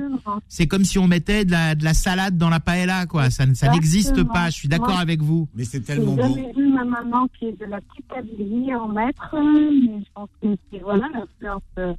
C'est 0.49 0.67
comme 0.67 0.85
si 0.85 0.99
on 0.99 1.07
mettait 1.07 1.45
de 1.45 1.51
la, 1.53 1.75
de 1.75 1.85
la 1.85 1.93
salade 1.93 2.39
dans 2.39 2.49
la 2.49 2.61
paella, 2.61 3.05
quoi. 3.05 3.29
Ça, 3.29 3.45
ne- 3.45 3.53
ça 3.55 3.71
n'existe 3.71 4.23
pas. 4.25 4.47
Je 4.49 4.55
suis 4.57 4.69
d'accord 4.69 4.99
avec 4.99 5.21
vous. 5.21 5.49
Mais 5.55 5.65
c'est 5.65 5.79
J'ai 5.79 5.85
tellement 5.85 6.15
beau. 6.15 6.23
jamais 6.23 6.53
vu 6.57 6.67
ma 6.73 6.85
maman 6.85 7.27
qui 7.39 7.47
est 7.47 7.61
de 7.61 7.67
la 7.67 7.81
petite 7.83 8.07
Kabylie 8.09 8.75
en 8.75 8.89
maître, 8.89 9.35
mais 9.35 10.01
je 10.01 10.07
pense 10.15 10.29
que 10.43 10.49
c'est 10.73 10.79
voilà 10.81 11.07
l'influence 11.13 11.97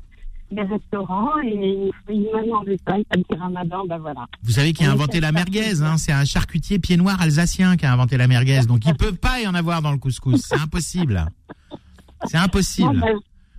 des 0.52 0.62
restaurants 0.62 1.40
et 1.44 1.90
il 2.10 2.28
m'a 2.34 2.42
demandé 2.44 2.78
ça, 2.88 2.98
il 2.98 3.04
dit 3.18 3.38
Ramadan, 3.40 3.86
ben 3.88 3.98
voilà. 3.98 4.26
Vous 4.44 4.52
savez 4.52 4.74
qui 4.74 4.86
a 4.86 4.92
inventé 4.92 5.20
la 5.20 5.28
ça. 5.30 5.34
merguez, 5.34 5.82
hein. 5.82 5.98
C'est 5.98 6.12
un 6.12 6.26
charcutier 6.26 6.80
pied 6.80 6.98
noir 6.98 7.20
alsacien 7.22 7.78
qui 7.78 7.86
a 7.86 7.92
inventé 7.94 8.16
la 8.18 8.28
merguez. 8.28 8.62
Donc 8.68 8.86
il 8.86 8.94
peut 8.96 9.12
pas 9.14 9.42
y 9.42 9.48
en 9.48 9.56
avoir 9.56 9.82
dans 9.82 9.92
le 9.92 9.98
couscous. 9.98 10.42
C'est 10.48 10.60
impossible. 10.60 11.26
C'est 12.28 12.38
Non, 12.38 12.44
impossible. 12.44 13.00
ben, 13.00 13.18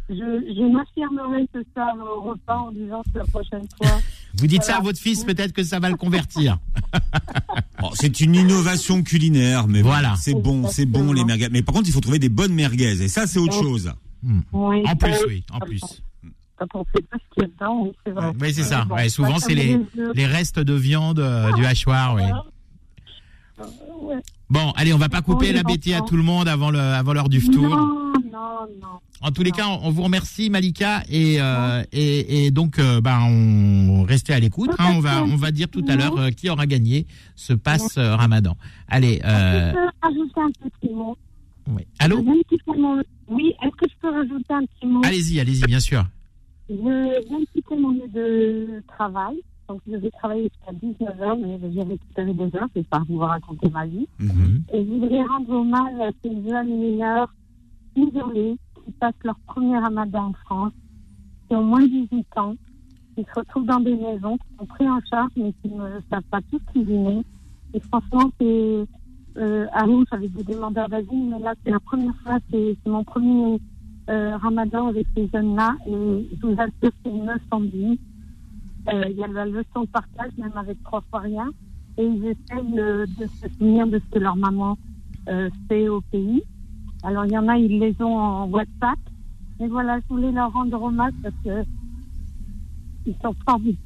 je 0.09 0.15
je 0.15 0.73
m'affirmerai 0.73 1.49
ce 1.53 1.61
soir 1.75 1.95
au 1.99 2.31
repas 2.31 2.57
en 2.59 2.71
disant 2.73 3.03
que 3.13 3.19
la 3.19 3.25
prochaine 3.25 3.67
fois. 3.77 3.99
Vous 4.39 4.47
dites 4.47 4.63
ça 4.63 4.77
à 4.77 4.81
votre 4.81 4.99
fils, 5.01 5.25
peut-être 5.25 5.53
que 5.53 5.63
ça 5.65 5.81
va 5.81 5.89
le 5.91 5.97
convertir. 5.97 6.59
Bon, 7.81 7.91
c'est 7.95 8.21
une 8.21 8.35
innovation 8.35 9.03
culinaire, 9.03 9.67
mais 9.67 9.83
bon, 9.83 9.89
Voilà. 9.89 10.15
c'est 10.17 10.35
bon, 10.35 10.69
c'est 10.69 10.85
bon 10.87 11.13
les 11.13 11.25
merguez. 11.25 11.49
Mais 11.51 11.63
par 11.63 11.75
contre, 11.75 11.89
il 11.89 11.93
faut 11.93 12.01
trouver 12.01 12.19
des 12.19 12.29
bonnes 12.29 12.53
merguez, 12.55 13.03
et 13.03 13.09
ça, 13.09 13.27
c'est 13.27 13.39
autre 13.39 13.55
chose. 13.55 13.93
Oui, 14.53 14.83
En 14.87 14.95
plus, 14.97 15.15
oui, 15.27 15.45
en 15.53 15.59
plus. 15.61 15.81
Quand 16.59 16.67
on 16.75 16.85
sait 16.95 17.03
pas 17.03 17.17
ce 17.19 17.35
qu'il 17.35 17.43
y 17.43 17.47
a 17.47 17.49
dedans, 17.49 17.83
oui, 17.85 17.93
c'est 18.05 18.13
vrai. 18.13 18.33
Oui, 18.41 18.53
c'est 18.55 18.63
ça. 18.63 18.85
Bon, 18.87 18.95
Ouais, 18.95 19.09
souvent, 19.11 19.39
c'est 19.39 19.55
les, 19.55 19.79
les 20.15 20.27
restes 20.27 20.59
de 20.59 20.73
viande 20.75 21.19
euh, 21.21 21.53
du 21.53 21.65
hachoir, 21.67 22.15
oui. 22.15 22.23
Ouais. 24.03 24.17
Bon, 24.51 24.71
allez, 24.77 24.93
on 24.93 24.99
va 24.99 25.09
pas 25.09 25.23
couper 25.23 25.47
les 25.49 25.53
l'appétit 25.55 25.95
à 25.95 26.01
tout 26.03 26.17
le 26.17 26.23
monde 26.23 26.47
avant 26.49 26.71
le, 26.71 26.79
avant 26.79 27.13
l'heure 27.15 27.29
du 27.29 27.41
tour. 27.49 27.69
Non, 27.69 28.13
non, 28.31 28.67
non. 28.83 28.89
En 29.23 29.31
tous 29.33 29.43
les 29.43 29.51
cas, 29.51 29.67
on 29.69 29.87
on 29.87 29.91
vous 29.91 30.03
remercie 30.03 30.51
Malika 30.51 31.03
et 31.09 31.39
euh, 31.41 31.83
et, 31.91 32.45
et 32.47 32.51
donc 32.51 32.79
euh, 32.79 33.01
bah 33.01 33.19
on 33.23 34.05
restez 34.07 34.35
à 34.35 34.41
l'écoute. 34.41 34.71
hein. 34.79 34.93
on 34.95 35.01
va 35.01 35.23
on 35.25 35.37
va 35.37 35.51
dire 35.53 35.69
tout 35.69 35.85
à 35.89 35.97
l'heure 35.97 36.19
euh, 36.19 36.31
qui 36.31 36.51
aura 36.51 36.67
gagné 36.67 37.07
ce 37.35 37.55
passe 37.55 37.97
Ramadan. 37.97 38.57
Allez, 38.89 39.21
euh, 39.25 39.71
Je 39.71 39.75
peux 39.75 39.91
rajouter 40.03 40.41
un 40.41 40.69
petit 40.69 40.93
mot? 40.95 41.17
ouais. 41.69 41.87
allô? 41.99 42.23
Oui, 43.29 43.55
est-ce 43.63 43.75
que 43.77 43.87
je 43.91 43.95
peux 44.01 44.11
rajouter 44.11 44.53
un 44.55 44.65
petit 44.67 44.87
mot? 44.87 45.01
Allez-y, 45.03 45.41
allez-y, 45.41 45.63
bien 45.65 45.81
sûr. 45.81 46.05
Je 46.69 46.75
viens 46.75 47.41
de 47.41 47.45
quitter 47.53 47.77
mon 47.77 47.91
lieu 47.91 48.09
de 48.09 48.83
travail. 48.89 49.41
Donc, 49.69 49.81
je 49.87 49.97
vais 49.97 50.11
travailler 50.11 50.45
jusqu'à 50.45 50.73
19h, 50.73 51.41
mais 51.41 51.73
j'ai 51.73 51.83
récupéré 51.83 52.33
des 52.35 52.57
heures, 52.57 52.69
c'est 52.75 52.87
pas 52.87 53.03
vous 53.09 53.19
raconter 53.19 53.69
ma 53.71 53.87
vie. 53.87 54.07
Mhm. 54.21 54.63
Et 54.73 54.85
je 54.85 54.91
voudrais 54.91 55.23
rendre 55.23 55.51
hommage 55.51 56.01
à 56.01 56.11
ces 56.23 56.31
jeunes 56.31 56.69
mineurs 56.69 57.35
isolés 57.97 58.57
qui 58.85 58.93
passent 58.93 59.15
leur 59.25 59.39
premier 59.47 59.79
ramadan 59.79 60.27
en 60.27 60.33
France, 60.45 60.73
qui 61.49 61.57
ont 61.57 61.65
moins 61.65 61.83
de 61.83 61.89
18 61.89 62.27
ans, 62.37 62.55
qui 63.17 63.25
se 63.25 63.41
retrouvent 63.41 63.67
dans 63.67 63.81
des 63.81 63.97
maisons, 63.97 64.37
qui 64.37 64.57
sont 64.59 64.67
pris 64.67 64.89
en 64.89 65.01
charge, 65.11 65.31
mais 65.37 65.53
qui 65.63 65.69
ne 65.69 66.01
savent 66.11 66.23
pas 66.31 66.41
tout 66.51 66.61
cuisiner. 66.73 67.23
Et 67.75 67.81
franchement, 67.81 68.31
c'est. 68.41 68.87
Euh, 69.39 69.67
avant, 69.73 70.03
j'avais 70.11 70.29
des 70.29 70.45
demandeurs 70.45 70.89
d'asile, 70.89 71.29
mais 71.29 71.39
là, 71.41 71.55
c'est 71.63 71.71
la 71.71 71.81
première 71.81 72.15
fois, 72.23 72.39
c'est 72.51 72.77
c'est 72.83 72.91
mon 72.91 73.05
premier 73.05 73.59
ramadan 74.09 74.89
avec 74.89 75.07
ces 75.15 75.29
jeunes-là. 75.33 75.77
Et 75.87 76.29
je 76.37 76.47
vous 76.47 76.57
assure, 76.59 76.93
leçon 77.05 77.61
de 77.61 77.71
vie. 77.71 77.99
Euh, 78.93 79.05
Il 79.11 79.17
y 79.17 79.25
a 79.25 79.27
la 79.27 79.47
leçon 79.47 79.83
de 79.83 79.87
partage, 79.87 80.33
même 80.39 80.53
avec 80.55 80.83
trois 80.85 81.03
fois 81.11 81.21
rien. 81.21 81.51
Et 81.99 82.05
ils 82.05 82.25
essayent 82.27 82.79
euh, 82.79 83.07
de 83.19 83.27
se 83.27 83.49
souvenir 83.49 83.87
de 83.87 83.99
ce 83.99 84.15
que 84.15 84.19
leur 84.19 84.37
maman 84.37 84.79
euh, 85.29 85.51
fait 85.69 85.89
au 85.89 86.01
pays. 86.01 86.43
Alors, 87.03 87.25
il 87.25 87.33
y 87.33 87.39
en 87.39 87.49
a, 87.49 87.57
ils 87.57 87.79
les 87.79 88.01
ont 88.01 88.17
en 88.17 88.49
WhatsApp. 88.49 88.99
Mais 89.59 89.69
voilà, 89.69 89.99
je 90.01 90.15
voulais 90.15 90.33
leur 90.33 90.53
rendre 90.53 90.81
hommage 90.81 91.15
parce 91.23 91.35
que 91.45 91.65
ils 93.07 93.15
sont 93.23 93.35
formidables. 93.45 93.86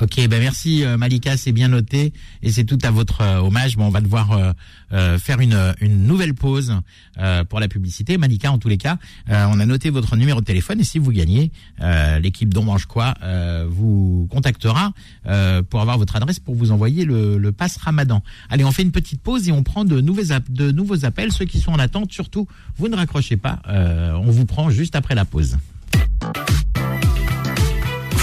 Ok, 0.00 0.16
ben 0.26 0.40
merci 0.40 0.84
euh, 0.84 0.96
Malika, 0.96 1.36
c'est 1.36 1.52
bien 1.52 1.68
noté 1.68 2.12
et 2.42 2.50
c'est 2.50 2.64
tout 2.64 2.78
à 2.82 2.90
votre 2.90 3.20
euh, 3.20 3.38
hommage. 3.40 3.76
Bon, 3.76 3.84
on 3.86 3.90
va 3.90 4.00
devoir 4.00 4.32
euh, 4.32 4.52
euh, 4.92 5.18
faire 5.18 5.38
une, 5.40 5.74
une 5.80 6.06
nouvelle 6.06 6.34
pause 6.34 6.74
euh, 7.18 7.44
pour 7.44 7.60
la 7.60 7.68
publicité. 7.68 8.16
Malika, 8.18 8.50
en 8.50 8.58
tous 8.58 8.68
les 8.68 8.78
cas, 8.78 8.96
euh, 9.28 9.46
on 9.50 9.60
a 9.60 9.66
noté 9.66 9.90
votre 9.90 10.16
numéro 10.16 10.40
de 10.40 10.44
téléphone 10.46 10.80
et 10.80 10.84
si 10.84 10.98
vous 10.98 11.12
gagnez, 11.12 11.52
euh, 11.82 12.18
l'équipe 12.18 12.52
dont 12.52 12.64
mange 12.64 12.86
quoi 12.86 13.14
euh, 13.22 13.66
vous 13.68 14.26
contactera 14.30 14.92
euh, 15.26 15.62
pour 15.62 15.80
avoir 15.82 15.98
votre 15.98 16.16
adresse 16.16 16.40
pour 16.40 16.54
vous 16.54 16.72
envoyer 16.72 17.04
le, 17.04 17.36
le 17.38 17.52
pass 17.52 17.76
Ramadan. 17.76 18.22
Allez, 18.48 18.64
on 18.64 18.72
fait 18.72 18.82
une 18.82 18.92
petite 18.92 19.20
pause 19.20 19.46
et 19.48 19.52
on 19.52 19.62
prend 19.62 19.84
de 19.84 20.00
app- 20.32 20.50
de 20.50 20.72
nouveaux 20.72 21.04
appels. 21.04 21.32
Ceux 21.32 21.44
qui 21.44 21.60
sont 21.60 21.70
en 21.72 21.78
attente, 21.78 22.10
surtout, 22.12 22.48
vous 22.76 22.88
ne 22.88 22.96
raccrochez 22.96 23.36
pas. 23.36 23.60
euh, 23.68 24.12
on 24.14 24.30
vous 24.30 24.46
prend 24.46 24.70
juste 24.70 24.96
après 24.96 25.14
la 25.14 25.24
pause. 25.26 25.58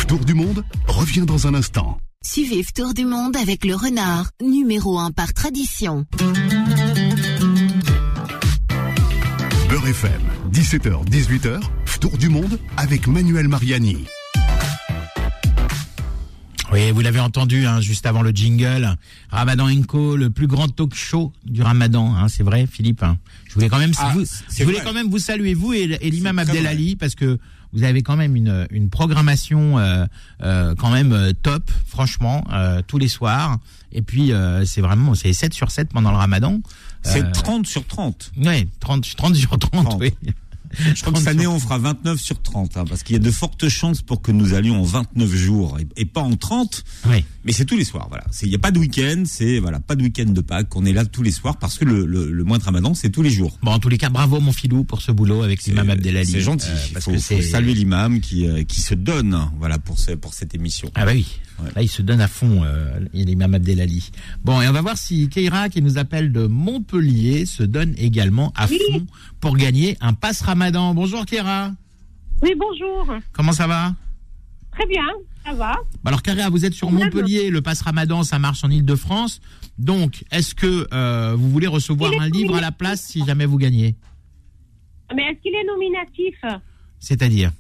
Tour 0.10 0.26
du 0.26 0.34
monde 0.34 0.63
revient 0.88 1.24
dans 1.24 1.45
un 1.45 1.54
instant. 1.54 2.00
Suivez 2.26 2.65
Tour 2.74 2.95
du 2.95 3.06
Monde 3.06 3.38
avec 3.38 3.63
le 3.63 3.76
renard, 3.76 4.32
numéro 4.41 4.98
1 4.98 5.12
par 5.12 5.36
tradition. 5.36 6.08
Beurre 9.69 9.88
FM, 9.88 10.22
17h, 10.52 11.06
18h, 11.08 11.62
Tour 12.02 12.17
du 12.17 12.30
monde 12.30 12.58
avec 12.76 13.06
Manuel 13.06 13.48
Mariani. 13.50 14.08
Oui, 16.71 16.91
vous 16.91 17.01
l'avez 17.01 17.19
entendu 17.19 17.65
hein, 17.65 17.82
juste 17.82 18.05
avant 18.05 18.21
le 18.21 18.29
jingle. 18.29 18.95
Ramadan 19.32 19.67
Enco, 19.69 20.15
le 20.15 20.29
plus 20.29 20.45
grand 20.45 20.67
talk 20.67 20.93
show 20.93 21.34
du 21.43 21.63
Ramadan, 21.63 22.13
hein, 22.15 22.27
c'est 22.27 22.43
vrai, 22.43 22.67
Philippe. 22.71 23.01
hein. 23.01 23.17
Je 23.47 23.55
voulais 23.55 23.69
quand 23.69 23.79
même, 23.79 23.91
Ah, 23.97 24.12
vous, 24.13 24.23
je 24.23 24.63
voulais 24.63 24.77
vrai. 24.77 24.86
quand 24.86 24.93
même 24.93 25.10
vous 25.10 25.17
saluer 25.17 25.55
vous 25.55 25.73
et, 25.73 25.97
et 25.99 26.12
l'imam 26.12 26.38
C'est 26.39 26.45
très 26.45 26.58
Abdel 26.60 26.67
Ali 26.67 26.95
parce 26.95 27.15
que 27.15 27.39
vous 27.73 27.84
avez 27.84 28.03
quand 28.03 28.15
même 28.15 28.36
une, 28.36 28.67
une 28.69 28.89
programmation 28.91 29.79
euh, 29.79 30.05
euh, 30.43 30.75
quand 30.75 30.91
même 30.91 31.12
euh, 31.12 31.34
top, 31.34 31.71
franchement, 31.88 32.45
euh, 32.53 32.84
tous 32.86 32.99
les 32.99 33.08
soirs. 33.08 33.58
Et 33.91 34.03
puis 34.03 34.32
euh, 34.32 34.63
c'est 34.63 34.82
vraiment 34.82 35.15
c'est 35.15 35.34
7 35.34 35.53
sur 35.55 35.71
7 35.71 35.89
pendant 35.91 36.12
le 36.12 36.17
Ramadan. 36.17 36.60
C'est 37.01 37.23
Euh, 37.25 37.32
30 37.32 37.65
sur 37.65 37.84
30. 37.88 38.32
Ouais, 38.38 38.67
30, 38.79 39.15
30 39.15 39.36
sur 39.36 39.58
30, 39.58 39.86
30. 39.86 39.97
oui. 40.01 40.13
Je 40.77 41.01
crois 41.01 41.13
que 41.13 41.19
cette 41.19 41.27
année, 41.29 41.47
on 41.47 41.60
fera 41.60 41.77
29 41.77 42.19
sur 42.19 42.41
30, 42.41 42.77
hein, 42.77 42.86
parce 42.88 43.03
qu'il 43.03 43.13
y 43.15 43.19
a 43.19 43.21
de 43.21 43.32
fortes 43.32 43.67
chances 43.69 44.01
pour 44.01 44.21
que 44.21 44.32
nous 44.32 44.53
allions 44.53 44.79
en 44.79 44.84
29 44.84 45.29
jours 45.36 45.77
et, 45.79 45.88
et 46.01 46.05
pas 46.05 46.21
en 46.21 46.36
30. 46.36 46.84
Oui. 47.10 47.23
Mais 47.43 47.51
c'est 47.53 47.65
tous 47.65 47.77
les 47.77 47.84
soirs, 47.86 48.08
voilà. 48.10 48.25
Il 48.43 48.49
n'y 48.49 48.55
a 48.55 48.60
pas 48.60 48.71
de 48.71 48.79
week-end, 48.79 49.23
c'est 49.25 49.60
voilà, 49.60 49.79
pas 49.79 49.95
de 49.95 50.03
week-end 50.03 50.25
de 50.29 50.41
Pâques. 50.41 50.75
On 50.75 50.86
est 50.86 50.93
là 50.93 51.05
tous 51.05 51.23
les 51.23 51.32
soirs 51.32 51.58
parce 51.58 51.77
que 51.77 51.86
le, 51.86 52.05
le, 52.05 52.32
le 52.32 52.43
mois 52.43 52.58
de 52.58 52.63
Ramadan, 52.63 52.93
c'est 52.93 53.10
tous 53.10 53.21
les 53.21 53.29
jours. 53.32 53.58
Bon, 53.63 53.71
en 53.71 53.79
tous 53.79 53.89
les 53.89 53.97
cas, 53.97 54.10
bravo 54.10 54.39
mon 54.39 54.51
filou 54.51 54.84
pour 54.84 55.01
ce 55.01 55.12
boulot 55.12 55.41
avec 55.41 55.63
l'imam 55.63 55.88
C'est- 55.88 55.91
Abdel 55.93 56.17
Ali. 56.17 56.32
C'est 56.32 56.41
gentil. 56.41 56.67
Euh, 56.69 56.93
parce 56.93 57.05
faut, 57.05 57.12
que 57.12 57.17
faut 57.19 57.41
saluer 57.41 57.73
l'imam 57.73 58.19
qui, 58.19 58.47
euh, 58.47 58.63
qui 58.63 58.82
se 58.82 58.93
donne, 58.93 59.38
voilà, 59.58 59.79
pour, 59.79 59.97
ce, 59.99 60.12
pour 60.12 60.34
cette 60.34 60.53
émission. 60.53 60.91
Ah 60.95 61.05
bah 61.05 61.12
oui. 61.13 61.25
Là, 61.76 61.82
il 61.82 61.88
se 61.88 62.02
donne 62.02 62.22
à 62.22 62.28
fond, 62.28 62.63
euh, 62.63 63.00
l'imam 63.13 63.54
Abdelali. 63.54 64.12
Bon, 64.43 64.62
et 64.62 64.67
on 64.67 64.72
va 64.72 64.82
voir 64.82 64.98
si 64.98 65.30
Keira, 65.30 65.69
qui 65.69 65.82
nous 65.82 65.98
appelle 65.98 66.32
de 66.32 66.48
Montpellier, 66.48 67.45
se 67.45 67.63
donne 67.63 67.93
également 67.98 68.52
à 68.56 68.67
fond 68.67 69.06
pour 69.39 69.58
gagner 69.58 69.98
un 70.02 70.13
passe 70.13 70.41
Ramadan. 70.41 70.93
Bonjour 70.93 71.26
Keira. 71.26 71.72
Oui, 72.41 72.54
bonjour. 72.58 73.15
Comment 73.34 73.52
ça 73.52 73.67
va? 73.67 73.95
Très 74.72 74.88
bien, 74.88 75.06
ça 75.45 75.54
va. 75.54 75.76
Alors 76.06 76.22
Keira, 76.22 76.50
vous 76.50 76.65
êtes 76.65 76.74
sur. 76.74 76.89
Montpellier, 76.91 77.50
le 77.50 77.62
passe 77.62 77.82
Ramadan, 77.82 78.24
ça 78.24 78.39
marche 78.39 78.63
en 78.63 78.69
Ile-de-France. 78.69 79.41
Donc, 79.78 80.24
est-ce 80.32 80.56
que 80.56 80.88
euh, 80.93 81.36
vous 81.38 81.50
voulez 81.50 81.67
recevoir 81.67 82.12
un 82.19 82.30
livre 82.30 82.56
à 82.56 82.62
la 82.62 82.72
place 82.72 83.02
si 83.02 83.26
jamais 83.26 83.45
vous 83.45 83.58
gagnez? 83.58 83.95
Mais 85.15 85.24
est-ce 85.24 85.41
qu'il 85.41 85.54
est 85.56 85.65
nominatif? 85.65 86.36
C'est-à-dire? 87.00 87.52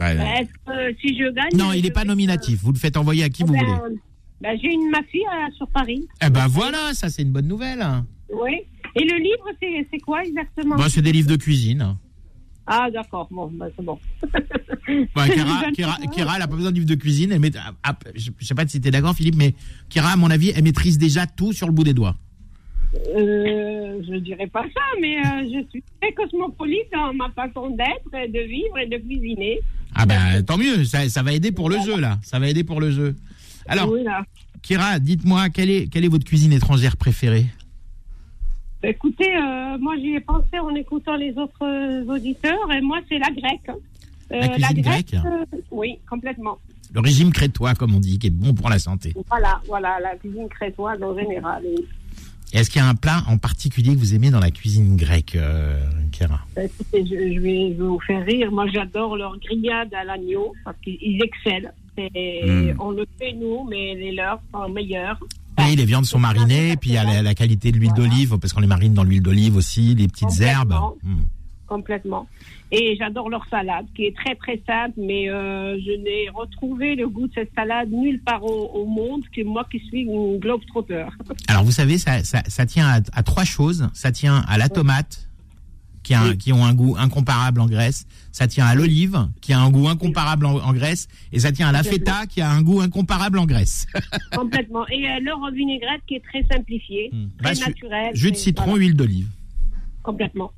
Bah, 0.00 0.14
Bah, 0.14 0.24
Est-ce 0.40 0.48
que 0.94 0.98
si 1.00 1.16
je 1.16 1.30
gagne. 1.30 1.50
Non, 1.56 1.72
il 1.72 1.82
n'est 1.82 1.90
pas 1.90 2.04
nominatif. 2.04 2.60
Vous 2.62 2.72
le 2.72 2.78
faites 2.78 2.96
envoyer 2.96 3.22
à 3.24 3.28
qui 3.28 3.44
vous 3.44 3.52
Ben, 3.52 3.64
voulez. 3.64 3.96
ben, 4.40 4.58
J'ai 4.60 4.72
une 4.72 4.90
ma 4.90 5.02
fille 5.04 5.20
euh, 5.26 5.52
sur 5.56 5.68
Paris. 5.68 6.08
Eh 6.26 6.30
ben 6.30 6.46
voilà, 6.48 6.92
ça 6.94 7.08
c'est 7.10 7.22
une 7.22 7.30
bonne 7.32 7.46
nouvelle. 7.46 7.84
Oui. 8.32 8.62
Et 8.96 9.04
le 9.04 9.18
livre, 9.18 9.44
c'est 9.62 9.86
c'est 9.92 9.98
quoi 10.00 10.24
exactement? 10.24 10.76
Bon, 10.76 10.88
c'est 10.88 11.02
des 11.02 11.12
livres 11.12 11.28
de 11.28 11.36
cuisine. 11.36 11.96
Ah, 12.66 12.88
d'accord. 12.92 13.28
Bon, 13.30 13.48
ben, 13.52 13.68
c'est 13.76 13.84
bon. 13.84 13.98
Bah, 15.14 15.28
Kira, 15.28 15.64
Je 15.68 15.72
Kira, 15.72 15.96
viens 15.98 16.06
de 16.06 16.10
Kira, 16.14 16.32
elle 16.34 16.40
n'a 16.40 16.48
pas 16.48 16.56
besoin 16.56 16.70
de 16.70 16.76
livres 16.76 16.88
de 16.88 16.94
cuisine. 16.94 17.32
Elle 17.32 17.40
met, 17.40 17.50
ah, 17.56 17.72
ah, 17.82 17.96
je 18.14 18.30
ne 18.30 18.34
sais 18.44 18.54
pas 18.54 18.66
si 18.66 18.80
tu 18.80 18.88
es 18.88 18.90
d'accord, 18.90 19.14
Philippe, 19.14 19.36
mais 19.36 19.54
Kira, 19.88 20.12
à 20.12 20.16
mon 20.16 20.30
avis, 20.30 20.52
elle 20.54 20.62
maîtrise 20.64 20.96
déjà 20.98 21.26
tout 21.26 21.52
sur 21.52 21.66
le 21.66 21.72
bout 21.72 21.84
des 21.84 21.94
doigts. 21.94 22.16
Euh, 23.16 24.02
je 24.08 24.16
dirais 24.18 24.46
pas 24.48 24.62
ça, 24.74 24.80
mais 25.00 25.18
euh, 25.18 25.44
je 25.44 25.68
suis 25.70 25.82
très 26.00 26.12
cosmopolite 26.12 26.90
dans 26.92 27.12
ma 27.14 27.30
façon 27.30 27.70
d'être, 27.70 28.10
de 28.32 28.40
vivre 28.48 28.78
et 28.78 28.86
de 28.86 28.96
cuisiner. 28.98 29.60
Ah 29.94 30.06
ben, 30.06 30.42
tant 30.44 30.56
mieux, 30.58 30.84
ça, 30.84 31.08
ça 31.08 31.22
va 31.22 31.32
aider 31.32 31.52
pour 31.52 31.68
le 31.68 31.80
jeu, 31.80 31.98
là. 32.00 32.18
Ça 32.22 32.38
va 32.38 32.48
aider 32.48 32.64
pour 32.64 32.80
le 32.80 32.90
jeu. 32.90 33.16
Alors, 33.66 33.90
Oui. 33.90 34.04
Kira, 34.62 34.98
dites-moi, 34.98 35.48
quelle 35.48 35.70
est, 35.70 35.86
quelle 35.88 36.04
est 36.04 36.08
votre 36.08 36.24
cuisine 36.26 36.52
étrangère 36.52 36.96
préférée? 36.96 37.46
Écoutez, 38.82 39.36
euh, 39.36 39.76
moi 39.78 39.94
j'y 39.98 40.14
ai 40.14 40.20
pensé 40.20 40.58
en 40.58 40.74
écoutant 40.74 41.16
les 41.16 41.32
autres 41.36 41.62
euh, 41.64 42.04
auditeurs, 42.14 42.70
et 42.72 42.80
moi 42.80 42.98
c'est 43.08 43.18
la 43.18 43.30
grecque. 43.30 43.68
Euh, 44.32 44.40
La 44.40 44.68
cuisine 44.68 44.82
grecque 44.82 45.14
euh, 45.14 45.44
Oui, 45.70 45.98
complètement. 46.08 46.58
Le 46.94 47.00
régime 47.00 47.30
crétois, 47.32 47.74
comme 47.74 47.94
on 47.94 48.00
dit, 48.00 48.18
qui 48.18 48.28
est 48.28 48.30
bon 48.30 48.54
pour 48.54 48.68
la 48.70 48.78
santé. 48.78 49.14
Voilà, 49.28 49.60
voilà, 49.66 50.00
la 50.00 50.16
cuisine 50.16 50.48
crétoise 50.48 51.02
en 51.02 51.14
général. 51.18 51.62
oui. 51.64 51.84
Est-ce 52.52 52.68
qu'il 52.70 52.80
y 52.80 52.84
a 52.84 52.88
un 52.88 52.94
plat 52.94 53.22
en 53.28 53.38
particulier 53.38 53.94
que 53.94 53.98
vous 54.00 54.14
aimez 54.14 54.30
dans 54.30 54.40
la 54.40 54.50
cuisine 54.50 54.96
grecque, 54.96 55.36
euh, 55.36 55.78
Kira 56.10 56.40
Bah, 56.56 56.64
Écoutez, 56.64 57.04
je, 57.06 57.34
je 57.34 57.40
vais 57.40 57.74
vous 57.78 58.00
faire 58.06 58.24
rire. 58.24 58.50
Moi, 58.50 58.66
j'adore 58.72 59.16
leur 59.16 59.38
grillade 59.38 59.92
à 59.94 60.04
l'agneau 60.04 60.52
parce 60.64 60.76
qu'ils 60.82 61.20
excellent. 61.22 61.70
Et 61.98 62.40
Mm. 62.44 62.76
On 62.80 62.92
le 62.92 63.04
fait 63.18 63.32
nous, 63.34 63.64
mais 63.68 63.94
les 63.94 64.12
leurs 64.12 64.40
sont 64.52 64.68
meilleurs. 64.70 65.18
Oui, 65.58 65.76
les 65.76 65.84
viandes 65.84 66.06
sont 66.06 66.18
marinées, 66.18 66.76
puis 66.80 66.90
il 66.90 66.94
y 66.94 66.98
a 66.98 67.04
la, 67.04 67.20
la 67.20 67.34
qualité 67.34 67.70
de 67.72 67.76
l'huile 67.76 67.92
d'olive, 67.92 68.38
parce 68.40 68.52
qu'on 68.54 68.60
les 68.60 68.66
marine 68.66 68.94
dans 68.94 69.04
l'huile 69.04 69.20
d'olive 69.22 69.56
aussi, 69.56 69.94
les 69.94 70.08
petites 70.08 70.40
herbes. 70.40 70.72
Complètement. 70.72 70.96
Hmm. 71.70 71.74
Complètement. 71.74 72.26
Et 72.72 72.96
j'adore 72.98 73.30
leur 73.30 73.46
salade, 73.48 73.86
qui 73.94 74.04
est 74.06 74.14
très 74.16 74.34
très 74.34 74.60
simple, 74.66 74.94
mais 74.98 75.30
euh, 75.30 75.76
je 75.80 75.92
n'ai 76.02 76.28
retrouvé 76.34 76.96
le 76.96 77.08
goût 77.08 77.28
de 77.28 77.32
cette 77.34 77.52
salade 77.54 77.90
nulle 77.90 78.20
part 78.20 78.44
au, 78.44 78.66
au 78.74 78.86
monde 78.86 79.22
que 79.34 79.42
moi 79.42 79.66
qui 79.70 79.78
suis 79.78 80.00
une 80.02 80.38
globe-trotteur. 80.38 81.12
Alors 81.48 81.64
vous 81.64 81.72
savez, 81.72 81.98
ça, 81.98 82.22
ça, 82.24 82.42
ça 82.48 82.66
tient 82.66 82.86
à, 82.88 83.00
à 83.12 83.22
trois 83.22 83.44
choses. 83.44 83.88
Ça 83.94 84.12
tient 84.12 84.44
à 84.48 84.58
la 84.58 84.68
tomate, 84.68 85.28
qui, 86.02 86.14
a 86.14 86.22
un- 86.22 86.36
qui 86.36 86.52
ont 86.52 86.64
un 86.64 86.74
goût 86.74 86.96
incomparable 86.98 87.60
en 87.60 87.66
Grèce. 87.66 88.06
Ça 88.32 88.46
tient 88.48 88.66
à 88.66 88.74
l'olive, 88.74 89.28
qui 89.40 89.52
a 89.52 89.60
un 89.60 89.70
goût 89.70 89.88
incomparable 89.88 90.46
en, 90.46 90.56
en 90.58 90.72
Grèce. 90.72 91.08
Et 91.32 91.40
ça 91.40 91.50
tient 91.52 91.68
à 91.68 91.72
la 91.72 91.82
feta, 91.82 92.26
qui 92.26 92.40
a 92.40 92.50
un 92.50 92.62
goût 92.62 92.80
incomparable 92.80 93.38
en 93.38 93.46
Grèce. 93.46 93.86
Complètement. 94.34 94.86
Et 94.88 95.08
euh, 95.08 95.20
leur 95.22 95.38
vinaigrette 95.52 96.02
qui 96.06 96.14
est 96.14 96.24
très 96.24 96.44
simplifiée, 96.50 97.10
Bah, 97.12 97.44
très 97.44 97.54
su- 97.56 97.68
naturelle. 97.68 98.10
Jus 98.14 98.30
de 98.32 98.36
citron, 98.36 98.64
voilà. 98.70 98.80
huile 98.80 98.94
d'olive. 98.96 99.28
Complètement. 100.02 100.52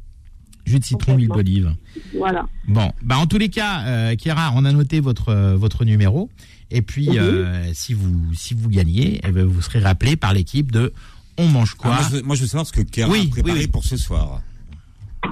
Jus 0.65 0.79
de 0.79 0.85
citron, 0.85 1.17
huile 1.17 1.29
d'olive. 1.29 1.75
Voilà. 2.17 2.47
Bon, 2.69 2.93
bah 3.03 3.19
en 3.19 3.27
tous 3.27 3.39
les 3.39 3.49
cas, 3.49 3.83
euh, 3.87 4.15
on 4.55 4.65
a 4.65 4.73
noté 4.73 5.01
votre 5.01 5.31
euh, 5.31 5.57
votre 5.57 5.85
numéro. 5.85 6.31
Et 6.71 6.81
puis, 6.83 7.09
Mhm. 7.11 7.17
euh, 7.19 7.71
si 7.75 7.93
vous 7.95 8.33
si 8.35 8.55
vous 8.55 8.69
gagnez, 8.69 9.21
eh 9.27 9.31
ben, 9.33 9.45
vous 9.45 9.61
serez 9.61 9.81
rappelé 9.81 10.17
par 10.17 10.33
l'équipe 10.33 10.71
de 10.73 10.93
On 11.39 11.49
mange 11.49 11.75
quoi 11.75 11.93
Ah, 11.93 12.01
moi, 12.01 12.09
je, 12.11 12.17
veux- 12.17 12.23
moi, 12.23 12.37
je 12.37 12.43
veux 12.43 12.47
savoir 12.47 12.67
ce 12.67 12.73
que 12.73 12.83
Kera 12.83 13.11
Oui, 13.11 13.27
a 13.27 13.31
préparé 13.31 13.53
oui, 13.55 13.61
oui. 13.65 13.67
pour 13.67 13.85
ce 13.85 13.97
soir. 13.97 14.41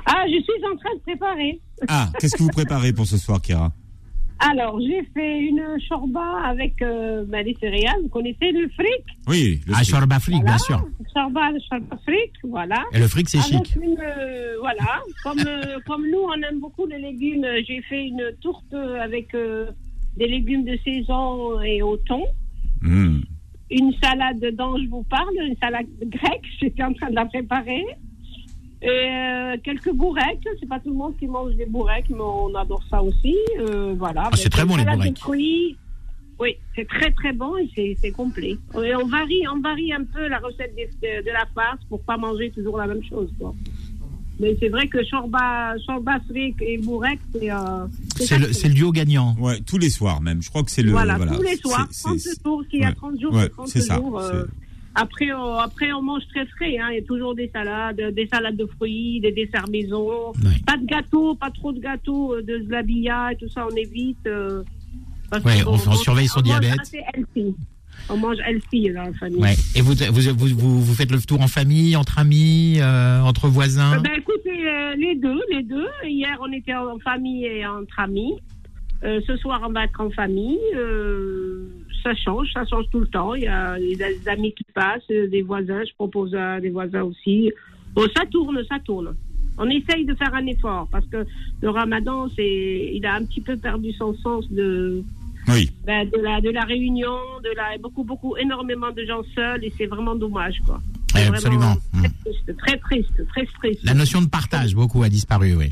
Ah, 0.06 0.24
je 0.26 0.42
suis 0.42 0.64
en 0.72 0.76
train 0.76 0.94
de 0.96 1.00
préparer. 1.02 1.60
Ah, 1.88 2.10
qu'est-ce 2.18 2.36
que 2.36 2.42
vous 2.42 2.48
préparez 2.50 2.92
pour 2.92 3.06
ce 3.06 3.18
soir, 3.18 3.40
Kera 3.40 3.72
Alors, 4.48 4.80
j'ai 4.80 5.02
fait 5.12 5.38
une 5.40 5.62
shorba 5.86 6.40
avec 6.44 6.80
euh, 6.80 7.24
ben, 7.26 7.44
les 7.44 7.54
céréales. 7.60 8.00
Vous 8.02 8.08
connaissez 8.08 8.52
le 8.52 8.68
fric? 8.70 9.04
Oui, 9.28 9.60
le 9.66 9.74
Ah, 9.76 9.82
shorba 9.84 10.18
fric, 10.18 10.42
bien 10.42 10.56
sûr. 10.58 10.80
Shorba, 11.14 11.50
shorba 11.68 11.96
fric, 12.06 12.32
voilà. 12.44 12.82
Et 12.92 12.98
le 13.00 13.06
fric, 13.08 13.28
c'est 13.28 13.38
Avec 13.38 13.66
chic. 13.66 13.76
une, 13.76 13.98
euh, 14.00 14.56
voilà. 14.60 15.00
Comme, 15.22 15.40
euh, 15.46 15.78
comme 15.86 16.04
nous, 16.10 16.20
on 16.20 16.40
aime 16.48 16.58
beaucoup 16.60 16.86
les 16.86 16.98
légumes, 16.98 17.46
j'ai 17.66 17.82
fait 17.82 18.06
une 18.06 18.30
tourte 18.40 18.72
avec 18.72 19.34
euh, 19.34 19.66
des 20.16 20.26
légumes 20.26 20.64
de 20.64 20.78
saison 20.84 21.60
et 21.60 21.82
au 21.82 21.96
thon. 21.98 22.24
Hmm. 22.80 23.20
Une 23.70 23.92
salade 24.02 24.44
dont 24.56 24.76
je 24.78 24.88
vous 24.88 25.02
parle, 25.04 25.34
une 25.46 25.56
salade 25.58 25.86
grecque, 26.06 26.46
j'étais 26.60 26.82
en 26.82 26.94
train 26.94 27.10
de 27.10 27.14
la 27.14 27.26
préparer. 27.26 27.84
Et 28.82 28.88
euh, 28.88 29.56
quelques 29.62 29.92
bourrecs, 29.92 30.40
c'est 30.58 30.68
pas 30.68 30.80
tout 30.80 30.88
le 30.90 30.96
monde 30.96 31.14
qui 31.18 31.26
mange 31.26 31.54
des 31.54 31.66
bourrecs, 31.66 32.06
mais 32.08 32.16
on 32.20 32.54
adore 32.54 32.82
ça 32.88 33.02
aussi. 33.02 33.36
Euh, 33.58 33.94
voilà. 33.98 34.30
Ah, 34.32 34.36
c'est 34.36 34.48
très 34.48 34.64
bon, 34.64 34.76
les 34.76 34.84
bourrecs. 34.84 35.18
fruits. 35.18 35.76
Oui, 36.38 36.56
c'est 36.74 36.88
très 36.88 37.10
très 37.10 37.32
bon 37.34 37.58
et 37.58 37.68
c'est- 37.76 37.96
c'est 38.00 38.10
complet. 38.12 38.56
Et 38.82 38.94
on 38.96 39.06
varie, 39.06 39.42
on 39.54 39.60
varie 39.60 39.92
un 39.92 40.04
peu 40.04 40.26
la 40.28 40.38
recette 40.38 40.74
des- 40.74 40.86
de, 40.86 41.22
de 41.26 41.30
la 41.30 41.44
farce 41.54 41.80
pour 41.90 42.00
pas 42.00 42.16
manger 42.16 42.50
toujours 42.50 42.78
la 42.78 42.86
même 42.86 43.04
chose. 43.04 43.28
quoi. 43.38 43.54
Mais 44.38 44.56
c'est 44.58 44.70
vrai 44.70 44.88
que 44.88 45.04
shorba, 45.04 45.74
shorba 45.84 46.18
fric 46.30 46.56
et 46.62 46.78
bourrec, 46.78 47.18
c'est. 47.34 47.50
Euh, 47.52 47.86
C'est 48.16 48.38
le, 48.38 48.54
c'est 48.54 48.68
le 48.68 48.74
duo 48.74 48.90
gagnant. 48.90 49.36
Ouais, 49.38 49.60
tous 49.60 49.76
les 49.76 49.90
soirs 49.90 50.22
même. 50.22 50.40
Je 50.40 50.48
crois 50.48 50.62
que 50.62 50.70
c'est 50.70 50.82
le. 50.82 50.92
voilà, 50.92 51.18
tous 51.18 51.42
les 51.42 51.56
soirs, 51.56 51.86
c'est- 51.90 52.04
30 52.08 52.18
jours, 52.46 52.64
s'il 52.70 52.80
y 52.80 52.84
a 52.84 52.88
ouais. 52.88 52.94
30 52.94 53.20
jours, 53.20 53.34
Ouais, 53.34 53.42
c'est 53.42 53.48
30 53.50 53.68
c'est 53.68 53.80
ça, 53.82 53.96
jours. 53.96 54.18
euh, 54.18 54.44
après, 54.94 55.32
on, 55.32 55.54
après, 55.54 55.92
on 55.92 56.02
mange 56.02 56.22
très 56.28 56.46
frais. 56.46 56.78
Hein. 56.78 56.88
Il 56.90 56.96
y 56.96 56.98
a 56.98 57.06
toujours 57.06 57.34
des 57.34 57.48
salades, 57.54 58.00
des 58.14 58.26
salades 58.26 58.56
de 58.56 58.66
fruits, 58.76 59.20
des 59.20 59.32
desserts 59.32 59.68
maison. 59.70 60.32
Pas 60.66 60.76
de 60.76 60.84
gâteaux, 60.86 61.34
pas 61.34 61.50
trop 61.50 61.72
de 61.72 61.80
gâteaux, 61.80 62.34
euh, 62.34 62.42
de 62.42 62.64
zlabia 62.66 63.32
et 63.32 63.36
tout 63.36 63.48
ça, 63.48 63.66
on 63.70 63.74
évite. 63.76 64.18
euh, 64.26 64.62
parce 65.30 65.44
Ouais, 65.44 65.60
que 65.60 65.68
on- 65.68 65.92
surveille 65.94 66.26
son 66.28 66.40
diabète. 66.40 66.80
On 68.08 68.16
mange 68.16 68.38
healthy 68.44 68.90
dans 68.92 69.02
la 69.04 69.12
famille. 69.12 69.38
Ouais. 69.40 69.54
Et 69.76 69.80
vous, 69.82 69.92
vous, 69.94 70.34
vous, 70.36 70.46
vous, 70.58 70.80
vous 70.82 70.94
faites 70.94 71.12
le 71.12 71.20
tour 71.20 71.40
en 71.40 71.46
famille, 71.48 71.94
entre 71.96 72.18
amis, 72.18 72.78
euh, 72.80 73.20
entre 73.20 73.46
voisins? 73.48 73.98
Euh, 73.98 74.00
ben, 74.00 74.12
écoutez, 74.16 74.66
euh, 74.66 74.94
les 74.96 75.14
deux, 75.16 75.40
les 75.52 75.62
deux. 75.62 75.86
Hier, 76.04 76.36
on 76.40 76.50
était 76.52 76.74
en 76.74 76.98
famille 76.98 77.44
et 77.44 77.64
entre 77.66 78.00
amis. 78.00 78.32
Euh, 79.02 79.20
ce 79.26 79.36
soir, 79.36 79.60
on 79.66 79.72
va 79.72 79.84
être 79.84 80.00
en 80.00 80.10
famille. 80.10 80.58
Euh, 80.76 81.66
ça 82.02 82.14
change, 82.14 82.52
ça 82.52 82.64
change 82.66 82.84
tout 82.90 83.00
le 83.00 83.06
temps. 83.06 83.34
Il 83.34 83.44
y 83.44 83.48
a 83.48 83.78
des 83.78 84.28
amis 84.28 84.52
qui 84.52 84.64
passent, 84.74 85.02
euh, 85.10 85.28
des 85.28 85.42
voisins. 85.42 85.82
Je 85.84 85.94
propose 85.94 86.34
à 86.34 86.60
des 86.60 86.70
voisins 86.70 87.02
aussi. 87.02 87.50
Bon, 87.94 88.02
ça 88.16 88.24
tourne, 88.30 88.62
ça 88.68 88.78
tourne. 88.84 89.14
On 89.58 89.68
essaye 89.68 90.04
de 90.04 90.14
faire 90.14 90.34
un 90.34 90.46
effort 90.46 90.88
parce 90.90 91.06
que 91.06 91.26
le 91.60 91.70
ramadan, 91.70 92.28
c'est, 92.34 92.90
il 92.94 93.04
a 93.04 93.14
un 93.14 93.24
petit 93.24 93.40
peu 93.40 93.56
perdu 93.56 93.92
son 93.92 94.14
sens 94.14 94.50
de, 94.50 95.02
Oui. 95.48 95.70
ben, 95.84 96.08
de 96.08 96.18
la, 96.18 96.40
de 96.40 96.50
la 96.50 96.62
réunion, 96.62 97.16
de 97.44 97.54
la, 97.56 97.76
beaucoup, 97.78 98.04
beaucoup, 98.04 98.36
énormément 98.36 98.90
de 98.90 99.04
gens 99.04 99.22
seuls 99.34 99.62
et 99.64 99.72
c'est 99.76 99.86
vraiment 99.86 100.14
dommage, 100.14 100.60
quoi. 100.64 100.80
C'est 101.12 101.26
absolument. 101.26 101.74
vraiment 101.92 102.08
Très 102.24 102.32
triste, 102.32 102.56
très 102.58 102.78
triste, 102.78 103.26
très 103.28 103.46
triste. 103.46 103.84
La 103.84 103.94
notion 103.94 104.22
de 104.22 104.28
partage, 104.28 104.74
beaucoup 104.74 105.02
a 105.02 105.08
disparu, 105.08 105.56
oui. 105.56 105.70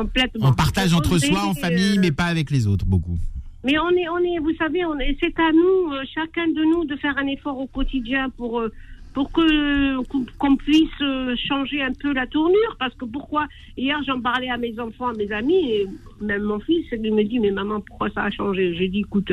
Complètement. 0.00 0.48
On 0.48 0.52
partage 0.52 0.92
entre 0.92 1.14
On 1.14 1.18
soi, 1.18 1.40
en 1.46 1.54
famille, 1.54 1.96
euh, 1.96 2.00
mais 2.02 2.12
pas 2.12 2.24
avec 2.24 2.50
les 2.50 2.66
autres, 2.66 2.84
beaucoup. 2.84 3.16
Mais 3.64 3.78
on 3.78 3.88
est, 3.90 4.08
on 4.10 4.18
est, 4.18 4.38
vous 4.38 4.54
savez, 4.58 4.80
c'est 5.20 5.38
à 5.40 5.50
nous, 5.52 5.92
euh, 5.92 6.02
chacun 6.14 6.46
de 6.48 6.62
nous, 6.70 6.84
de 6.84 6.96
faire 6.96 7.16
un 7.16 7.26
effort 7.28 7.58
au 7.58 7.66
quotidien 7.66 8.28
pour, 8.36 8.60
euh, 8.60 8.68
pour 9.14 9.32
que 9.32 9.96
qu'on- 10.38 10.56
puisse 10.56 11.00
changer 11.48 11.80
un 11.82 11.92
peu 12.02 12.12
la 12.12 12.26
tournure. 12.26 12.76
Parce 12.78 12.94
que 12.94 13.06
pourquoi 13.06 13.46
Hier, 13.78 13.98
j'en 14.06 14.20
parlais 14.20 14.50
à 14.50 14.58
mes 14.58 14.78
enfants, 14.78 15.08
à 15.08 15.14
mes 15.14 15.32
amis, 15.32 15.62
et 15.76 15.86
même 16.20 16.42
mon 16.42 16.60
fils, 16.60 16.84
il 16.92 17.14
me 17.14 17.24
dit, 17.24 17.38
mais 17.40 17.50
maman, 17.50 17.80
pourquoi 17.80 18.10
ça 18.10 18.24
a 18.24 18.30
changé? 18.30 18.74
J'ai 18.76 18.88
dit, 18.88 19.00
écoute, 19.00 19.32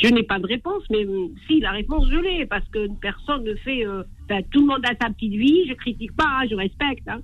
je 0.00 0.08
n'ai 0.14 0.22
pas 0.22 0.38
de 0.38 0.46
réponse, 0.46 0.84
mais 0.92 1.04
si, 1.48 1.58
la 1.58 1.72
réponse, 1.72 2.08
je 2.08 2.16
l'ai, 2.26 2.46
parce 2.46 2.68
que 2.68 2.86
personne 3.00 3.42
ne 3.42 3.54
fait. 3.56 3.84
euh, 3.84 4.04
ben, 4.28 4.42
tout 4.52 4.60
le 4.60 4.66
monde 4.68 4.84
a 4.86 4.94
sa 5.00 5.10
petite 5.12 5.32
vie, 5.32 5.66
je 5.68 5.74
critique 5.74 6.12
pas, 6.16 6.28
hein, 6.38 6.46
je 6.48 6.54
respecte. 6.54 7.06
hein. 7.08 7.18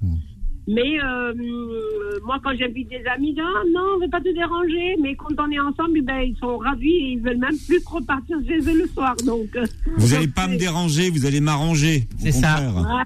Mais 0.69 1.01
euh, 1.03 1.33
euh, 1.33 2.21
moi, 2.25 2.39
quand 2.43 2.53
j'invite 2.57 2.89
des 2.89 3.03
amis, 3.07 3.31
je 3.31 3.35
dis, 3.35 3.41
ah, 3.41 3.63
non, 3.73 3.81
on 3.95 3.99
ne 3.99 4.05
veut 4.05 4.11
pas 4.11 4.21
te 4.21 4.33
déranger. 4.33 4.97
Mais 5.01 5.15
quand 5.17 5.35
on 5.39 5.51
est 5.51 5.59
ensemble, 5.59 5.99
eh 5.99 6.03
ben, 6.03 6.21
ils 6.21 6.37
sont 6.37 6.59
ravis 6.59 6.89
et 6.89 7.13
ils 7.13 7.21
veulent 7.21 7.39
même 7.39 7.57
plus 7.67 7.83
repartir 7.87 8.37
chez 8.47 8.59
eux 8.59 8.79
le 8.79 8.87
soir. 8.89 9.17
Donc, 9.25 9.57
Vous 9.97 10.15
allez 10.15 10.27
donc, 10.27 10.35
pas 10.35 10.47
me 10.47 10.57
déranger, 10.57 11.11
vous 11.11 11.27
allez 11.27 11.41
m'arranger. 11.41 12.09
C'est 12.19 12.33
ça. 12.33 12.61
Voilà, 12.71 13.05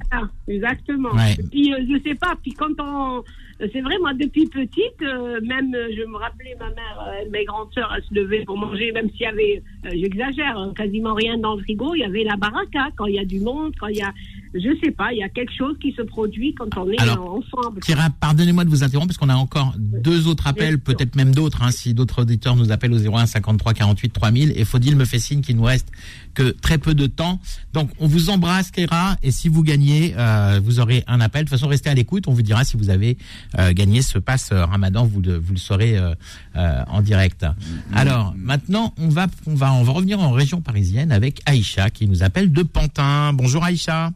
exactement. 0.49 1.13
Ouais. 1.13 1.35
Et 1.39 1.43
puis, 1.45 1.73
euh, 1.73 1.79
je 1.89 2.09
sais 2.09 2.15
pas, 2.15 2.35
puis 2.43 2.53
quand 2.53 2.73
on. 2.81 3.23
C'est 3.61 3.81
vrai, 3.83 3.97
moi, 4.01 4.13
depuis 4.15 4.47
petite, 4.47 5.01
euh, 5.03 5.41
même, 5.43 5.73
je 5.73 6.05
me 6.05 6.17
rappelais, 6.17 6.57
ma 6.59 6.71
mère, 6.71 6.99
euh, 7.07 7.31
mes 7.31 7.45
grandes 7.45 7.73
sœurs, 7.73 7.93
elles 7.97 8.03
se 8.03 8.15
levaient 8.15 8.45
pour 8.45 8.59
manger, 8.59 8.91
même 8.91 9.09
s'il 9.11 9.21
y 9.21 9.27
avait, 9.27 9.63
euh, 9.87 9.91
j'exagère, 9.93 10.59
hein, 10.59 10.73
quasiment 10.77 11.15
rien 11.15 11.39
dans 11.39 11.55
le 11.55 11.63
frigo, 11.63 11.95
il 11.95 12.01
y 12.01 12.05
avait 12.05 12.25
la 12.25 12.37
baraka, 12.37 12.89
quand 12.97 13.07
il 13.07 13.15
y 13.15 13.19
a 13.21 13.25
du 13.25 13.39
monde, 13.41 13.73
quand 13.79 13.87
il 13.87 13.99
y 13.99 14.03
a. 14.03 14.13
je 14.55 14.69
sais 14.85 14.93
pas, 14.93 15.13
il 15.13 15.19
y 15.19 15.23
a 15.23 15.29
quelque 15.29 15.53
chose 15.53 15.77
qui 15.81 15.93
se 15.93 16.03
produit 16.03 16.55
quand 16.55 16.69
on 16.77 16.89
est 16.91 17.01
Alors, 17.01 17.35
ensemble. 17.35 17.81
Kira, 17.81 18.09
pardonnez-moi 18.21 18.65
de 18.65 18.71
vous 18.71 18.85
interrompre 18.85 19.09
parce 19.09 19.19
qu'on 19.19 19.29
a 19.29 19.35
encore 19.35 19.75
deux 19.79 20.29
autres 20.29 20.47
appels, 20.47 20.79
peut-être 20.79 21.17
même 21.17 21.35
d'autres, 21.35 21.63
hein, 21.63 21.71
si 21.71 21.93
d'autres 21.93 22.23
auditeurs 22.23 22.55
nous 22.55 22.71
appellent 22.71 22.93
au 22.93 22.99
01 22.99 23.27
53 23.27 23.75
48 23.75 24.11
3000. 24.11 24.53
Et 24.57 24.65
Faudil 24.65 24.97
me 24.97 25.05
fait 25.05 25.19
signe 25.19 25.41
qu'il 25.41 25.57
nous 25.57 25.65
reste 25.65 25.91
que 26.35 26.51
très 26.51 26.79
peu 26.79 26.95
de 26.95 27.07
temps. 27.07 27.41
Donc, 27.73 27.91
on 27.99 28.07
vous 28.07 28.31
embrasse, 28.31 28.71
Kira, 28.71 29.17
et 29.23 29.31
si 29.31 29.49
vous 29.49 29.63
gagnez, 29.63 30.15
euh, 30.17 30.61
vous 30.63 30.81
aurez 30.81 31.05
un 31.07 31.21
appel. 31.21 31.45
De 31.45 31.49
toute 31.49 31.59
façon, 31.59 31.69
restez 31.69 31.91
à 31.91 31.95
l'écoute. 31.95 32.29
On 32.29 32.33
vous 32.33 32.43
dira 32.43 32.65
si 32.65 32.77
vous 32.77 32.91
avez 32.91 33.19
euh, 33.59 33.73
gagné 33.73 34.03
ce 34.03 34.19
pass 34.19 34.51
euh, 34.53 34.65
Ramadan. 34.65 35.05
Vous 35.05 35.21
le, 35.21 35.37
vous 35.37 35.53
le 35.53 35.59
saurez 35.59 35.99
euh, 35.99 36.15
euh, 36.57 36.83
en 36.89 37.03
direct. 37.03 37.47
Alors, 37.93 38.35
maintenant, 38.37 38.95
on 38.99 39.09
va, 39.09 39.27
on 39.47 39.55
va, 39.55 39.73
on 39.73 39.83
va 39.83 39.93
revenir 39.93 40.21
en 40.21 40.31
région 40.31 40.61
parisienne 40.61 41.13
avec 41.13 41.41
Aïcha 41.47 41.91
qui 41.91 42.07
nous 42.07 42.23
appelle 42.23 42.53
de 42.53 42.63
Pantin. 42.63 43.33
Bonjour 43.33 43.65
Aïcha. 43.65 44.11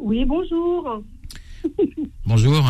Oui, 0.00 0.24
bonjour. 0.24 1.02
Bonjour. 2.26 2.66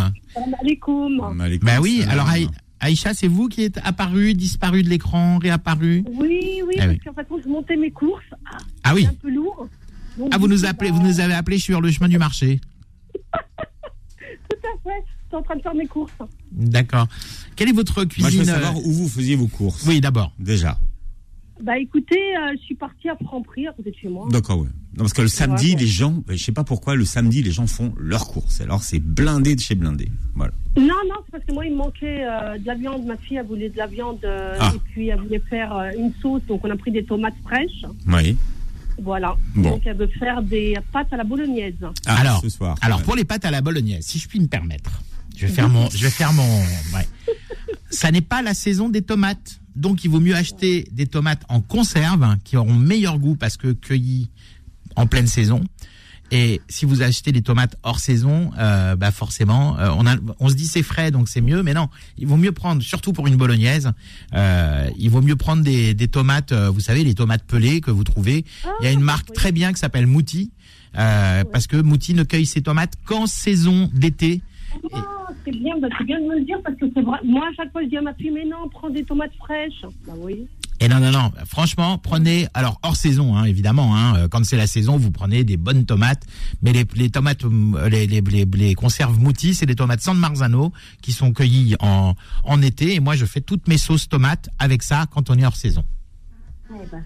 Alaikum. 0.61 1.33
Malik 1.35 1.65
Ben 1.65 1.81
oui, 1.81 2.03
alors 2.09 2.29
Aï- 2.29 2.49
Aïcha, 2.81 3.13
c'est 3.15 3.29
vous 3.29 3.49
qui 3.49 3.63
êtes 3.63 3.79
apparu, 3.85 4.35
disparu 4.35 4.83
de 4.83 4.89
l'écran, 4.89 5.39
réapparu? 5.39 6.03
Oui, 6.13 6.63
oui, 6.67 6.75
Ah 6.79 6.87
parce 6.87 6.89
oui. 6.91 6.99
qu'en 7.05 7.13
fait, 7.15 7.27
je 7.45 7.49
montais 7.49 7.77
mes 7.77 7.91
courses, 7.91 8.25
ah, 8.51 8.57
Ah 8.85 8.95
oui. 8.95 9.03
c'est 9.03 9.09
un 9.09 9.15
peu 9.15 9.31
lourd. 9.31 9.69
Donc, 10.19 10.29
Ah, 10.33 10.39
vous 10.39 10.49
nous 10.49 10.65
appelez, 10.65 10.91
bah, 10.91 10.97
vous 10.99 11.07
nous 11.07 11.21
avez 11.21 11.35
appelé 11.35 11.59
sur 11.59 11.81
le 11.81 11.91
chemin 11.91 12.09
du 12.09 12.19
marché. 12.19 12.61
Tout 13.15 14.57
à 14.65 14.83
fait. 14.83 15.05
Je 15.07 15.37
suis 15.37 15.37
en 15.37 15.43
train 15.43 15.57
de 15.57 15.63
faire 15.63 15.75
mes 15.75 15.87
courses. 15.87 16.13
D'accord. 16.51 17.07
Quelle 17.55 17.69
est 17.69 17.73
votre 17.73 17.95
Moi, 17.95 18.05
je 18.05 18.09
cuisine 18.15 18.41
veux 18.41 18.45
savoir 18.47 18.73
euh, 18.77 18.81
où 18.85 18.93
vous 18.93 19.09
faisiez 19.09 19.37
vos 19.37 19.47
courses. 19.47 19.87
Oui, 19.87 20.01
d'abord. 20.01 20.33
Déjà. 20.41 20.77
Bah 21.63 21.79
écoutez, 21.79 22.17
euh, 22.37 22.53
je 22.57 22.63
suis 22.63 22.75
partie 22.75 23.09
à 23.09 23.17
Franprix, 23.17 23.67
à 23.69 23.73
côté 23.73 23.91
de 23.91 23.97
chez 23.97 24.09
moi. 24.09 24.27
D'accord, 24.31 24.59
ouais. 24.61 24.69
Non, 24.97 25.05
parce 25.05 25.13
que 25.13 25.23
le 25.23 25.29
samedi, 25.29 25.69
Ouais, 25.69 25.75
ouais. 25.75 25.81
les 25.81 25.87
gens, 25.87 26.23
je 26.29 26.37
sais 26.37 26.53
pas 26.53 26.65
pourquoi, 26.65 26.97
le 26.97 27.05
samedi, 27.05 27.43
les 27.43 27.51
gens 27.53 27.67
font 27.67 27.93
leurs 27.99 28.27
courses. 28.29 28.61
Alors, 28.61 28.83
c'est 28.83 28.99
blindé 28.99 29.55
de 29.55 29.61
chez 29.61 29.75
blindé. 29.75 30.09
Voilà. 30.35 30.53
Non, 30.77 30.87
non, 31.09 31.17
c'est 31.25 31.33
parce 31.33 31.45
que 31.45 31.53
moi, 31.53 31.65
il 31.67 31.73
me 31.73 31.77
manquait 31.79 32.25
euh, 32.25 32.59
de 32.59 32.67
la 32.67 32.75
viande. 32.75 33.05
Ma 33.05 33.17
fille, 33.17 33.37
elle 33.37 33.47
voulait 33.47 33.69
de 33.69 33.77
la 33.77 33.87
viande 33.87 34.19
euh, 34.25 34.57
Ah. 34.61 34.73
et 34.75 34.79
puis 34.93 35.09
elle 35.09 35.21
voulait 35.21 35.43
faire 35.51 35.75
euh, 35.77 35.91
une 35.99 36.13
sauce. 36.23 36.43
Donc, 36.49 36.65
on 36.65 36.71
a 36.71 36.77
pris 36.77 36.91
des 36.93 37.05
tomates 37.05 37.35
fraîches. 37.45 37.85
Oui. 38.09 38.37
Voilà. 39.03 39.37
Bon. 39.55 39.71
Donc, 39.71 39.83
elle 39.87 39.97
veut 39.97 40.11
faire 40.19 40.43
des 40.43 40.77
pâtes 40.93 41.13
à 41.13 41.17
la 41.17 41.25
bolognaise. 41.25 41.75
Ah, 42.07 42.21
alors, 42.21 42.41
ce 42.41 42.49
soir. 42.49 42.75
alors 42.83 42.99
Ouais. 42.99 43.05
pour 43.05 43.17
les 43.17 43.25
pâtes 43.25 43.45
à 43.45 43.51
la 43.51 43.61
bolognaise, 43.61 44.05
si 44.07 44.19
je 44.19 44.29
puis 44.29 44.41
me 44.41 44.47
permettre, 44.47 45.03
je 45.37 45.47
vais 45.47 45.53
faire 45.53 45.69
mon, 45.69 45.89
je 45.91 46.03
vais 46.05 46.11
faire 46.11 46.33
mon, 46.33 46.43
ouais. 46.95 47.07
Ça 47.91 48.11
n'est 48.11 48.21
pas 48.21 48.41
la 48.43 48.55
saison 48.55 48.89
des 48.89 49.03
tomates, 49.03 49.60
donc 49.77 50.05
il 50.05 50.11
vaut 50.11 50.21
mieux 50.21 50.35
acheter 50.35 50.89
des 50.93 51.07
tomates 51.07 51.43
en 51.49 51.61
conserve 51.61 52.23
hein, 52.23 52.39
qui 52.45 52.57
auront 52.57 52.75
meilleur 52.75 53.19
goût 53.19 53.37
parce 53.37 53.57
que 53.57 53.73
cueillies 53.73 54.29
en 54.97 55.07
pleine 55.07 55.27
saison. 55.27 55.63
Et 56.33 56.61
si 56.69 56.85
vous 56.85 57.03
achetez 57.03 57.33
des 57.33 57.43
tomates 57.43 57.77
hors 57.83 57.99
saison, 57.99 58.53
euh, 58.57 58.95
bah 58.95 59.11
forcément, 59.11 59.77
euh, 59.79 59.91
on, 59.97 60.07
a, 60.07 60.15
on 60.39 60.49
se 60.49 60.55
dit 60.55 60.67
c'est 60.67 60.85
frais 60.85 61.11
donc 61.11 61.29
c'est 61.29 61.41
mieux, 61.41 61.63
mais 61.65 61.75
non, 61.75 61.89
il 62.19 62.29
vaut 62.29 62.37
mieux 62.37 62.53
prendre, 62.53 62.83
surtout 62.83 63.13
pour 63.13 63.27
une 63.27 63.35
bolognaise, 63.37 63.91
euh, 64.35 64.89
il 64.97 65.11
vaut 65.11 65.23
mieux 65.23 65.35
prendre 65.35 65.65
des, 65.65 65.93
des 65.93 66.07
tomates, 66.07 66.53
vous 66.53 66.81
savez, 66.81 67.03
les 67.03 67.15
tomates 67.15 67.43
pelées 67.45 67.81
que 67.81 67.91
vous 67.91 68.05
trouvez. 68.05 68.45
Il 68.81 68.85
y 68.85 68.87
a 68.87 68.93
une 68.93 69.01
marque 69.01 69.33
très 69.33 69.51
bien 69.51 69.73
qui 69.73 69.81
s'appelle 69.81 70.07
Mouti, 70.07 70.53
parce 70.93 71.67
que 71.67 71.77
Mouti 71.77 72.15
ne 72.15 72.23
cueille 72.23 72.47
ses 72.47 72.63
tomates 72.63 72.95
qu'en 73.05 73.27
saison 73.27 73.91
d'été. 73.93 74.41
Ah, 74.93 75.05
c'est 75.45 75.51
bien, 75.53 75.79
bah, 75.81 75.89
c'est 75.99 76.05
bien 76.05 76.21
de 76.21 76.27
me 76.27 76.39
le 76.39 76.45
dire 76.45 76.59
parce 76.65 76.77
que 76.77 76.87
c'est 76.95 77.03
vrai. 77.03 77.19
Moi, 77.25 77.45
à 77.51 77.55
chaque 77.55 77.73
fois, 77.73 77.83
je 77.83 77.89
dis 77.89 77.97
à 77.97 78.03
ma 78.03 78.15
fille, 78.15 78.31
mais 78.31 78.45
non, 78.45 78.69
prends 78.71 78.91
des 78.91 79.05
tomates 79.05 79.35
fraîches. 79.35 79.85
Bah 80.07 80.13
oui. 80.17 80.47
Et 80.83 80.89
non, 80.89 80.99
non, 80.99 81.11
non. 81.11 81.31
Franchement, 81.45 81.99
prenez, 81.99 82.49
alors 82.55 82.79
hors 82.83 82.97
saison, 82.97 83.37
hein, 83.37 83.45
évidemment. 83.45 83.95
Hein, 83.97 84.17
euh, 84.17 84.29
quand 84.29 84.45
c'est 84.45 84.57
la 84.57 84.67
saison, 84.67 84.97
vous 84.97 85.11
prenez 85.11 85.45
des 85.45 85.57
bonnes 85.59 85.85
tomates. 85.85 86.27
Mais 86.63 86.73
les, 86.73 86.87
les 86.95 87.11
tomates, 87.11 87.45
euh, 87.45 87.89
les, 87.89 88.07
les, 88.07 88.21
les, 88.23 88.45
les 88.45 88.75
conserves 88.75 89.19
Mouti, 89.19 89.55
c'est 89.55 89.67
des 89.67 89.75
tomates 89.75 90.01
San 90.01 90.17
Marzano 90.17 90.73
qui 91.03 91.13
sont 91.13 91.33
cueillies 91.33 91.77
en, 91.81 92.15
en 92.45 92.63
été. 92.63 92.95
Et 92.95 93.01
moi, 93.01 93.15
je 93.15 93.27
fais 93.27 93.41
toutes 93.43 93.69
mes 93.69 93.79
sauces 93.79 94.09
tomates 94.09 94.49
avec 94.59 94.83
ça 94.83 95.05
quand 95.13 95.29
on 95.29 95.35
est 95.35 95.45
hors 95.45 95.57
saison. 95.57 95.85
Eh 96.71 96.87
ben. 96.91 97.05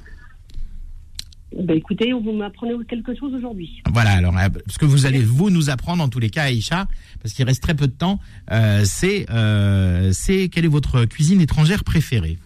Ben, 1.57 1.77
écoutez, 1.77 2.13
vous 2.13 2.33
m'apprenez 2.33 2.73
quelque 2.89 3.15
chose 3.15 3.33
aujourd'hui. 3.35 3.81
Voilà, 3.93 4.11
alors, 4.13 4.37
euh, 4.37 4.49
ce 4.67 4.79
que 4.79 4.85
vous 4.85 5.07
allez 5.07 5.21
vous 5.23 5.51
nous 5.51 5.71
apprendre 5.71 6.03
en 6.03 6.09
tous 6.09 6.19
les 6.19 6.31
cas, 6.31 6.45
Aïcha, 6.45 6.87
parce 7.23 7.33
qu'il 7.33 7.45
reste 7.45 7.63
très 7.63 7.75
peu 7.75 7.87
de 7.87 7.93
temps, 7.93 8.19
euh, 8.51 8.83
c'est 8.85 9.27
euh, 9.31 10.11
c'est 10.13 10.49
quelle 10.49 10.65
est 10.65 10.69
votre 10.69 11.05
cuisine 11.05 11.41
étrangère 11.41 11.85
préférée? 11.85 12.39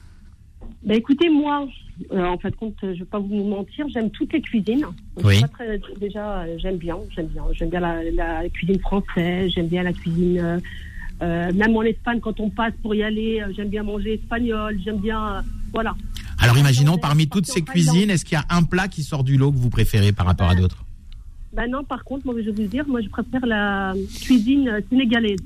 Bah 0.85 0.95
écoutez, 0.95 1.31
moi, 1.31 1.67
euh, 2.13 2.25
en 2.27 2.39
fait, 2.39 2.55
compte, 2.55 2.77
je 2.83 2.99
vais 2.99 3.05
pas 3.05 3.19
vous 3.19 3.45
mentir, 3.45 3.87
j'aime 3.89 4.11
toutes 4.11 4.33
les 4.33 4.43
cuisines. 4.43 4.87
Oui. 5.25 5.41
pas 5.41 5.49
très- 5.49 5.81
déjà, 5.99 6.45
j'aime 6.59 6.77
bien, 6.77 6.97
j'aime 7.15 7.27
bien, 7.27 7.45
j'aime 7.53 7.71
bien 7.71 7.81
la, 7.81 8.03
la 8.11 8.49
cuisine 8.51 8.79
française, 8.81 9.51
j'aime 9.55 9.69
bien 9.69 9.85
la 9.85 9.93
cuisine. 9.93 10.61
même 11.21 11.77
en 11.77 11.83
Espagne, 11.83 12.21
quand 12.21 12.39
on 12.41 12.51
passe 12.51 12.75
pour 12.83 12.95
y 12.95 13.03
aller, 13.03 13.43
j'aime 13.57 13.69
bien 13.71 13.83
manger 13.83 14.15
espagnol, 14.15 14.79
j'aime 14.85 14.99
bien, 14.99 15.43
voilà. 15.73 15.95
Alors 16.41 16.57
imaginons, 16.59 16.99
parmi 16.99 17.29
toutes 17.29 17.47
ces 17.47 17.63
cuisines, 17.63 18.11
est-ce 18.11 18.25
qu'il 18.25 18.39
y 18.39 18.41
a 18.41 18.45
un 18.51 18.63
plat 18.63 18.89
qui 18.89 19.03
sort 19.03 19.25
du 19.25 19.37
lot 19.37 19.51
que 19.53 19.57
vous 19.59 19.71
préférez 19.71 20.13
par 20.13 20.27
rapport 20.27 20.49
à 20.49 20.55
d'autres? 20.55 20.85
Ben 21.53 21.69
non, 21.71 21.83
par 21.83 22.05
contre, 22.05 22.27
moi, 22.27 22.35
je 22.39 22.51
vais 22.51 22.63
vous 22.63 22.69
dire, 22.69 22.87
moi, 22.87 23.01
je 23.01 23.09
préfère 23.09 23.45
la 23.47 23.95
cuisine 24.23 24.69
euh, 24.69 24.81
sénégalaise. 24.91 25.39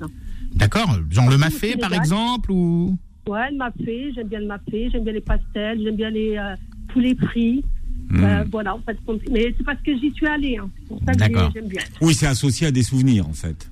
D'accord 0.53 0.97
Genre 1.09 1.29
le 1.29 1.37
mafé, 1.37 1.75
par 1.77 1.93
exemple 1.93 2.51
ou? 2.51 2.97
Ouais, 3.27 3.49
le 3.51 3.57
mafé, 3.57 4.11
j'aime 4.13 4.27
bien 4.27 4.39
le 4.41 4.47
mafé, 4.47 4.89
j'aime 4.91 5.03
bien 5.05 5.13
les 5.13 5.21
pastels, 5.21 5.81
j'aime 5.81 5.95
bien 5.95 6.09
les 6.09 6.37
euh, 6.37 6.55
poulets 6.89 7.15
frits. 7.15 7.63
Hmm. 8.09 8.23
Euh, 8.23 8.43
voilà, 8.51 8.75
en 8.75 8.79
fait, 8.79 8.97
mais 9.31 9.55
c'est 9.57 9.63
parce 9.63 9.81
que 9.81 9.97
j'y 9.97 10.11
suis 10.11 10.27
allée, 10.27 10.57
hein. 10.57 10.69
c'est 10.77 10.87
pour 10.89 10.99
ça 11.05 11.13
que 11.13 11.53
j'aime 11.53 11.67
bien. 11.69 11.81
Oui, 12.01 12.13
c'est 12.13 12.27
associé 12.27 12.67
à 12.67 12.71
des 12.71 12.83
souvenirs, 12.83 13.27
en 13.27 13.33
fait. 13.33 13.67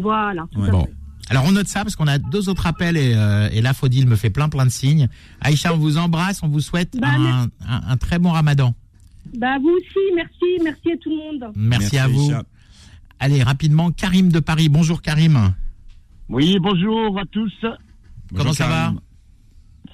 Voilà, 0.00 0.44
tout 0.52 0.60
Ouais. 0.60 0.68
à 0.68 0.72
Bon. 0.72 0.84
fait. 0.84 0.92
Alors 1.28 1.44
on 1.46 1.52
note 1.52 1.66
ça 1.66 1.82
parce 1.82 1.96
qu'on 1.96 2.06
a 2.06 2.18
deux 2.18 2.48
autres 2.48 2.66
appels 2.66 2.96
et, 2.96 3.12
euh, 3.14 3.48
et 3.52 3.60
là 3.60 3.72
Faudil 3.74 4.06
me 4.06 4.14
fait 4.16 4.30
plein 4.30 4.48
plein 4.48 4.64
de 4.64 4.70
signes. 4.70 5.08
Aïcha, 5.40 5.72
on 5.74 5.76
vous 5.78 5.98
embrasse, 5.98 6.42
on 6.42 6.48
vous 6.48 6.60
souhaite 6.60 6.96
Bah, 7.00 7.08
un, 7.10 7.44
un- 7.68 7.82
un 7.88 7.96
très 7.96 8.18
bon 8.18 8.30
ramadan. 8.30 8.74
Bah, 9.36 9.56
vous 9.60 9.70
aussi, 9.70 9.98
merci, 10.14 10.62
merci 10.62 10.92
à 10.92 10.96
tout 10.98 11.10
le 11.10 11.16
monde. 11.16 11.52
Merci, 11.56 11.98
à 11.98 12.06
vous. 12.06 12.26
Aïcha. 12.30 12.42
Allez, 13.18 13.42
rapidement, 13.42 13.90
Karim 13.90 14.30
de 14.30 14.38
Paris. 14.40 14.68
Bonjour 14.68 15.02
Karim. 15.02 15.52
Oui, 16.28 16.58
bonjour 16.60 17.18
à 17.18 17.24
tous. 17.26 17.52
Comment 18.34 18.52
ça 18.52 18.68
va? 18.68 18.92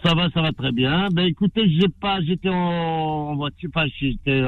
Ça 0.05 0.15
va, 0.15 0.29
ça 0.35 0.43
va 0.43 0.53
très 0.53 0.73
bien. 0.73 1.09
Ben 1.13 1.25
écoutez, 1.27 1.63
j'ai 1.79 1.89
pas, 1.89 2.21
j'étais 2.23 2.49
en, 2.49 2.55
en 2.55 3.37
voiture, 3.37 3.71
enfin 3.75 3.87
j'étais 4.01 4.43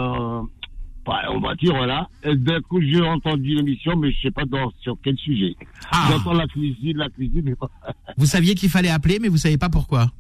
euh, 1.09 1.22
pas 1.26 1.30
en 1.30 1.40
voiture, 1.40 1.74
voilà. 1.76 2.09
Et 2.22 2.36
d'un 2.36 2.61
coup 2.61 2.80
j'ai 2.80 3.00
entendu 3.00 3.55
l'émission, 3.55 3.96
mais 3.96 4.11
je 4.12 4.20
sais 4.22 4.30
pas 4.30 4.44
dans, 4.44 4.72
sur 4.80 4.96
quel 5.02 5.16
sujet. 5.18 5.55
Ah. 5.90 6.09
J'entends 6.11 6.34
la 6.34 6.46
cuisine, 6.46 6.96
la 6.96 7.09
cuisine. 7.09 7.42
Mais... 7.44 7.55
Vous 8.16 8.26
saviez 8.26 8.55
qu'il 8.55 8.68
fallait 8.70 8.90
appeler, 8.90 9.18
mais 9.20 9.28
vous 9.28 9.36
savez 9.38 9.59
pas 9.59 9.68
pourquoi. 9.68 10.11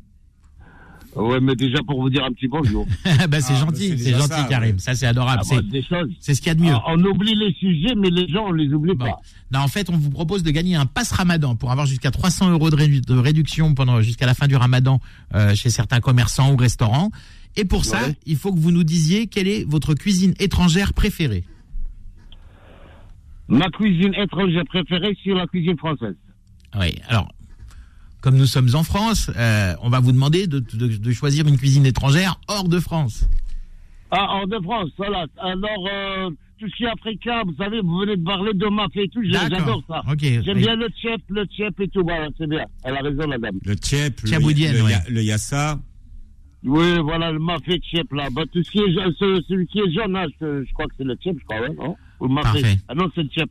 ouais, 1.16 1.38
mais 1.40 1.54
déjà 1.54 1.78
pour 1.86 2.00
vous 2.00 2.10
dire 2.10 2.24
un 2.24 2.32
petit 2.32 2.48
bonjour. 2.48 2.86
bah, 3.28 3.40
c'est 3.40 3.52
Ah, 3.54 3.56
gentil, 3.60 3.90
bah, 3.90 3.94
c'est 3.98 4.04
c'est 4.04 4.10
gentil 4.12 4.28
ça, 4.28 4.46
Karim. 4.48 4.72
ouais. 4.74 4.78
Ça 4.80 4.94
c'est 4.94 5.06
adorable. 5.06 5.40
Ah, 5.42 5.46
c'est 5.48 5.56
bah, 5.56 5.62
des 5.70 5.82
choses. 5.82 6.10
c'est 6.20 6.34
ce 6.34 6.40
qu'il 6.40 6.48
y 6.48 6.50
a 6.50 6.54
de 6.56 6.60
mieux. 6.62 6.72
Ah, 6.74 6.82
On 6.88 7.04
oublie 7.04 7.34
les 7.36 7.52
sujets, 7.54 7.94
mais 7.96 8.10
les 8.10 8.26
gens 8.28 8.46
on 8.48 8.52
les 8.52 8.72
oublie 8.72 8.96
pas. 8.96 9.20
Non, 9.52 9.60
en 9.60 9.68
fait, 9.68 9.88
on 9.90 9.96
vous 9.96 10.10
propose 10.10 10.42
de 10.42 10.50
gagner 10.50 10.74
un 10.74 10.86
pass 10.86 11.12
Ramadan 11.12 11.54
pour 11.54 11.70
avoir 11.70 11.86
jusqu'à 11.86 12.10
300 12.10 12.50
euros 12.50 12.70
de, 12.70 12.76
rédu- 12.76 13.00
de 13.06 13.16
réduction 13.16 13.74
pendant 13.74 14.00
jusqu'à 14.02 14.26
la 14.26 14.34
fin 14.34 14.48
du 14.48 14.56
Ramadan 14.56 15.00
euh, 15.34 15.54
chez 15.54 15.70
certains 15.70 16.00
commerçants 16.00 16.52
ou 16.52 16.56
restaurants. 16.56 17.10
Et 17.56 17.64
pour 17.64 17.84
ça, 17.84 18.00
il 18.26 18.36
faut 18.36 18.52
que 18.52 18.58
vous 18.58 18.70
nous 18.72 18.84
disiez 18.84 19.26
quelle 19.28 19.46
est 19.48 19.64
votre 19.64 19.94
cuisine 19.94 20.34
étrangère 20.40 20.92
préférée. 20.92 21.44
Ma 23.48 23.68
cuisine 23.70 24.14
étrangère 24.14 24.64
préférée, 24.64 25.16
c'est 25.22 25.30
la 25.30 25.46
cuisine 25.46 25.76
française. 25.76 26.16
Oui. 26.80 26.94
Alors, 27.08 27.28
comme 28.20 28.36
nous 28.36 28.46
sommes 28.46 28.70
en 28.74 28.82
France, 28.82 29.30
euh, 29.36 29.74
on 29.82 29.90
va 29.90 30.00
vous 30.00 30.12
demander 30.12 30.46
de, 30.46 30.58
de- 30.58 30.96
de 30.96 31.12
choisir 31.12 31.46
une 31.46 31.58
cuisine 31.58 31.84
étrangère 31.86 32.40
hors 32.48 32.68
de 32.68 32.80
France. 32.80 33.28
Ah, 34.10 34.26
hors 34.30 34.46
de 34.48 34.58
France, 34.62 34.90
voilà. 34.96 35.26
Alors, 35.38 35.88
euh, 35.92 36.30
tout 36.58 36.68
ce 36.70 36.76
qui 36.76 36.84
est 36.84 36.88
africain, 36.88 37.42
vous 37.46 37.54
savez, 37.56 37.80
vous 37.82 37.98
venez 37.98 38.16
de 38.16 38.24
parler 38.24 38.52
de 38.54 38.66
mafia 38.66 39.02
et 39.02 39.08
tout, 39.08 39.20
j'adore 39.24 39.82
ça. 39.88 40.02
Ok. 40.10 40.20
J'aime 40.22 40.58
bien 40.58 40.74
le 40.76 40.88
tchèp, 40.88 41.20
le 41.28 41.44
tchèp 41.46 41.78
et 41.80 41.88
tout, 41.88 42.02
voilà, 42.02 42.28
c'est 42.38 42.48
bien. 42.48 42.64
Elle 42.84 42.94
a 42.96 43.00
raison, 43.00 43.26
la 43.28 43.38
dame. 43.38 43.58
Le 43.64 43.74
tchèp, 43.74 44.20
le, 44.22 44.28
Tchaboudienne, 44.30 44.76
le, 44.76 44.82
ouais. 44.84 44.90
ya- 44.92 45.04
le 45.08 45.22
yassa. 45.22 45.78
Oui, 46.64 46.98
voilà, 47.02 47.30
le 47.30 47.38
mafia 47.38 47.76
tchèp, 47.76 48.10
là. 48.12 48.28
Bah, 48.30 48.42
tout 48.52 48.62
ce 48.62 48.70
qui 48.70 48.78
est, 48.78 48.94
ce- 49.18 49.42
celui 49.48 49.66
qui 49.66 49.78
est 49.80 49.92
jaune, 49.92 50.12
là, 50.12 50.26
je, 50.40 50.64
je 50.64 50.72
crois 50.72 50.86
que 50.86 50.94
c'est 50.96 51.04
le 51.04 51.14
tchèp, 51.16 51.36
je 51.38 51.44
crois, 51.44 51.60
ouais, 51.60 51.74
non? 51.76 51.94
Ou 52.20 52.28
le 52.28 52.34
mafia. 52.34 52.52
Parfait. 52.52 52.78
Ah 52.88 52.94
non, 52.94 53.10
c'est 53.14 53.22
le 53.22 53.28
tchèp. 53.28 53.50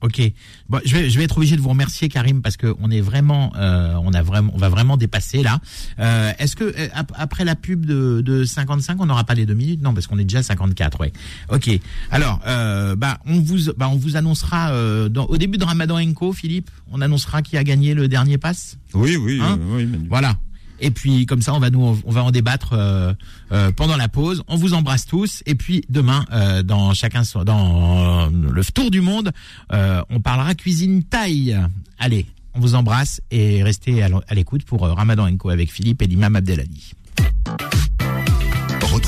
Ok. 0.00 0.22
Bon, 0.68 0.78
je 0.84 0.94
vais, 0.94 1.10
je 1.10 1.18
vais 1.18 1.24
être 1.24 1.36
obligé 1.38 1.56
de 1.56 1.60
vous 1.60 1.70
remercier, 1.70 2.08
Karim, 2.08 2.40
parce 2.40 2.56
que 2.56 2.72
on 2.80 2.88
est 2.88 3.00
vraiment, 3.00 3.52
euh, 3.56 3.94
on 4.04 4.12
a 4.12 4.22
vraiment, 4.22 4.52
on 4.54 4.56
va 4.56 4.68
vraiment 4.68 4.96
dépasser 4.96 5.42
là. 5.42 5.58
Euh, 5.98 6.30
Est-ce 6.38 6.54
que 6.54 6.62
euh, 6.64 6.88
ap- 6.94 7.10
après 7.16 7.44
la 7.44 7.56
pub 7.56 7.84
de, 7.84 8.20
de 8.20 8.44
55, 8.44 9.00
on 9.00 9.06
n'aura 9.06 9.24
pas 9.24 9.34
les 9.34 9.44
deux 9.44 9.54
minutes? 9.54 9.82
Non, 9.82 9.94
parce 9.94 10.06
qu'on 10.06 10.18
est 10.18 10.24
déjà 10.24 10.38
à 10.38 10.42
54, 10.44 11.00
ouais. 11.00 11.12
Ok. 11.52 11.68
Alors, 12.12 12.40
euh, 12.46 12.94
bah, 12.94 13.18
on 13.26 13.40
vous, 13.40 13.72
bah, 13.76 13.88
on 13.92 13.96
vous 13.96 14.16
annoncera 14.16 14.70
euh, 14.70 15.08
dans- 15.08 15.26
au 15.26 15.36
début 15.36 15.58
de 15.58 15.64
Ramadan 15.64 15.98
Enco, 16.00 16.32
Philippe, 16.32 16.70
on 16.92 17.00
annoncera 17.00 17.42
qui 17.42 17.56
a 17.56 17.64
gagné 17.64 17.94
le 17.94 18.06
dernier 18.06 18.38
pass? 18.38 18.78
Oui, 18.94 19.16
oui, 19.16 19.40
Hein 19.42 19.58
euh, 19.60 19.76
oui, 19.78 19.86
Manu. 19.86 20.06
Voilà. 20.08 20.36
Et 20.80 20.90
puis 20.90 21.26
comme 21.26 21.42
ça, 21.42 21.54
on 21.54 21.58
va 21.58 21.70
nous, 21.70 22.00
on 22.04 22.10
va 22.10 22.22
en 22.22 22.30
débattre 22.30 22.72
euh, 22.72 23.12
euh, 23.52 23.72
pendant 23.72 23.96
la 23.96 24.08
pause. 24.08 24.42
On 24.48 24.56
vous 24.56 24.74
embrasse 24.74 25.06
tous. 25.06 25.42
Et 25.46 25.54
puis 25.54 25.84
demain, 25.88 26.24
euh, 26.32 26.62
dans 26.62 26.94
chacun 26.94 27.22
dans 27.44 28.28
le 28.28 28.64
tour 28.64 28.90
du 28.90 29.00
monde, 29.00 29.32
on 29.70 30.20
parlera 30.20 30.54
cuisine 30.54 31.02
thaï. 31.02 31.58
Allez, 31.98 32.26
on 32.54 32.60
vous 32.60 32.74
embrasse 32.74 33.20
et 33.30 33.62
restez 33.62 34.02
à 34.02 34.34
l'écoute 34.34 34.64
pour 34.64 34.82
Ramadan 34.82 35.34
Co 35.36 35.50
avec 35.50 35.72
Philippe 35.72 36.02
et 36.02 36.06
l'imam 36.06 36.36
Abdelali. 36.36 36.92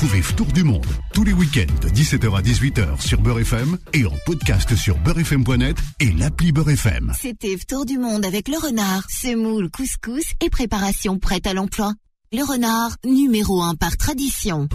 Retrouvez 0.01 0.23
Tour 0.35 0.47
du 0.47 0.63
Monde 0.63 0.87
tous 1.13 1.23
les 1.23 1.31
week-ends 1.31 1.79
de 1.79 1.87
17h 1.87 2.35
à 2.35 2.41
18h 2.41 2.99
sur 2.99 3.21
Beurre 3.21 3.41
FM 3.41 3.77
et 3.93 4.03
en 4.07 4.13
podcast 4.25 4.75
sur 4.75 4.97
beurrefm.net 4.97 5.77
et 5.99 6.11
l'appli 6.13 6.51
Beurre 6.51 6.71
FM. 6.71 7.13
C'était 7.15 7.55
Tour 7.67 7.85
du 7.85 7.99
monde 7.99 8.25
avec 8.25 8.47
le 8.47 8.57
renard, 8.57 9.07
semoule, 9.11 9.69
couscous 9.69 10.33
et 10.43 10.49
préparation 10.49 11.19
prête 11.19 11.45
à 11.45 11.53
l'emploi. 11.53 11.93
Le 12.33 12.41
renard, 12.41 12.97
numéro 13.05 13.61
un 13.61 13.75
par 13.75 13.95
tradition. 13.95 14.67